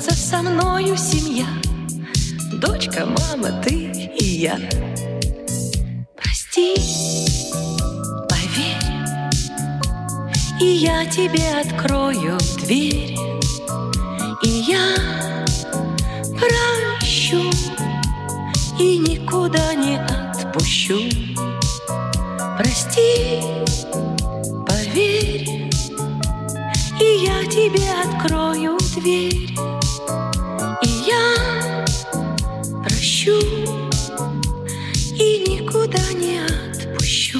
останется 0.05 0.11
со 0.11 0.41
мною 0.41 0.95
семья 0.97 1.45
дочка, 2.59 3.05
мама, 3.05 3.61
ты 3.63 3.91
и 4.19 4.23
я. 4.23 4.57
Прости, 6.15 6.75
поверь, 8.29 9.31
и 10.59 10.65
я 10.65 11.05
тебе 11.05 11.61
открою 11.61 12.37
дверь, 12.61 13.15
и 14.43 14.49
я 14.67 14.95
прощу, 16.39 17.49
и 18.79 18.97
никуда 18.97 19.73
не 19.73 19.97
отпущу. 19.97 20.99
Прости, 22.57 23.41
поверь, 24.67 25.69
и 26.99 27.25
я 27.25 27.43
тебе 27.45 27.85
открою 28.03 28.77
дверь, 28.95 29.55
прощу, 33.25 33.39
и 35.15 35.45
никуда 35.47 36.13
не 36.13 36.39
отпущу. 36.45 37.39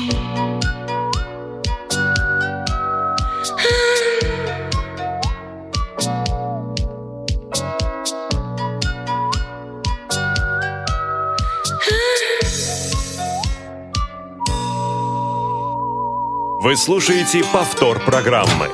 Вы 16.62 16.76
слушаете 16.78 17.44
повтор 17.54 18.00
программы. 18.04 18.70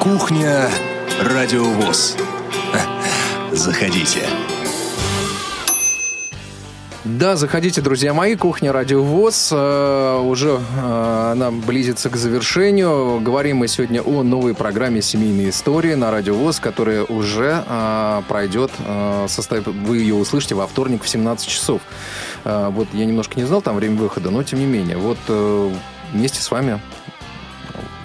Кухня 0.00 0.68
Радиовоз. 1.22 2.16
Заходите. 3.56 4.20
Да, 7.04 7.36
заходите, 7.36 7.80
друзья 7.80 8.12
мои. 8.12 8.36
Кухня 8.36 8.70
Радио 8.70 9.02
ВОЗ. 9.02 9.48
Э, 9.50 10.20
уже 10.20 10.60
э, 10.60 11.30
она 11.32 11.50
близится 11.50 12.10
к 12.10 12.16
завершению. 12.16 13.18
Говорим 13.20 13.56
мы 13.58 13.68
сегодня 13.68 14.02
о 14.02 14.22
новой 14.22 14.54
программе 14.54 15.00
«Семейные 15.00 15.48
истории» 15.48 15.94
на 15.94 16.10
Радио 16.10 16.34
ВОЗ, 16.34 16.60
которая 16.60 17.04
уже 17.04 17.64
э, 17.66 18.22
пройдет, 18.28 18.72
э, 18.78 19.26
состав... 19.26 19.66
вы 19.66 19.98
ее 19.98 20.16
услышите 20.16 20.54
во 20.54 20.66
вторник 20.66 21.02
в 21.02 21.08
17 21.08 21.48
часов. 21.48 21.80
Э, 22.44 22.68
вот 22.70 22.88
я 22.92 23.06
немножко 23.06 23.40
не 23.40 23.46
знал 23.46 23.62
там 23.62 23.76
время 23.76 23.96
выхода, 23.96 24.30
но 24.30 24.42
тем 24.42 24.58
не 24.58 24.66
менее. 24.66 24.98
Вот 24.98 25.18
э, 25.28 25.72
вместе 26.12 26.42
с 26.42 26.50
вами 26.50 26.78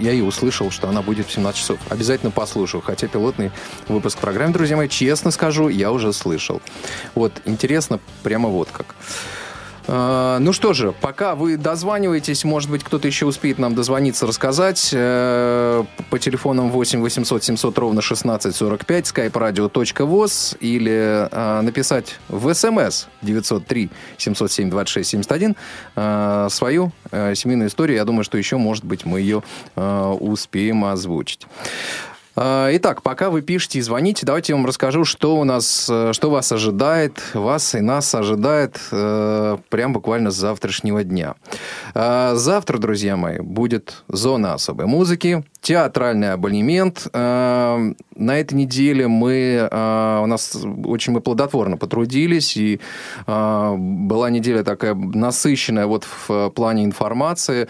я 0.01 0.11
и 0.11 0.21
услышал, 0.21 0.71
что 0.71 0.89
она 0.89 1.01
будет 1.01 1.27
в 1.27 1.31
17 1.31 1.59
часов. 1.59 1.79
Обязательно 1.89 2.31
послушаю, 2.31 2.81
хотя 2.81 3.07
пилотный 3.07 3.51
выпуск 3.87 4.17
программы, 4.17 4.53
друзья 4.53 4.75
мои, 4.75 4.89
честно 4.89 5.31
скажу, 5.31 5.69
я 5.69 5.91
уже 5.91 6.11
слышал. 6.11 6.61
Вот, 7.15 7.33
интересно, 7.45 7.99
прямо 8.23 8.49
вот 8.49 8.69
как. 8.71 8.95
А, 9.87 10.39
Ну 10.39 10.53
что 10.53 10.73
же, 10.73 10.93
пока 11.01 11.35
вы 11.35 11.57
дозваниваетесь, 11.57 12.43
может 12.43 12.69
быть, 12.69 12.83
кто-то 12.83 13.07
еще 13.07 13.25
успеет 13.25 13.57
нам 13.59 13.75
дозвониться, 13.75 14.27
рассказать. 14.27 14.89
Э, 14.93 15.83
По 16.09 16.19
телефонам 16.19 16.71
8 16.71 17.01
800 17.01 17.43
700 17.43 17.77
ровно 17.77 17.99
1645, 17.99 19.05
skype-radio.voz 19.05 20.57
или 20.59 21.27
э, 21.31 21.61
написать 21.61 22.19
в 22.27 22.53
смс 22.53 23.07
903 23.21 23.89
707 24.17 24.69
26 24.69 25.09
71 25.09 25.55
э, 25.95 26.47
свою 26.49 26.91
э, 27.11 27.35
семейную 27.35 27.69
историю. 27.69 27.97
Я 27.97 28.05
думаю, 28.05 28.23
что 28.23 28.37
еще, 28.37 28.57
может 28.57 28.85
быть, 28.85 29.05
мы 29.05 29.19
ее 29.19 29.43
э, 29.75 30.15
успеем 30.19 30.85
озвучить. 30.85 31.47
А, 32.35 32.69
Итак, 32.73 33.01
пока 33.01 33.29
вы 33.29 33.41
пишете 33.41 33.79
и 33.79 33.81
звоните, 33.81 34.25
давайте 34.25 34.53
я 34.53 34.57
вам 34.57 34.65
расскажу, 34.65 35.03
что 35.03 35.37
у 35.37 35.43
нас, 35.43 35.87
э, 35.89 36.13
что 36.13 36.29
вас 36.29 36.51
ожидает, 36.51 37.21
вас 37.33 37.75
и 37.75 37.81
нас 37.81 38.13
ожидает 38.15 38.79
э, 38.91 39.57
прям 39.69 39.93
буквально 39.93 40.31
с 40.31 40.35
завтрашнего 40.35 41.03
дня. 41.03 41.35
А, 41.93 42.35
Завтра, 42.35 42.77
друзья 42.77 43.17
мои, 43.17 43.39
будет 43.39 44.03
зона 44.07 44.53
особой 44.53 44.85
музыки, 44.85 45.43
театральный 45.61 46.33
абонемент. 46.33 47.07
А, 47.13 47.79
На 48.15 48.39
этой 48.39 48.55
неделе 48.55 49.07
мы, 49.07 49.67
а, 49.71 50.21
у 50.21 50.25
нас 50.25 50.55
очень 50.85 51.13
мы 51.13 51.21
плодотворно 51.21 51.77
потрудились, 51.77 52.57
и 52.57 52.79
а, 53.27 53.75
была 53.77 54.29
неделя 54.29 54.63
такая 54.63 54.95
насыщенная 54.95 55.85
вот 55.85 56.05
в 56.27 56.49
плане 56.49 56.83
информации. 56.83 57.67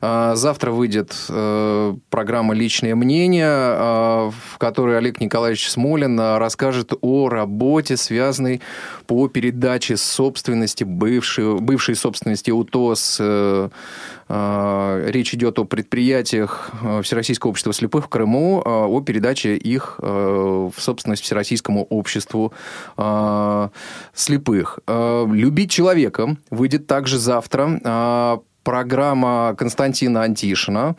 Завтра 0.00 0.70
выйдет 0.70 1.14
э, 1.28 1.94
программа 2.08 2.54
«Личное 2.54 2.94
мнение», 2.94 4.30
в 4.30 4.56
которой 4.56 4.96
Олег 4.96 5.20
Николаевич 5.20 5.68
Смолин 5.68 6.18
расскажет 6.18 6.94
о 7.02 7.28
работе, 7.28 7.98
связанной 7.98 8.62
по 9.06 9.28
передаче 9.28 9.98
собственности, 9.98 10.84
бывшей, 10.84 11.60
бывшей 11.60 11.96
собственности 11.96 12.50
УТОС. 12.50 13.20
А, 14.32 15.04
Речь 15.08 15.34
идет 15.34 15.58
о 15.58 15.64
предприятиях 15.64 16.70
э, 16.82 17.02
Всероссийского 17.02 17.50
общества 17.50 17.72
слепых 17.72 18.04
в 18.04 18.08
Крыму, 18.08 18.62
а, 18.64 18.86
о 18.86 19.00
передаче 19.00 19.56
их 19.56 19.96
в 19.98 20.72
собственность 20.78 21.24
Всероссийскому 21.24 21.84
обществу 21.90 22.52
а, 22.96 23.70
слепых. 24.14 24.78
А, 24.86 25.26
«Любить 25.26 25.72
человека» 25.72 26.36
выйдет 26.50 26.86
также 26.86 27.18
завтра. 27.18 28.40
Программа 28.70 29.56
Константина 29.58 30.22
Антишина. 30.22 30.94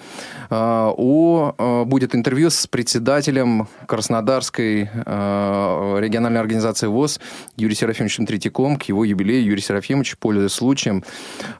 А, 0.49 0.93
О, 0.93 1.55
а, 1.57 1.85
будет 1.85 2.13
интервью 2.13 2.49
с 2.49 2.67
председателем 2.67 3.69
Краснодарской 3.85 4.89
а, 4.93 5.97
региональной 5.97 6.41
организации 6.41 6.87
ВОЗ 6.87 7.21
Юрием 7.55 7.77
Серафимовичем 7.77 8.25
Третьяком 8.25 8.75
к 8.75 8.83
его 8.83 9.05
юбилею. 9.05 9.45
Юрий 9.45 9.61
Серафимович, 9.61 10.17
пользуясь 10.17 10.51
случаем, 10.51 11.05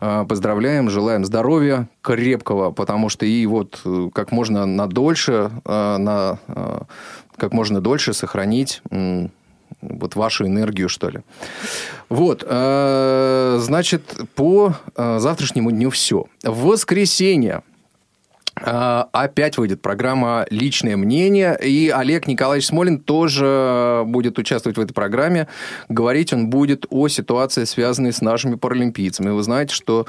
поздравляем, 0.02 0.90
желаем 0.90 1.24
здоровья 1.24 1.88
крепкого, 2.02 2.72
потому 2.72 3.08
что 3.08 3.26
и 3.26 3.46
вот 3.46 3.80
э, 3.86 4.10
как 4.14 4.34
можно 4.34 4.66
надольше, 4.66 5.50
а, 5.64 5.98
на, 5.98 6.40
а, 6.50 6.88
как 7.38 7.54
можно 7.54 7.80
дольше 7.80 8.12
сохранить 8.12 8.82
вот 9.82 10.16
вашу 10.16 10.46
энергию, 10.46 10.90
что 10.90 11.10
ли. 11.10 11.22
Вот, 12.10 12.44
э, 12.46 13.58
значит, 13.62 14.18
по 14.36 14.76
э, 14.96 15.20
завтрашнему 15.20 15.72
дню 15.72 15.90
все. 15.90 16.26
В 16.44 16.66
воскресенье 16.68 17.64
опять 18.56 19.58
выйдет 19.58 19.82
программа 19.82 20.46
«Личное 20.50 20.98
мнение», 20.98 21.58
и 21.62 21.90
Олег 21.90 22.28
Николаевич 22.28 22.68
Смолин 22.68 23.00
тоже 23.00 24.04
будет 24.06 24.38
участвовать 24.38 24.78
в 24.78 24.82
этой 24.82 24.94
программе. 24.94 25.48
Говорить 25.90 26.34
он 26.34 26.50
будет 26.50 26.86
о 26.90 27.08
ситуации, 27.08 27.64
связанной 27.64 28.12
с 28.12 28.22
нашими 28.22 28.56
паралимпийцами. 28.56 29.30
Вы 29.30 29.42
знаете, 29.44 29.74
что 29.74 30.06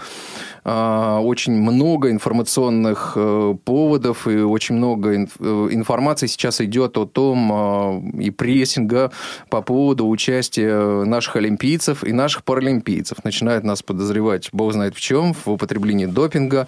э, 0.65 1.19
очень 1.23 1.55
много 1.55 2.11
информационных 2.11 3.13
э, 3.17 3.55
поводов 3.65 4.27
и 4.27 4.39
очень 4.39 4.75
много 4.75 5.15
инф- 5.17 5.37
э, 5.39 5.69
информации 5.73 6.27
сейчас 6.27 6.61
идет 6.61 6.99
о 6.99 7.07
том 7.07 7.53
э, 7.53 8.23
и 8.25 8.31
прессинга 8.31 9.13
по 9.51 9.63
поводу 9.63 10.09
участия 10.09 11.05
наших 11.05 11.37
олимпийцев 11.37 12.05
и 12.05 12.13
наших 12.13 12.45
паралимпийцев. 12.45 13.25
Начинают 13.25 13.65
нас 13.65 13.83
подозревать, 13.83 14.49
бог 14.53 14.73
знает 14.73 14.95
в 14.95 15.01
чем, 15.01 15.33
в 15.33 15.49
употреблении 15.49 16.07
допинга, 16.07 16.67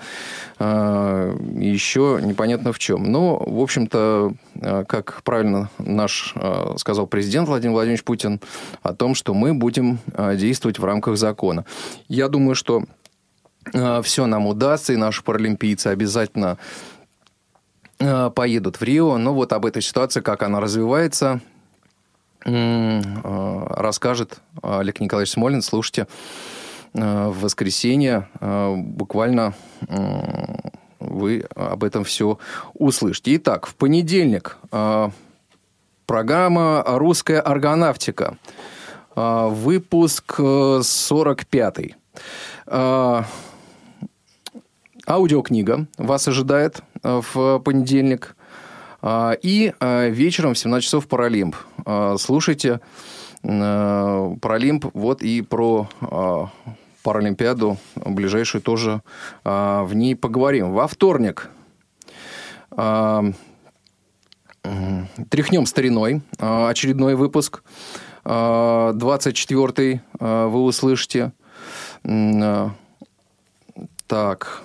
и 1.65 1.67
еще 1.67 2.21
непонятно 2.23 2.75
в 2.75 2.79
чем. 2.79 3.11
Но, 3.11 3.39
в 3.39 3.59
общем-то, 3.59 4.35
э, 4.57 4.85
как 4.87 5.23
правильно 5.23 5.71
наш 5.79 6.35
э, 6.37 6.75
сказал 6.77 7.07
президент 7.07 7.49
Владимир 7.49 7.73
Владимирович 7.73 8.05
Путин, 8.05 8.39
о 8.83 8.93
том, 8.93 9.15
что 9.15 9.33
мы 9.33 9.55
будем 9.55 9.99
э, 10.13 10.37
действовать 10.37 10.79
в 10.79 10.85
рамках 10.85 11.17
закона. 11.17 11.65
Я 12.07 12.29
думаю, 12.29 12.55
что 12.55 12.85
все 14.03 14.27
нам 14.27 14.47
удастся, 14.47 14.93
и 14.93 14.97
наши 14.97 15.23
паралимпийцы 15.25 15.87
обязательно 15.87 16.59
поедут 17.97 18.77
в 18.79 18.83
Рио. 18.83 19.17
Но 19.17 19.33
вот 19.33 19.55
об 19.55 19.65
этой 19.65 19.81
ситуации, 19.81 20.21
как 20.21 20.43
она 20.43 20.61
развивается, 20.61 21.41
расскажет 22.45 24.41
Олег 24.63 25.01
Николаевич 25.01 25.33
Смолин. 25.33 25.63
Слушайте 25.63 26.09
в 26.93 27.41
воскресенье. 27.41 28.29
Буквально 28.43 29.55
вы 31.07 31.45
об 31.55 31.85
этом 31.85 32.05
все 32.05 32.39
услышите. 32.75 33.37
Итак, 33.37 33.67
в 33.67 33.75
понедельник 33.75 34.57
э, 34.73 35.09
программа 36.07 36.83
«Русская 36.87 37.41
органавтика». 37.41 38.39
Э, 39.17 39.49
Выпуск 39.49 40.35
э, 40.39 40.43
45-й. 40.43 41.95
Э, 42.67 43.23
Аудиокнига 45.07 45.87
вас 45.99 46.27
ожидает 46.29 46.81
в 47.03 47.59
понедельник. 47.59 48.37
И 49.43 49.75
вечером 49.81 50.55
в 50.55 50.59
17 50.59 50.83
часов 50.83 51.09
Паралимп. 51.09 51.57
Слушайте 52.17 52.81
Паралимп. 53.43 54.87
Вот 54.95 55.21
и 55.21 55.43
про 55.43 55.91
Паралимпиаду 57.05 57.77
ближайшую 57.97 58.63
тоже 58.63 59.03
а, 59.45 59.85
в 59.85 59.95
ней 59.95 60.17
поговорим. 60.17 60.73
Во 60.73 60.89
вторник 60.89 61.51
а, 62.71 63.25
Тряхнем 65.29 65.67
стариной. 65.67 66.23
А, 66.39 66.71
очередной 66.71 67.15
выпуск. 67.15 67.63
24-й 68.25 70.01
а, 70.19 70.49
вы 70.49 70.63
услышите. 70.63 71.33
Так. 74.07 74.63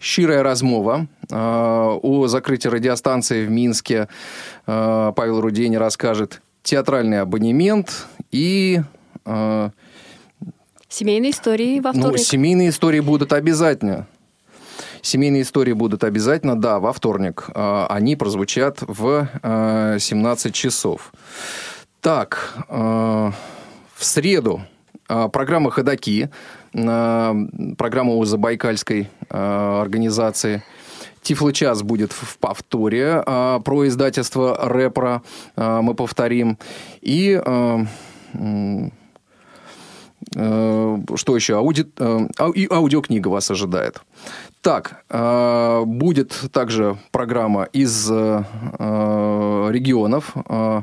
Щирая 0.00 0.42
размова 0.42 1.06
о 1.30 2.26
закрытии 2.26 2.68
радиостанции 2.68 3.46
в 3.46 3.50
Минске. 3.50 4.08
Павел 4.64 5.40
Рудени 5.40 5.76
расскажет 5.76 6.42
театральный 6.64 7.20
абонемент 7.20 8.08
и... 8.32 8.80
Семейные 10.90 11.30
истории 11.30 11.78
во 11.78 11.92
ну, 11.92 12.00
вторник. 12.00 12.18
Ну, 12.18 12.24
семейные 12.24 12.68
истории 12.70 12.98
будут 12.98 13.32
обязательно. 13.32 14.08
Семейные 15.02 15.42
истории 15.42 15.72
будут 15.72 16.02
обязательно, 16.02 16.60
да, 16.60 16.80
во 16.80 16.92
вторник. 16.92 17.48
А, 17.54 17.86
они 17.88 18.16
прозвучат 18.16 18.80
в 18.82 19.28
17 19.42 20.46
а, 20.46 20.50
часов. 20.50 21.12
Так, 22.00 22.54
а, 22.68 23.32
в 23.94 24.04
среду 24.04 24.62
программа 25.06 25.70
«Ходоки», 25.70 26.30
программа 26.72 28.14
у 28.14 28.24
Забайкальской 28.24 29.10
организации. 29.28 30.62
Тифло-час 31.22 31.82
будет 31.82 32.12
в 32.12 32.38
повторе. 32.38 33.20
Про 33.24 33.88
издательство 33.88 34.56
«Рэпра» 34.56 35.22
мы 35.56 35.94
повторим. 35.94 36.58
И 37.00 37.40
что 40.32 41.36
еще? 41.36 41.56
Ауди... 41.56 41.86
И 42.54 42.68
аудиокнига 42.70 43.28
вас 43.28 43.50
ожидает. 43.50 44.00
Так, 44.62 45.04
э, 45.08 45.82
будет 45.86 46.38
также 46.52 46.98
программа 47.10 47.64
из 47.64 48.10
э, 48.10 48.44
регионов. 49.72 50.34
Э, 50.48 50.82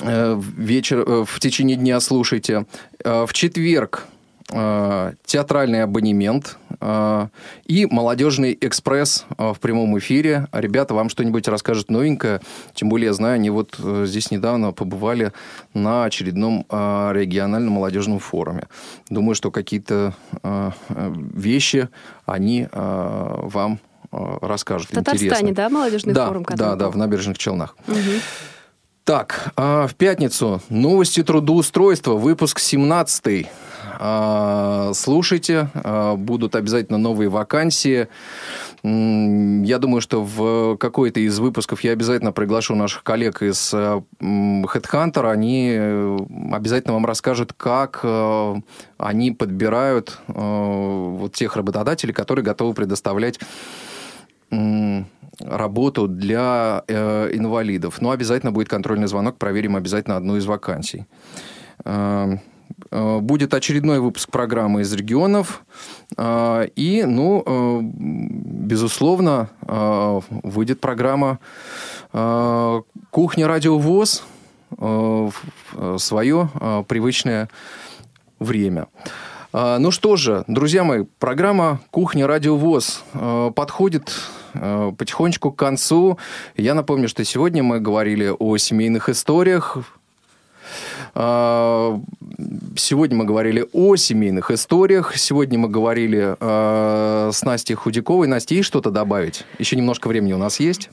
вечер, 0.00 1.24
в 1.24 1.40
течение 1.40 1.76
дня 1.76 2.00
слушайте. 2.00 2.66
В 3.02 3.28
четверг 3.32 4.06
Э, 4.06 4.13
театральный 4.48 5.82
абонемент 5.82 6.58
э, 6.80 7.28
и 7.64 7.86
молодежный 7.86 8.56
экспресс 8.60 9.24
э, 9.38 9.52
в 9.52 9.58
прямом 9.58 9.98
эфире. 9.98 10.48
Ребята 10.52 10.94
вам 10.94 11.08
что-нибудь 11.08 11.48
расскажут 11.48 11.90
новенькое. 11.90 12.40
Тем 12.74 12.90
более, 12.90 13.06
я 13.06 13.12
знаю, 13.14 13.36
они 13.36 13.50
вот 13.50 13.76
здесь 14.04 14.30
недавно 14.30 14.72
побывали 14.72 15.32
на 15.72 16.04
очередном 16.04 16.66
региональном 16.68 17.72
молодежном 17.74 18.18
форуме. 18.18 18.68
Думаю, 19.08 19.34
что 19.34 19.50
какие-то 19.50 20.14
вещи 20.90 21.88
они 22.26 22.68
вам 22.72 23.80
расскажут. 24.10 24.90
В 24.90 24.94
Татарстане, 24.94 25.30
интересные. 25.30 25.54
да, 25.54 25.68
молодежный 25.70 26.14
да, 26.14 26.26
форум? 26.28 26.46
Да, 26.50 26.76
да, 26.76 26.90
в 26.90 26.96
Набережных 26.96 27.38
Челнах. 27.38 27.76
Угу. 27.88 27.96
Так, 29.04 29.52
в 29.56 29.90
пятницу 29.98 30.62
новости 30.70 31.22
трудоустройства, 31.22 32.14
выпуск 32.14 32.58
17 32.58 33.46
а, 33.98 34.92
слушайте, 34.94 35.68
а, 35.74 36.16
будут 36.16 36.56
обязательно 36.56 36.98
новые 36.98 37.28
вакансии. 37.28 38.08
Я 38.82 39.78
думаю, 39.78 40.02
что 40.02 40.22
в 40.22 40.76
какой-то 40.76 41.20
из 41.20 41.38
выпусков 41.38 41.82
я 41.82 41.92
обязательно 41.92 42.32
приглашу 42.32 42.74
наших 42.74 43.02
коллег 43.02 43.40
из 43.40 43.72
э, 43.72 44.02
Headhunter. 44.20 45.30
Они 45.30 45.70
э, 45.74 46.18
обязательно 46.52 46.92
вам 46.92 47.06
расскажут, 47.06 47.54
как 47.54 48.00
э, 48.02 48.54
они 48.98 49.30
подбирают 49.30 50.18
вот 50.26 51.32
тех 51.32 51.56
работодателей, 51.56 52.12
которые 52.12 52.44
готовы 52.44 52.74
предоставлять 52.74 53.40
работу 55.40 56.06
для 56.06 56.84
инвалидов. 56.88 58.00
Но 58.00 58.10
обязательно 58.10 58.52
будет 58.52 58.68
контрольный 58.68 59.08
звонок, 59.08 59.36
проверим 59.36 59.76
обязательно 59.76 60.16
одну 60.16 60.36
из 60.36 60.46
вакансий. 60.46 61.06
Э, 62.90 63.18
будет 63.20 63.54
очередной 63.54 64.00
выпуск 64.00 64.30
программы 64.30 64.82
из 64.82 64.92
регионов. 64.92 65.64
Э, 66.16 66.66
и, 66.76 67.04
ну, 67.04 67.42
э, 67.44 67.80
безусловно, 67.82 69.50
выйдет 70.42 70.80
программа 70.80 71.38
«Кухня 73.10 73.46
Радио 73.46 73.78
ВОЗ» 73.78 74.24
в 74.70 75.32
свое 75.98 76.48
привычное 76.88 77.48
время. 78.38 78.86
Ну 79.52 79.90
что 79.90 80.16
же, 80.16 80.44
друзья 80.48 80.82
мои, 80.82 81.04
программа 81.18 81.80
«Кухня 81.90 82.26
Радио 82.26 82.56
ВОЗ» 82.56 83.04
подходит 83.54 84.12
потихонечку 84.54 85.52
к 85.52 85.56
концу. 85.56 86.18
Я 86.56 86.74
напомню, 86.74 87.08
что 87.08 87.24
сегодня 87.24 87.62
мы 87.62 87.80
говорили 87.80 88.32
о 88.38 88.56
семейных 88.56 89.08
историях, 89.08 89.78
а, 91.14 92.00
сегодня 92.76 93.16
мы 93.16 93.24
говорили 93.24 93.66
о 93.72 93.96
семейных 93.96 94.50
историях. 94.50 95.16
Сегодня 95.16 95.58
мы 95.58 95.68
говорили 95.68 96.36
э, 96.38 97.30
с 97.32 97.42
Настей 97.42 97.74
Худяковой. 97.74 98.26
Настя, 98.26 98.54
есть 98.54 98.66
что-то 98.66 98.90
добавить? 98.90 99.44
Еще 99.58 99.76
немножко 99.76 100.08
времени 100.08 100.32
у 100.32 100.38
нас 100.38 100.60
есть. 100.60 100.90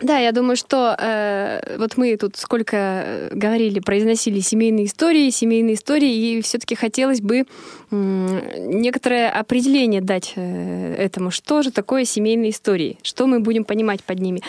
Да, 0.00 0.18
я 0.18 0.32
думаю, 0.32 0.56
что 0.56 0.96
э, 0.98 1.76
вот 1.78 1.96
мы 1.96 2.16
тут 2.16 2.36
сколько 2.36 2.76
э, 2.76 3.28
говорили, 3.32 3.78
произносили 3.78 4.40
семейные 4.40 4.86
истории, 4.86 5.30
семейные 5.30 5.74
истории, 5.74 6.12
и 6.12 6.42
все-таки 6.42 6.74
хотелось 6.74 7.20
бы 7.20 7.44
э, 7.90 8.66
некоторое 8.66 9.30
определение 9.30 10.00
дать 10.00 10.32
э, 10.34 10.94
этому, 10.98 11.30
что 11.30 11.62
же 11.62 11.70
такое 11.70 12.04
семейные 12.04 12.50
истории, 12.50 12.98
что 13.02 13.28
мы 13.28 13.38
будем 13.38 13.64
понимать 13.64 14.02
под 14.02 14.18
ними. 14.18 14.42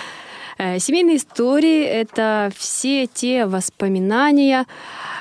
Э, 0.57 0.79
семейные 0.79 1.17
истории— 1.17 1.83
это 1.85 2.51
все 2.55 3.07
те 3.07 3.45
воспоминания, 3.45 4.65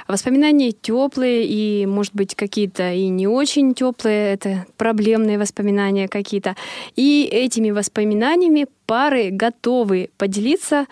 воспоминания 0.07 0.70
теплые 0.70 1.45
и, 1.47 1.87
может 1.87 2.14
быть, 2.14 2.35
какие-то 2.35 2.93
и 2.93 3.09
не 3.09 3.26
очень 3.26 3.74
теплые, 3.74 4.35
это 4.35 4.66
проблемные 4.76 5.39
воспоминания 5.39 6.07
какие-то. 6.07 6.57
И 6.95 7.28
этими 7.30 7.70
воспоминаниями 7.70 8.66
пары 8.87 9.30
готовы 9.30 10.11
поделиться, 10.18 10.87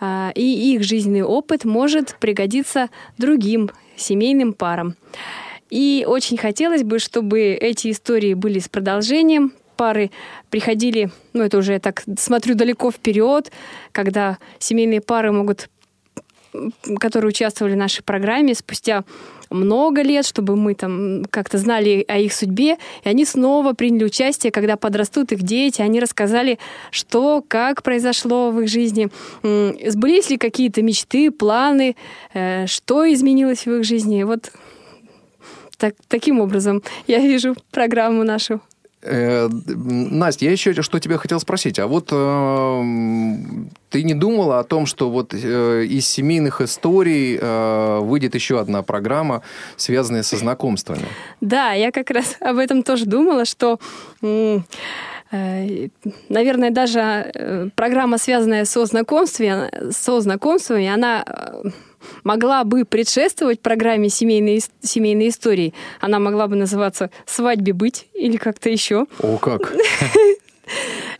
э, 0.00 0.30
и 0.34 0.74
их 0.74 0.84
жизненный 0.84 1.22
опыт 1.22 1.64
может 1.64 2.16
пригодиться 2.18 2.88
другим 3.18 3.70
семейным 3.96 4.54
парам. 4.54 4.96
И 5.68 6.04
очень 6.06 6.36
хотелось 6.36 6.82
бы, 6.82 6.98
чтобы 6.98 7.40
эти 7.40 7.90
истории 7.90 8.34
были 8.34 8.58
с 8.58 8.68
продолжением, 8.68 9.52
пары 9.82 10.12
приходили, 10.48 11.10
ну 11.32 11.42
это 11.42 11.58
уже 11.58 11.72
я 11.72 11.80
так 11.80 12.04
смотрю 12.16 12.54
далеко 12.54 12.92
вперед, 12.92 13.50
когда 13.90 14.38
семейные 14.60 15.00
пары 15.00 15.32
могут 15.32 15.68
которые 17.00 17.30
участвовали 17.30 17.74
в 17.74 17.78
нашей 17.78 18.02
программе 18.02 18.54
спустя 18.54 19.04
много 19.50 20.02
лет, 20.02 20.24
чтобы 20.24 20.54
мы 20.54 20.74
там 20.74 21.24
как-то 21.30 21.58
знали 21.58 22.04
о 22.06 22.18
их 22.18 22.32
судьбе, 22.32 22.76
и 23.02 23.08
они 23.08 23.24
снова 23.24 23.72
приняли 23.72 24.04
участие, 24.04 24.52
когда 24.52 24.76
подрастут 24.76 25.32
их 25.32 25.42
дети, 25.42 25.82
они 25.82 25.98
рассказали, 25.98 26.58
что, 26.92 27.42
как 27.48 27.82
произошло 27.82 28.50
в 28.52 28.60
их 28.60 28.68
жизни, 28.68 29.08
сбылись 29.42 30.30
ли 30.30 30.36
какие-то 30.36 30.82
мечты, 30.82 31.30
планы, 31.32 31.96
э, 32.34 32.66
что 32.66 33.12
изменилось 33.12 33.66
в 33.66 33.72
их 33.72 33.84
жизни. 33.84 34.22
Вот 34.22 34.52
так, 35.76 35.94
таким 36.06 36.38
образом 36.38 36.82
я 37.08 37.18
вижу 37.18 37.56
программу 37.72 38.22
нашу. 38.22 38.60
Э, 39.02 39.48
Настя, 39.48 40.44
я 40.44 40.52
еще 40.52 40.80
что 40.80 40.98
тебя 41.00 41.18
хотел 41.18 41.40
спросить. 41.40 41.78
А 41.78 41.86
вот 41.86 42.08
э, 42.12 42.82
ты 43.90 44.02
не 44.04 44.14
думала 44.14 44.60
о 44.60 44.64
том, 44.64 44.86
что 44.86 45.10
вот 45.10 45.34
э, 45.34 45.84
из 45.84 46.06
семейных 46.06 46.60
историй 46.60 47.36
э, 47.40 47.98
выйдет 48.00 48.34
еще 48.34 48.60
одна 48.60 48.82
программа, 48.82 49.42
связанная 49.76 50.22
со 50.22 50.36
знакомствами? 50.36 51.06
Да, 51.40 51.72
я 51.72 51.90
как 51.90 52.10
раз 52.10 52.36
об 52.40 52.58
этом 52.58 52.82
тоже 52.82 53.06
думала, 53.06 53.44
что... 53.44 53.78
Э, 55.32 55.88
наверное, 56.28 56.70
даже 56.70 57.00
э, 57.00 57.68
программа, 57.74 58.18
связанная 58.18 58.66
со 58.66 58.84
знакомствами, 58.84 59.90
со 59.90 60.20
знакомствами, 60.20 60.86
она 60.86 61.24
э, 61.26 61.70
могла 62.22 62.64
бы 62.64 62.84
предшествовать 62.84 63.60
программе 63.60 64.10
семейные, 64.10 64.60
семейные 64.82 65.30
истории. 65.30 65.72
Она 66.00 66.18
могла 66.18 66.48
бы 66.48 66.56
называться 66.56 67.10
«Свадьбе 67.24 67.72
быть» 67.72 68.08
или 68.12 68.36
как-то 68.36 68.68
еще. 68.68 69.06
О, 69.20 69.38
как! 69.38 69.72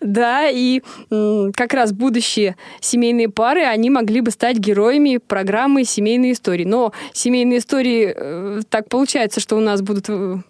Да, 0.01 0.49
и 0.49 0.83
как 1.11 1.75
раз 1.75 1.93
будущие 1.93 2.57
семейные 2.81 3.29
пары, 3.29 3.63
они 3.63 3.91
могли 3.91 4.21
бы 4.21 4.31
стать 4.31 4.57
героями 4.57 5.19
программы 5.19 5.85
«Семейные 5.85 6.33
истории». 6.33 6.65
Но 6.65 6.93
семейные 7.13 7.59
истории, 7.59 8.63
так 8.71 8.89
получается, 8.89 9.41
что 9.41 9.57
у 9.57 9.61
нас 9.61 9.83
будут 9.83 10.07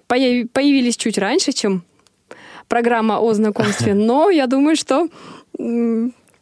появились 0.06 0.96
чуть 0.96 1.18
раньше, 1.18 1.52
чем 1.52 1.84
программа 2.72 3.18
о 3.18 3.34
знакомстве. 3.34 3.92
Но 4.08 4.30
я 4.30 4.46
думаю, 4.46 4.76
что 4.76 5.08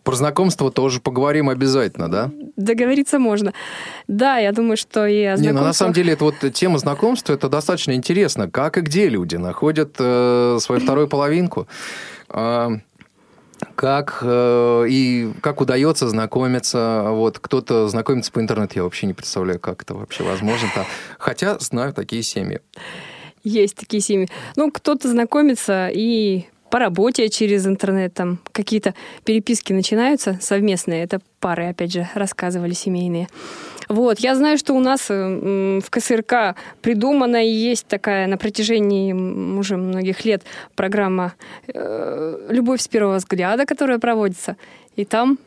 про 0.05 0.15
знакомство 0.15 0.71
тоже 0.71 1.01
поговорим 1.01 1.49
обязательно, 1.49 2.09
да? 2.09 2.31
Договориться 2.57 3.19
можно. 3.19 3.53
Да, 4.07 4.39
я 4.39 4.53
думаю, 4.53 4.77
что 4.77 5.07
и 5.07 5.25
о 5.25 5.37
знакомствах... 5.37 5.53
Не, 5.55 5.61
ну 5.61 5.67
на 5.67 5.73
самом 5.73 5.93
деле, 5.93 6.13
это 6.13 6.25
вот 6.25 6.37
тема 6.55 6.79
знакомства, 6.79 7.33
это 7.33 7.49
достаточно 7.49 7.93
интересно. 7.93 8.49
Как 8.49 8.79
и 8.79 8.81
где 8.81 9.09
люди 9.09 9.35
находят 9.35 9.97
э, 9.99 10.59
свою 10.61 10.81
вторую 10.81 11.09
половинку. 11.17 11.67
Э, 12.29 12.69
как 13.75 14.21
э, 14.23 14.87
и 14.89 15.33
как 15.41 15.61
удается 15.61 16.09
знакомиться. 16.09 17.07
Вот 17.09 17.41
кто-то 17.41 17.89
знакомится 17.89 18.31
по 18.31 18.41
интернету, 18.41 18.75
я 18.77 18.85
вообще 18.85 19.07
не 19.07 19.15
представляю, 19.15 19.59
как 19.59 19.83
это 19.83 19.95
вообще 19.95 20.23
возможно. 20.23 20.67
-то. 20.67 20.85
Хотя 21.19 21.59
знаю 21.59 21.93
такие 21.93 22.23
семьи. 22.23 22.61
Есть 23.43 23.77
такие 23.77 24.01
семьи. 24.01 24.29
Ну, 24.57 24.71
кто-то 24.71 25.09
знакомится 25.09 25.89
и 25.93 26.45
по 26.71 26.79
работе 26.79 27.29
через 27.29 27.67
интернет, 27.67 28.15
там 28.15 28.39
какие-то 28.53 28.95
переписки 29.25 29.73
начинаются 29.73 30.39
совместные. 30.41 31.03
Это 31.03 31.21
пары, 31.41 31.67
опять 31.67 31.93
же, 31.93 32.09
рассказывали 32.15 32.73
семейные. 32.73 33.29
Вот, 33.89 34.21
я 34.21 34.37
знаю, 34.37 34.57
что 34.57 34.75
у 34.75 34.81
нас 34.81 35.07
э, 35.11 35.81
в 35.85 35.91
КСРК 35.91 36.55
придумана 36.81 37.45
и 37.45 37.51
есть 37.51 37.89
такая 37.89 38.29
на 38.29 38.39
протяжении 38.39 39.13
уже 39.13 39.77
многих 39.77 40.25
лет 40.25 40.45
программа 40.77 41.35
э, 41.67 42.47
«Любовь 42.51 42.81
с 42.81 42.87
первого 42.87 43.17
взгляда», 43.17 43.67
которая 43.67 43.99
проводится. 43.99 44.57
И 44.95 45.05
там 45.05 45.39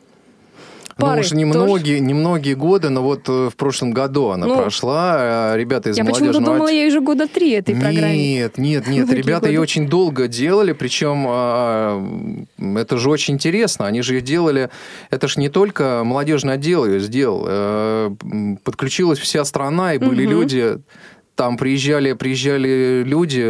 ну, 0.98 1.06
пары. 1.06 1.20
уж 1.20 1.32
немногие, 1.32 2.00
немногие 2.00 2.54
годы, 2.54 2.88
но 2.88 3.02
вот 3.02 3.28
э, 3.28 3.48
в 3.50 3.56
прошлом 3.56 3.92
году 3.92 4.28
она 4.28 4.46
Ну, 4.46 4.56
прошла. 4.56 5.14
а 5.52 5.56
Ребята 5.56 5.90
из 5.90 5.96
Я 5.96 6.04
почему-то 6.04 6.24
молодежного 6.40 6.56
думала, 6.56 6.68
я 6.68 6.86
уже 6.86 7.00
года 7.00 7.26
три 7.28 7.52
этой 7.52 7.74
программе. 7.74 8.34
Нет, 8.34 8.58
нет, 8.58 8.86
нет. 8.86 9.10
Ребята 9.12 9.48
ее 9.48 9.60
очень 9.60 9.88
долго 9.88 10.28
делали, 10.28 10.72
причем 10.72 11.24
а, 11.28 12.02
это 12.76 12.96
же 12.98 13.10
очень 13.10 13.34
интересно. 13.34 13.86
Они 13.86 14.02
же 14.02 14.14
ее 14.14 14.20
делали. 14.20 14.70
Это 15.10 15.28
же 15.28 15.40
не 15.40 15.48
только 15.48 16.02
молодежный 16.04 16.54
отдел 16.54 16.86
ее 16.86 17.00
сделал. 17.00 17.44
Э, 17.46 18.10
Подключилась 18.64 19.18
вся 19.18 19.44
страна, 19.44 19.94
и 19.94 19.98
были 19.98 20.24
Мгм. 20.26 20.30
люди. 20.40 20.78
Там 21.36 21.56
приезжали, 21.56 22.12
приезжали 22.12 23.02
люди, 23.04 23.40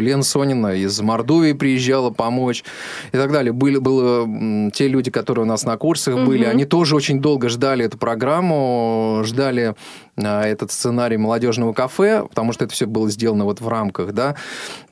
Лен 0.00 0.22
Сонина 0.22 0.74
из 0.74 0.98
Мордовии 1.02 1.52
приезжала 1.52 2.08
помочь 2.10 2.64
и 3.12 3.16
так 3.18 3.32
далее. 3.32 3.52
Были, 3.52 3.76
было 3.76 4.26
те 4.72 4.88
люди, 4.88 5.10
которые 5.10 5.44
у 5.44 5.48
нас 5.48 5.64
на 5.64 5.76
курсах 5.76 6.16
были, 6.24 6.44
Мгм. 6.44 6.50
они 6.50 6.64
тоже 6.64 6.96
очень 6.96 7.20
долго 7.20 7.50
ждали 7.50 7.84
эту 7.84 7.98
программу, 7.98 9.20
ждали 9.24 9.74
этот 10.16 10.70
сценарий 10.70 11.16
молодежного 11.16 11.72
кафе, 11.72 12.24
потому 12.28 12.52
что 12.52 12.64
это 12.64 12.74
все 12.74 12.86
было 12.86 13.10
сделано 13.10 13.44
вот 13.44 13.60
в 13.60 13.68
рамках, 13.68 14.12
да. 14.12 14.36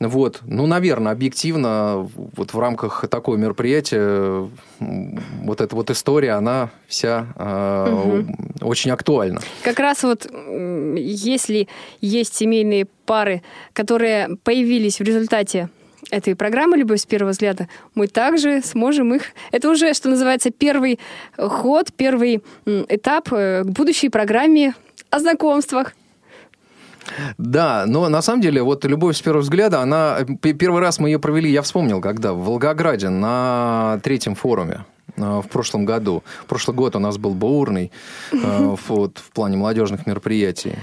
Вот, 0.00 0.40
ну, 0.44 0.66
наверное, 0.66 1.12
объективно, 1.12 2.08
вот 2.14 2.52
в 2.52 2.58
рамках 2.58 3.04
такого 3.08 3.36
мероприятия 3.36 4.48
вот 4.78 5.60
эта 5.60 5.76
вот 5.76 5.90
история, 5.90 6.32
она 6.32 6.70
вся 6.88 7.26
а, 7.36 8.24
очень 8.60 8.90
актуальна. 8.90 9.40
Как 9.62 9.78
раз 9.78 10.02
вот 10.02 10.26
если 10.96 11.68
есть 12.00 12.34
семейные 12.34 12.86
пары, 13.06 13.42
которые 13.72 14.36
появились 14.42 14.98
в 14.98 15.02
результате 15.02 15.68
этой 16.10 16.34
программы 16.34 16.76
«Любовь 16.76 17.00
с 17.00 17.06
первого 17.06 17.30
взгляда», 17.30 17.68
мы 17.94 18.06
также 18.06 18.60
сможем 18.62 19.14
их... 19.14 19.22
Это 19.50 19.70
уже, 19.70 19.94
что 19.94 20.10
называется, 20.10 20.50
первый 20.50 20.98
ход, 21.36 21.92
первый 21.96 22.42
этап 22.66 23.32
э, 23.32 23.62
к 23.64 23.70
будущей 23.70 24.08
программе 24.08 24.74
о 25.12 25.18
знакомствах. 25.20 25.92
Да, 27.36 27.84
но 27.86 28.08
на 28.08 28.22
самом 28.22 28.40
деле 28.40 28.62
вот 28.62 28.84
«Любовь 28.84 29.16
с 29.16 29.20
первого 29.20 29.42
взгляда», 29.42 29.80
она... 29.80 30.18
Первый 30.40 30.80
раз 30.80 30.98
мы 30.98 31.10
ее 31.10 31.18
провели, 31.18 31.50
я 31.50 31.62
вспомнил, 31.62 32.00
когда? 32.00 32.32
В 32.32 32.44
Волгограде 32.44 33.08
на 33.10 34.00
третьем 34.02 34.34
форуме 34.34 34.84
э, 35.16 35.20
в 35.20 35.48
прошлом 35.48 35.84
году. 35.84 36.22
Прошлый 36.48 36.76
год 36.76 36.96
у 36.96 36.98
нас 36.98 37.18
был 37.18 37.34
бурный 37.34 37.92
э, 38.32 38.76
вот, 38.88 39.18
в 39.18 39.30
плане 39.32 39.56
молодежных 39.58 40.06
мероприятий. 40.06 40.76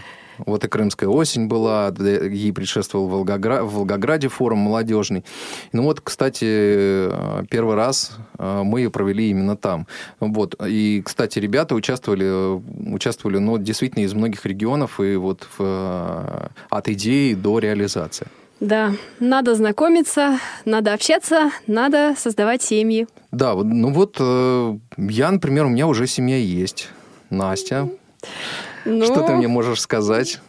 Вот 0.46 0.64
и 0.64 0.68
Крымская 0.68 1.10
осень 1.10 1.48
была, 1.48 1.94
ей 2.00 2.52
предшествовал 2.54 3.10
Волгогра- 3.10 3.64
в 3.64 3.74
Волгограде 3.76 4.28
форум 4.28 4.60
молодежный. 4.60 5.24
Ну 5.72 5.84
вот, 5.84 6.02
кстати, 6.02 7.10
первый 7.50 7.76
раз 7.76 8.12
э, 8.38 8.62
мы 8.64 8.82
ее 8.82 8.90
провели 8.90 9.30
именно 9.30 9.56
там. 9.56 9.88
Вот. 10.20 10.56
И, 10.66 11.02
кстати, 11.06 11.40
ребята 11.40 11.76
участвовали, 11.76 12.62
участвовали, 12.94 13.38
ну, 13.38 13.58
действительно, 13.58 14.04
из 14.04 14.14
многих 14.14 14.46
регионов, 14.46 15.00
и 15.00 15.16
вот 15.16 15.48
в, 15.58 15.60
э, 15.60 16.48
от 16.70 16.88
идеи 16.90 17.34
до 17.34 17.60
реализации. 17.60 18.28
Да, 18.60 18.92
надо 19.22 19.56
знакомиться, 19.56 20.40
надо 20.66 20.94
общаться, 20.94 21.52
надо 21.66 22.16
создавать 22.18 22.62
семьи. 22.62 23.08
Да, 23.32 23.56
ну 23.56 23.94
вот 23.94 24.18
э, 24.20 24.78
я, 24.98 25.32
например, 25.32 25.66
у 25.66 25.70
меня 25.70 25.88
уже 25.88 26.08
семья 26.08 26.38
есть. 26.38 26.90
Настя, 27.30 27.90
Ну, 28.86 29.06
что 29.06 29.22
ты 29.24 29.34
мне 29.34 29.48
можешь 29.48 29.82
сказать? 29.82 30.40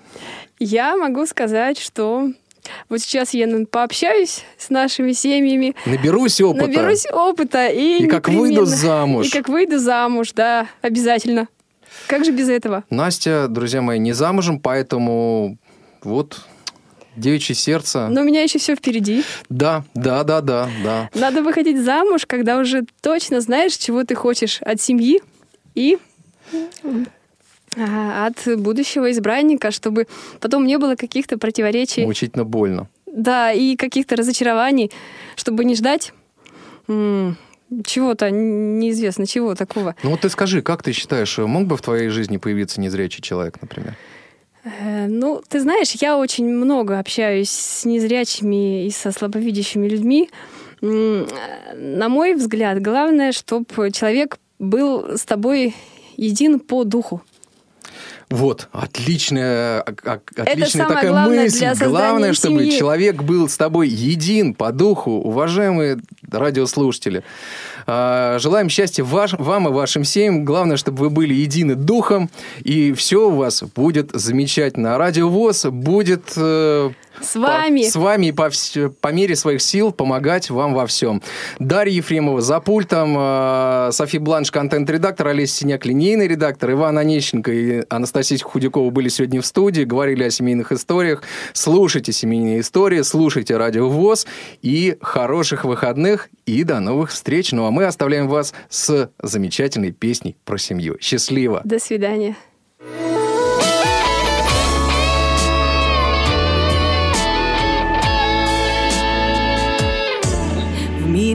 Я 0.58 0.96
могу 0.96 1.26
сказать, 1.26 1.78
что 1.78 2.28
вот 2.88 3.00
сейчас 3.00 3.32
я 3.34 3.46
н- 3.46 3.66
пообщаюсь 3.66 4.44
с 4.58 4.70
нашими 4.70 5.12
семьями, 5.12 5.74
Наберусь 5.86 6.40
опыта. 6.40 6.66
наберусь 6.66 7.06
опыта 7.10 7.66
и... 7.68 8.04
И 8.04 8.06
как 8.06 8.28
выйду 8.28 8.64
замуж. 8.66 9.26
И 9.26 9.30
как 9.30 9.48
выйду 9.48 9.78
замуж, 9.78 10.32
да, 10.32 10.66
обязательно. 10.82 11.48
Как 12.06 12.24
же 12.24 12.30
без 12.32 12.48
этого? 12.48 12.84
Настя, 12.90 13.48
друзья 13.48 13.80
мои, 13.82 13.98
не 13.98 14.12
замужем, 14.12 14.60
поэтому 14.60 15.56
вот 16.02 16.40
девичье 17.16 17.54
сердце. 17.54 18.08
Но 18.08 18.20
у 18.20 18.24
меня 18.24 18.42
еще 18.42 18.58
все 18.58 18.76
впереди. 18.76 19.24
Да, 19.48 19.84
да, 19.94 20.22
да, 20.22 20.40
да, 20.40 20.68
да. 20.84 21.10
Надо 21.14 21.42
выходить 21.42 21.82
замуж, 21.82 22.26
когда 22.26 22.58
уже 22.58 22.84
точно 23.00 23.40
знаешь, 23.40 23.74
чего 23.76 24.04
ты 24.04 24.14
хочешь 24.14 24.60
от 24.62 24.80
семьи 24.80 25.20
и 25.74 25.98
от 27.76 28.58
будущего 28.58 29.10
избранника, 29.10 29.70
чтобы 29.70 30.06
потом 30.40 30.66
не 30.66 30.78
было 30.78 30.96
каких-то 30.96 31.38
противоречий. 31.38 32.04
Мучительно 32.04 32.44
больно. 32.44 32.88
Да, 33.06 33.52
и 33.52 33.76
каких-то 33.76 34.16
разочарований, 34.16 34.90
чтобы 35.36 35.64
не 35.64 35.74
ждать 35.74 36.12
чего-то 37.84 38.30
неизвестно, 38.30 39.26
чего 39.26 39.54
такого. 39.54 39.94
Ну 40.02 40.10
вот 40.10 40.20
ты 40.20 40.28
скажи, 40.28 40.62
как 40.62 40.82
ты 40.82 40.92
считаешь, 40.92 41.38
мог 41.38 41.66
бы 41.66 41.76
в 41.76 41.82
твоей 41.82 42.08
жизни 42.08 42.36
появиться 42.36 42.80
незрячий 42.80 43.22
человек, 43.22 43.58
например? 43.62 43.94
Э, 44.64 45.06
Ну, 45.06 45.42
ты 45.48 45.60
знаешь, 45.60 45.92
я 45.92 46.18
очень 46.18 46.48
много 46.48 46.98
общаюсь 46.98 47.50
с 47.50 47.84
незрячими 47.84 48.86
и 48.86 48.90
со 48.90 49.12
слабовидящими 49.12 49.88
людьми. 49.88 50.30
Э, 50.82 51.26
На 51.76 52.08
мой 52.08 52.34
взгляд, 52.34 52.82
главное, 52.82 53.30
чтобы 53.32 53.90
человек 53.92 54.38
был 54.58 55.16
с 55.16 55.24
тобой 55.24 55.74
един 56.16 56.58
по 56.58 56.84
духу. 56.84 57.22
Вот, 58.30 58.68
отличная, 58.70 59.80
а- 59.80 59.92
а- 60.04 60.20
отличная 60.36 60.84
самое 60.84 60.94
такая 60.94 61.10
главное 61.10 61.42
мысль. 61.42 61.66
Главное, 61.84 62.32
чтобы 62.32 62.60
семьи. 62.64 62.78
человек 62.78 63.22
был 63.24 63.48
с 63.48 63.56
тобой 63.56 63.88
един 63.88 64.54
по 64.54 64.70
духу, 64.70 65.10
уважаемые 65.10 65.98
радиослушатели. 66.30 67.24
А, 67.88 68.38
Желаем 68.38 68.68
счастья 68.68 69.02
ваш- 69.02 69.32
вам 69.32 69.66
и 69.66 69.72
вашим 69.72 70.04
семьям. 70.04 70.44
Главное, 70.44 70.76
чтобы 70.76 70.98
вы 70.98 71.10
были 71.10 71.34
едины 71.34 71.74
духом, 71.74 72.30
и 72.62 72.92
все 72.92 73.28
у 73.28 73.34
вас 73.34 73.64
будет 73.74 74.10
замечательно. 74.14 74.94
А 74.94 74.98
Радио 74.98 75.28
ВОЗ 75.28 75.64
будет 75.66 76.32
С 77.22 77.34
по- 77.34 77.40
вами. 77.40 77.82
с 77.82 77.96
вами 77.96 78.26
и 78.26 78.32
по, 78.32 78.50
по 79.00 79.08
мере 79.08 79.36
своих 79.36 79.62
сил 79.62 79.92
помогать 79.92 80.50
вам 80.50 80.74
во 80.74 80.86
всем. 80.86 81.22
Дарья 81.58 81.92
Ефремова 81.92 82.40
за 82.40 82.60
пультом, 82.60 83.14
э, 83.18 83.90
Софи 83.92 84.18
Бланш, 84.18 84.50
контент-редактор, 84.50 85.28
Олеся 85.28 85.54
Синяк, 85.54 85.84
линейный 85.86 86.28
редактор, 86.28 86.72
Иван 86.72 86.98
Онищенко 86.98 87.52
и 87.52 87.84
Анастасия 87.88 88.38
Худякова 88.38 88.90
были 88.90 89.08
сегодня 89.08 89.40
в 89.40 89.46
студии, 89.46 89.82
говорили 89.82 90.24
о 90.24 90.30
семейных 90.30 90.72
историях. 90.72 91.22
Слушайте 91.52 92.12
семейные 92.12 92.60
истории, 92.60 93.02
слушайте 93.02 93.56
Радио 93.56 93.88
ВОЗ 93.88 94.26
и 94.62 94.96
хороших 95.00 95.64
выходных 95.64 96.28
и 96.46 96.64
до 96.64 96.80
новых 96.80 97.10
встреч. 97.10 97.52
Ну 97.52 97.66
а 97.66 97.70
мы 97.70 97.84
оставляем 97.84 98.28
вас 98.28 98.54
с 98.68 99.10
замечательной 99.22 99.92
песней 99.92 100.36
про 100.44 100.58
семью. 100.58 100.96
Счастливо! 101.00 101.60
До 101.64 101.78
свидания. 101.78 102.36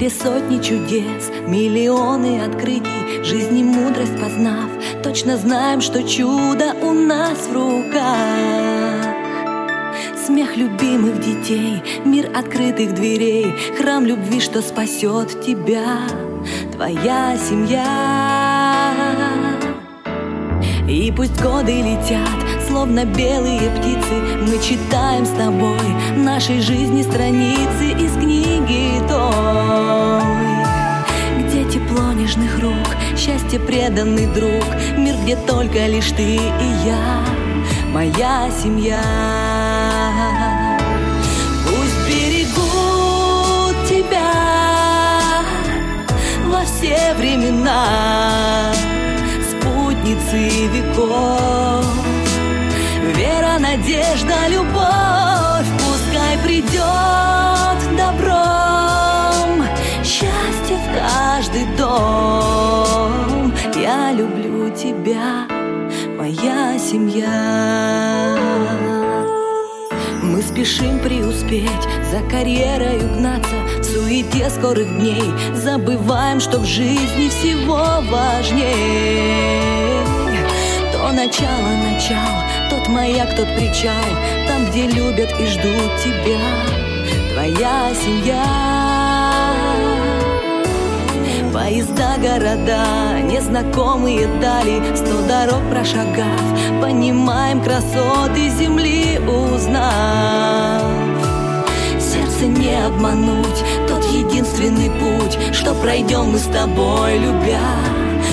Мире 0.06 0.18
сотни 0.22 0.62
чудес, 0.62 1.32
миллионы 1.48 2.44
открытий, 2.44 3.24
жизни 3.24 3.64
мудрость 3.64 4.16
познав, 4.22 4.70
точно 5.02 5.36
знаем, 5.36 5.82
что 5.82 6.04
чудо 6.04 6.76
у 6.84 6.92
нас 6.92 7.48
в 7.48 7.52
руках. 7.52 9.04
Смех 10.24 10.58
любимых 10.58 11.20
детей, 11.22 11.82
мир 12.06 12.30
открытых 12.36 12.94
дверей, 12.94 13.48
храм 13.80 14.06
любви, 14.06 14.40
что 14.40 14.62
спасет 14.62 15.44
тебя, 15.44 16.02
твоя 16.72 17.36
семья. 17.38 18.94
И 20.88 21.12
пусть 21.18 21.42
годы 21.42 21.82
летят, 21.82 22.45
словно 22.76 23.06
белые 23.06 23.70
птицы, 23.70 24.16
мы 24.42 24.62
читаем 24.62 25.26
с 25.26 25.30
тобой 25.30 25.80
нашей 26.18 26.60
жизни 26.60 27.04
страницы 27.04 27.92
из 27.98 28.12
книги 28.18 29.00
той. 29.08 30.22
Где 31.40 31.64
тепло 31.72 32.12
нежных 32.12 32.60
рук, 32.60 32.90
счастье 33.18 33.62
преданный 33.62 34.26
друг, 34.26 34.66
мир, 34.98 35.16
где 35.24 35.38
только 35.38 35.88
лишь 35.88 36.12
ты 36.12 36.36
и 36.36 36.70
я, 36.86 37.24
моя 37.94 38.50
семья. 38.62 39.00
Пусть 41.64 42.00
берегут 42.10 43.88
тебя 43.88 44.34
во 46.48 46.66
все 46.66 47.14
времена, 47.14 48.74
спутницы 49.50 50.68
веков. 50.74 52.05
Вера, 53.26 53.58
надежда, 53.60 54.48
любовь, 54.50 55.66
пускай 55.80 56.38
придет 56.44 57.80
добром, 57.98 59.66
счастье 60.04 60.78
в 60.78 60.86
каждый 60.96 61.66
дом. 61.76 63.52
Я 63.76 64.12
люблю 64.12 64.70
тебя, 64.76 65.48
моя 66.18 66.78
семья. 66.78 68.38
Мы 70.22 70.42
спешим 70.44 71.00
преуспеть, 71.00 71.88
за 72.12 72.20
карьерой 72.30 72.98
угнаться 72.98 73.56
В 73.80 73.84
суете 73.84 74.50
скорых 74.50 74.88
дней 75.00 75.24
Забываем, 75.54 76.40
что 76.40 76.60
в 76.60 76.66
жизни 76.66 77.30
всего 77.30 78.02
важнее 78.12 79.76
То 81.06 81.12
начало, 81.12 81.70
начало, 81.84 82.44
тот 82.68 82.88
маяк, 82.88 83.36
тот 83.36 83.46
причал 83.56 83.94
Там, 84.48 84.66
где 84.66 84.88
любят 84.88 85.30
и 85.40 85.46
ждут 85.46 85.92
тебя 86.04 86.40
Твоя 87.32 87.92
семья. 87.94 88.44
Поезда, 91.54 92.16
города, 92.18 93.22
незнакомые 93.22 94.26
дали 94.42 94.82
Сто 94.96 95.22
дорог 95.28 95.62
прошагав, 95.70 96.82
понимаем 96.82 97.62
красоты 97.62 98.50
земли 98.50 99.20
узнав. 99.20 100.82
Сердце 102.00 102.48
не 102.48 102.84
обмануть, 102.84 103.64
тот 103.88 104.04
единственный 104.06 104.90
путь 104.90 105.38
Что 105.54 105.76
пройдем 105.76 106.32
мы 106.32 106.40
с 106.40 106.46
тобой, 106.46 107.20
любя, 107.20 107.62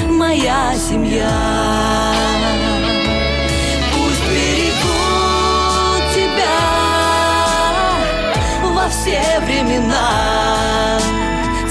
моя 0.08 0.72
семья 0.74 2.01
все 9.02 9.40
времена 9.40 11.00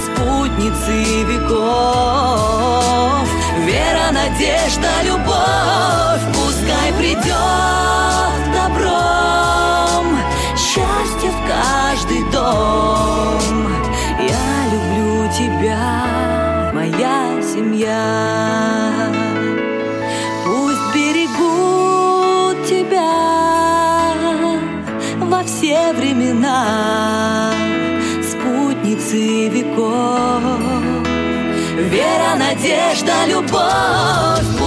спутницы 0.03 1.23
веков. 1.23 2.49
Вера, 3.65 4.11
надежда, 4.11 4.89
любовь, 5.05 6.23
пускай 6.36 6.91
придет 6.97 8.41
добром, 8.53 10.17
счастье 10.57 11.32
в 11.32 11.47
каждый 11.47 12.21
дом. 12.32 13.39
Я 14.19 14.65
люблю 14.73 15.29
тебя, 15.32 16.71
моя 16.73 17.41
семья. 17.41 18.91
Все 25.52 25.91
времена 25.93 27.52
спутницы 28.24 29.49
веков. 29.49 30.41
Вера, 31.89 32.36
надежда, 32.38 33.26
любовь, 33.28 34.61